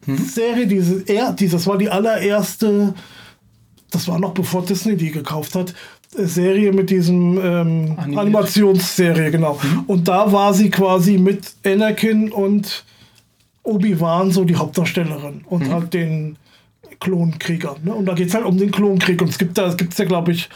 [0.05, 2.93] Serie, diese, er, war die allererste,
[3.91, 5.73] das war noch bevor Disney die gekauft hat,
[6.13, 7.97] Serie mit diesem ähm.
[7.97, 9.59] Animationsserie, genau.
[9.87, 12.83] Und da war sie quasi mit Anakin und
[13.63, 16.37] Obi-Wan so die Hauptdarstellerin und halt den
[16.99, 17.75] Klonkrieger.
[17.83, 17.93] Ne?
[17.93, 19.21] Und da geht es halt um den Klonkrieg.
[19.21, 20.49] Und es gibt da, es gibt's ja, glaube ich,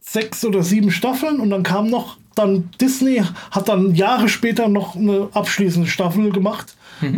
[0.00, 4.96] sechs oder sieben Staffeln und dann kam noch, dann Disney hat dann Jahre später noch
[4.96, 6.76] eine abschließende Staffel gemacht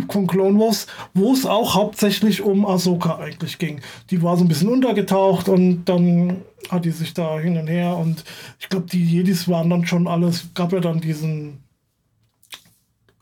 [0.09, 3.81] von Clone Wars, wo es auch hauptsächlich um Ahsoka eigentlich ging.
[4.09, 7.95] Die war so ein bisschen untergetaucht und dann hat die sich da hin und her
[7.95, 8.23] und
[8.59, 11.59] ich glaube, die Jedis waren dann schon alles, gab ja dann diesen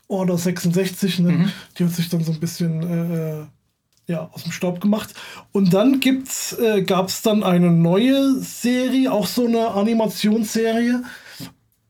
[0.08, 1.52] Order 66, ne?
[1.78, 3.46] die hat sich dann so ein bisschen äh, äh,
[4.06, 5.14] ja, aus dem Staub gemacht.
[5.52, 11.02] Und dann gibt's, äh, gab es dann eine neue Serie, auch so eine Animationsserie.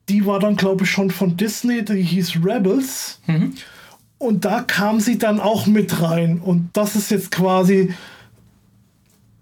[0.09, 3.21] Die war dann, glaube ich, schon von Disney, die hieß Rebels.
[4.19, 6.41] Und da kam sie dann auch mit rein.
[6.41, 7.93] Und das ist jetzt quasi.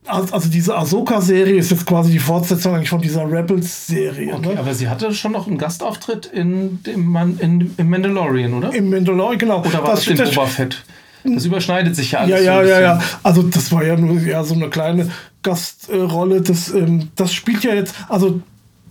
[0.04, 4.34] Also diese Ahsoka-Serie ist jetzt quasi die Fortsetzung eigentlich von dieser Rebels-Serie.
[4.34, 4.58] Okay, Ne?
[4.58, 8.74] aber sie hatte schon noch einen Gastauftritt in dem Man in, im Mandalorian, oder?
[8.74, 9.60] Im Mandalorian, genau.
[9.60, 10.82] oder war das, in Boba Fett?
[11.22, 12.30] Das überschneidet sich ja alles.
[12.30, 13.00] Ja, so ja, ein ja, ja.
[13.22, 15.08] Also das war ja nur ja, so eine kleine
[15.44, 16.40] Gastrolle.
[16.40, 18.40] Das, ähm, das spielt ja jetzt, also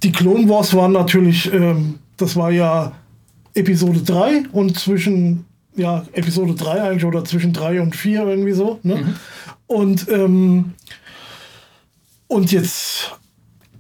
[0.04, 2.94] die Clone Wars waren natürlich, ähm, das war ja
[3.54, 8.80] Episode 3 und zwischen, ja, Episode 3 eigentlich oder zwischen 3 und 4 irgendwie so.
[8.84, 9.16] Ne?
[9.68, 10.74] Und, ähm,
[12.28, 13.12] und jetzt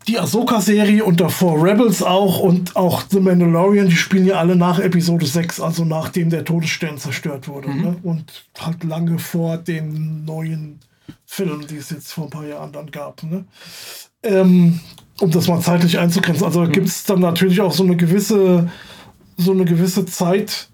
[0.08, 4.80] die Ahsoka-Serie und davor Rebels auch und auch The Mandalorian, die spielen ja alle nach
[4.80, 7.70] Episode 6, also nachdem der Todesstern zerstört wurde.
[7.70, 7.96] Ne?
[8.04, 10.80] Und halt lange vor den neuen
[11.26, 13.24] Filmen, die es jetzt vor ein paar Jahren dann gab.
[13.24, 13.46] Ne?
[14.24, 14.80] Ähm,
[15.22, 16.46] um das mal zeitlich einzugrenzen.
[16.46, 18.70] Also gibt es dann natürlich auch so eine gewisse,
[19.38, 20.68] so eine gewisse Zeit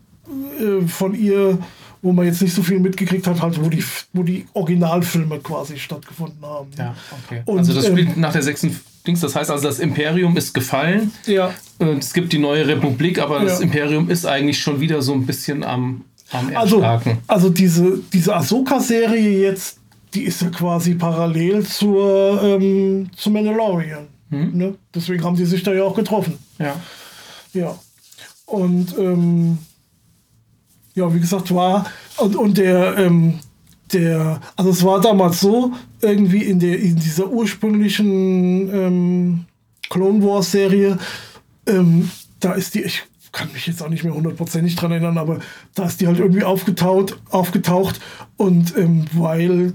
[0.59, 1.57] äh, von ihr,
[2.01, 3.83] wo man jetzt nicht so viel mitgekriegt hat, halt, wo die,
[4.13, 6.69] wo die Originalfilme quasi stattgefunden haben.
[6.77, 6.95] Ja,
[7.25, 7.41] okay.
[7.45, 10.53] Und, also das ähm, spielt nach der sechsten Dings, das heißt also, das Imperium ist
[10.53, 11.11] gefallen.
[11.25, 11.53] Ja.
[11.79, 13.65] Und es gibt die neue Republik, aber das Ja.
[13.65, 17.17] Imperium ist eigentlich schon wieder so ein bisschen am, am Also, Erstarken.
[17.27, 19.79] also diese, diese Ahsoka-Serie jetzt,
[20.13, 24.07] die ist ja quasi parallel zur, ähm, zu Mandalorian.
[24.29, 24.75] Ne?
[24.93, 26.37] Deswegen haben die sich da ja auch getroffen.
[26.59, 26.75] Ja.
[27.53, 27.77] Ja.
[28.45, 29.57] Und ähm,
[30.95, 31.85] ja, wie gesagt, war
[32.17, 33.39] und, und der, ähm,
[33.93, 35.71] der, also es war damals so,
[36.01, 39.45] irgendwie in der in dieser ursprünglichen ähm,
[39.89, 40.97] Clone Wars Serie,
[41.67, 42.09] ähm,
[42.39, 45.39] da ist die, ich kann mich jetzt auch nicht mehr hundertprozentig dran erinnern, aber
[45.75, 47.99] da ist die halt irgendwie aufgetaucht, aufgetaucht
[48.37, 49.73] und ähm, weil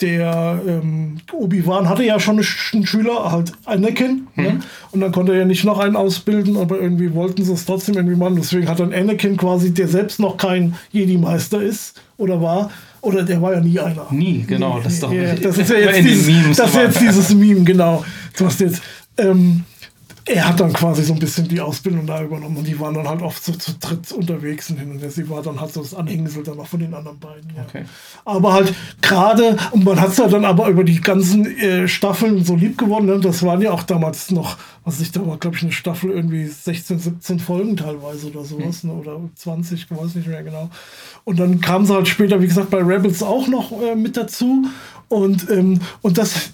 [0.00, 4.42] der ähm, Obi-Wan hatte ja schon einen Schüler, halt Anakin, mhm.
[4.42, 4.60] ne?
[4.92, 7.96] und dann konnte er ja nicht noch einen ausbilden, aber irgendwie wollten sie es trotzdem
[7.96, 8.36] irgendwie machen.
[8.36, 12.70] Deswegen hat dann Anakin quasi, der selbst noch kein Jedi-Meister ist oder war,
[13.00, 14.06] oder der war ja nie einer.
[14.10, 14.80] Nie, genau.
[14.82, 18.04] Das ist, doch ja, das ist ja jetzt, dieses, das ist jetzt dieses Meme, genau.
[18.36, 18.82] Du hast jetzt.
[19.16, 19.64] Ähm,
[20.28, 23.08] er hat dann quasi so ein bisschen die Ausbildung da übernommen und die waren dann
[23.08, 25.10] halt oft so zu dritt unterwegs und hin und her.
[25.10, 27.50] Sie war dann halt so das Anhängsel dann auch von den anderen beiden.
[27.56, 27.62] Ja.
[27.62, 27.84] Okay.
[28.24, 32.44] Aber halt gerade, und man hat es ja dann aber über die ganzen äh, Staffeln
[32.44, 33.06] so lieb geworden.
[33.06, 33.18] Ne?
[33.20, 36.46] Das waren ja auch damals noch, was ich da war, glaube ich, eine Staffel irgendwie
[36.46, 38.90] 16, 17 Folgen teilweise oder sowas, mhm.
[38.90, 38.96] ne?
[38.96, 40.68] oder 20, ich weiß nicht mehr genau.
[41.24, 44.66] Und dann kamen sie halt später, wie gesagt, bei Rebels auch noch äh, mit dazu.
[45.08, 46.50] Und, ähm, und das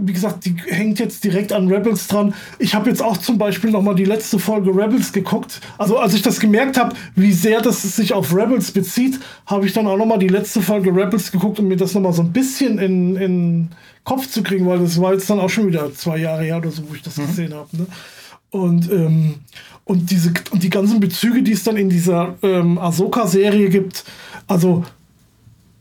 [0.00, 2.34] wie gesagt, die hängt jetzt direkt an Rebels dran.
[2.58, 5.60] Ich habe jetzt auch zum Beispiel noch mal die letzte Folge Rebels geguckt.
[5.78, 9.72] Also als ich das gemerkt habe, wie sehr das sich auf Rebels bezieht, habe ich
[9.72, 12.22] dann auch noch mal die letzte Folge Rebels geguckt, um mir das noch mal so
[12.22, 13.68] ein bisschen in, in
[14.04, 16.70] Kopf zu kriegen, weil das war jetzt dann auch schon wieder zwei Jahre her oder
[16.70, 17.26] so, wo ich das mhm.
[17.26, 17.68] gesehen habe.
[17.76, 17.86] Ne?
[18.50, 19.34] Und, ähm,
[19.84, 24.04] und, diese, und die ganzen Bezüge, die es dann in dieser ähm, Ahsoka-Serie gibt,
[24.46, 24.84] also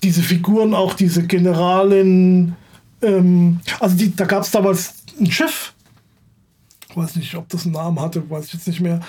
[0.03, 2.55] diese Figuren, auch diese Generalin,
[3.01, 5.73] ähm, also die, da gab es damals ein Schiff.
[6.89, 9.01] Ich weiß nicht, ob das einen Namen hatte, weiß ich jetzt nicht mehr.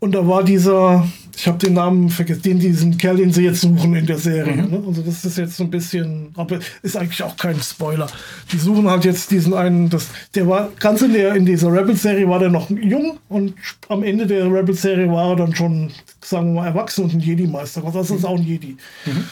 [0.00, 1.06] Und da war dieser,
[1.36, 4.62] ich habe den Namen vergessen, den, diesen Kerl, den sie jetzt suchen in der Serie.
[4.62, 4.70] Mhm.
[4.70, 4.82] Ne?
[4.86, 8.06] Also das ist jetzt so ein bisschen, aber ist eigentlich auch kein Spoiler.
[8.50, 12.26] Die suchen halt jetzt diesen einen, das, der war ganz in der in dieser Rebels-Serie
[12.26, 13.52] war der noch jung und
[13.90, 15.90] am Ende der Rebels-Serie war er dann schon,
[16.22, 17.82] sagen wir mal, erwachsen und ein Jedi-Meister.
[17.92, 18.78] Das ist auch ein Jedi.
[19.04, 19.24] Mhm.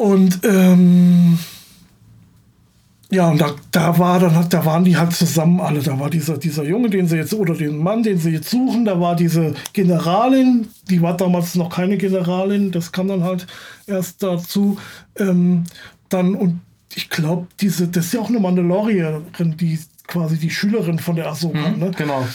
[0.00, 1.38] Und ähm,
[3.10, 5.80] ja, und da, da war dann da waren die halt zusammen alle.
[5.80, 8.84] Da war dieser, dieser Junge, den sie jetzt, oder den Mann, den sie jetzt suchen,
[8.84, 13.46] da war diese Generalin, die war damals noch keine Generalin, das kam dann halt
[13.86, 14.78] erst dazu.
[15.18, 15.64] Ähm,
[16.08, 16.60] dann, und
[16.94, 21.28] ich glaube, diese, das ist ja auch eine Mandalorierin, die quasi die Schülerin von der
[21.28, 21.90] Ahsoka, mhm, ne?
[21.96, 22.26] Genau.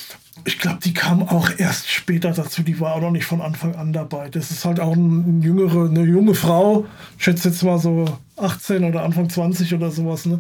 [0.48, 2.62] Ich glaube, die kam auch erst später dazu.
[2.62, 4.30] Die war auch noch nicht von Anfang an dabei.
[4.30, 6.86] Das ist halt auch ein, jüngere, eine junge Frau.
[7.18, 8.06] Ich schätze jetzt mal so
[8.38, 10.26] 18 oder Anfang 20 oder sowas.
[10.28, 10.40] Ne?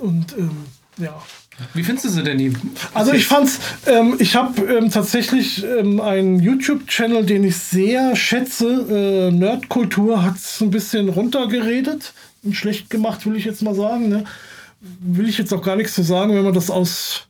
[0.00, 0.50] Und ähm,
[0.98, 1.14] ja.
[1.74, 2.38] Wie findest du sie denn?
[2.38, 2.52] Die
[2.94, 9.30] also ich fand's, ähm, ich habe ähm, tatsächlich ähm, einen YouTube-Channel, den ich sehr schätze.
[9.30, 12.12] Äh, Nerdkultur hat es ein bisschen runtergeredet.
[12.44, 14.08] Und schlecht gemacht, will ich jetzt mal sagen.
[14.10, 14.24] Ne?
[15.00, 17.27] Will ich jetzt auch gar nichts zu sagen, wenn man das aus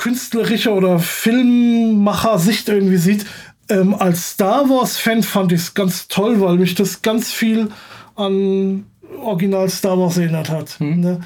[0.00, 3.26] künstlerischer oder Filmmacher-Sicht irgendwie sieht.
[3.68, 7.68] Ähm, als Star Wars-Fan fand ich es ganz toll, weil mich das ganz viel
[8.16, 8.86] an
[9.22, 10.78] Original Star Wars erinnert hat.
[10.80, 11.00] Hm.
[11.00, 11.20] Ne?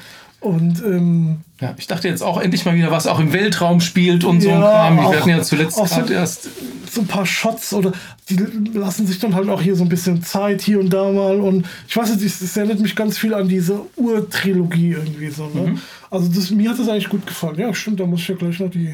[0.45, 4.23] Und ähm, ja, ich dachte jetzt auch endlich mal wieder, was auch im Weltraum spielt
[4.23, 4.97] und ja, so ein Kram.
[4.97, 6.49] Wir hatten ja zuletzt gerade so, erst.
[6.91, 7.93] So ein paar Shots oder
[8.29, 8.37] die
[8.75, 11.39] lassen sich dann halt auch hier so ein bisschen Zeit hier und da mal.
[11.39, 15.47] Und ich weiß nicht, es erinnert mich ganz viel an diese Urtrilogie irgendwie so.
[15.47, 15.71] Ne?
[15.71, 15.79] Mhm.
[16.11, 17.57] Also das, mir hat das eigentlich gut gefallen.
[17.57, 18.93] Ja, stimmt, da muss ich ja gleich noch die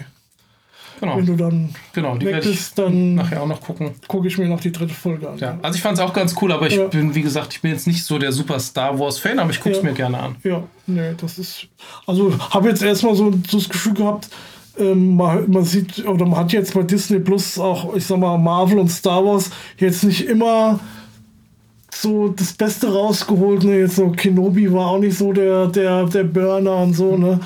[1.02, 1.18] Genau.
[1.18, 3.90] Wenn du dann genau, die weg bist, dann nachher auch noch gucken.
[4.07, 5.38] Gucke ich mir noch die dritte Folge an.
[5.40, 6.86] Ja, also ich fand es auch ganz cool, aber ich ja.
[6.86, 9.72] bin, wie gesagt, ich bin jetzt nicht so der super Star Wars-Fan, aber ich gucke
[9.72, 9.90] es ja.
[9.90, 10.36] mir gerne an.
[10.44, 11.68] Ja, nee, das ist.
[12.06, 14.30] Also habe jetzt erstmal so, so das Gefühl gehabt,
[14.78, 18.38] ähm, man, man, sieht, oder man hat jetzt bei Disney Plus auch, ich sag mal,
[18.38, 20.80] Marvel und Star Wars jetzt nicht immer
[21.91, 23.64] so das Beste rausgeholt.
[23.64, 23.80] Ne?
[23.80, 27.40] Jetzt so Kenobi war auch nicht so der, der, der Burner und so, ne?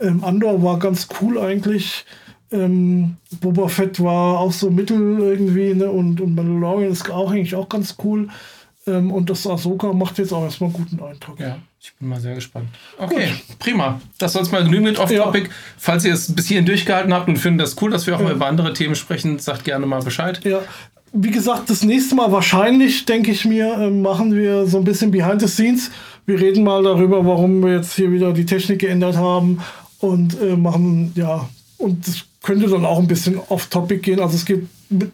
[0.00, 2.06] Ähm, Andor war ganz cool eigentlich.
[2.52, 5.90] Ähm, Boba Fett war auch so mittel irgendwie, ne?
[5.90, 8.28] Und, und Mandalorian ist auch eigentlich auch ganz cool.
[8.86, 11.38] Ähm, und das Ahsoka macht jetzt auch erstmal einen guten Eindruck.
[11.38, 12.66] Ja, ich bin mal sehr gespannt.
[12.98, 13.58] Okay, Gut.
[13.58, 14.00] prima.
[14.18, 15.46] Das soll es mal genügen mit Off-Topic.
[15.46, 15.54] Ja.
[15.78, 18.26] Falls ihr es bis hierhin durchgehalten habt und findet das cool, dass wir auch ja.
[18.26, 20.40] mal über andere Themen sprechen, sagt gerne mal Bescheid.
[20.44, 20.60] Ja.
[21.12, 25.10] Wie gesagt, das nächste Mal wahrscheinlich, denke ich mir, äh, machen wir so ein bisschen
[25.10, 25.90] Behind the Scenes.
[26.26, 29.60] Wir reden mal darüber, warum wir jetzt hier wieder die Technik geändert haben
[30.00, 31.48] und äh, machen, ja,
[31.78, 34.20] und das könnte dann auch ein bisschen off-topic gehen.
[34.20, 35.12] Also es geht mit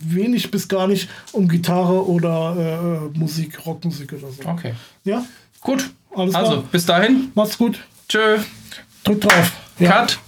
[0.00, 4.48] wenig bis gar nicht um Gitarre oder äh, Musik, Rockmusik oder so.
[4.48, 4.74] Okay.
[5.04, 5.24] Ja?
[5.60, 5.90] Gut.
[6.14, 6.64] Alles also, klar.
[6.70, 7.32] bis dahin.
[7.34, 7.80] Macht's gut.
[8.08, 8.38] Tschö.
[9.02, 9.52] Drück drauf.
[9.78, 10.00] Ja.
[10.02, 10.18] Cut.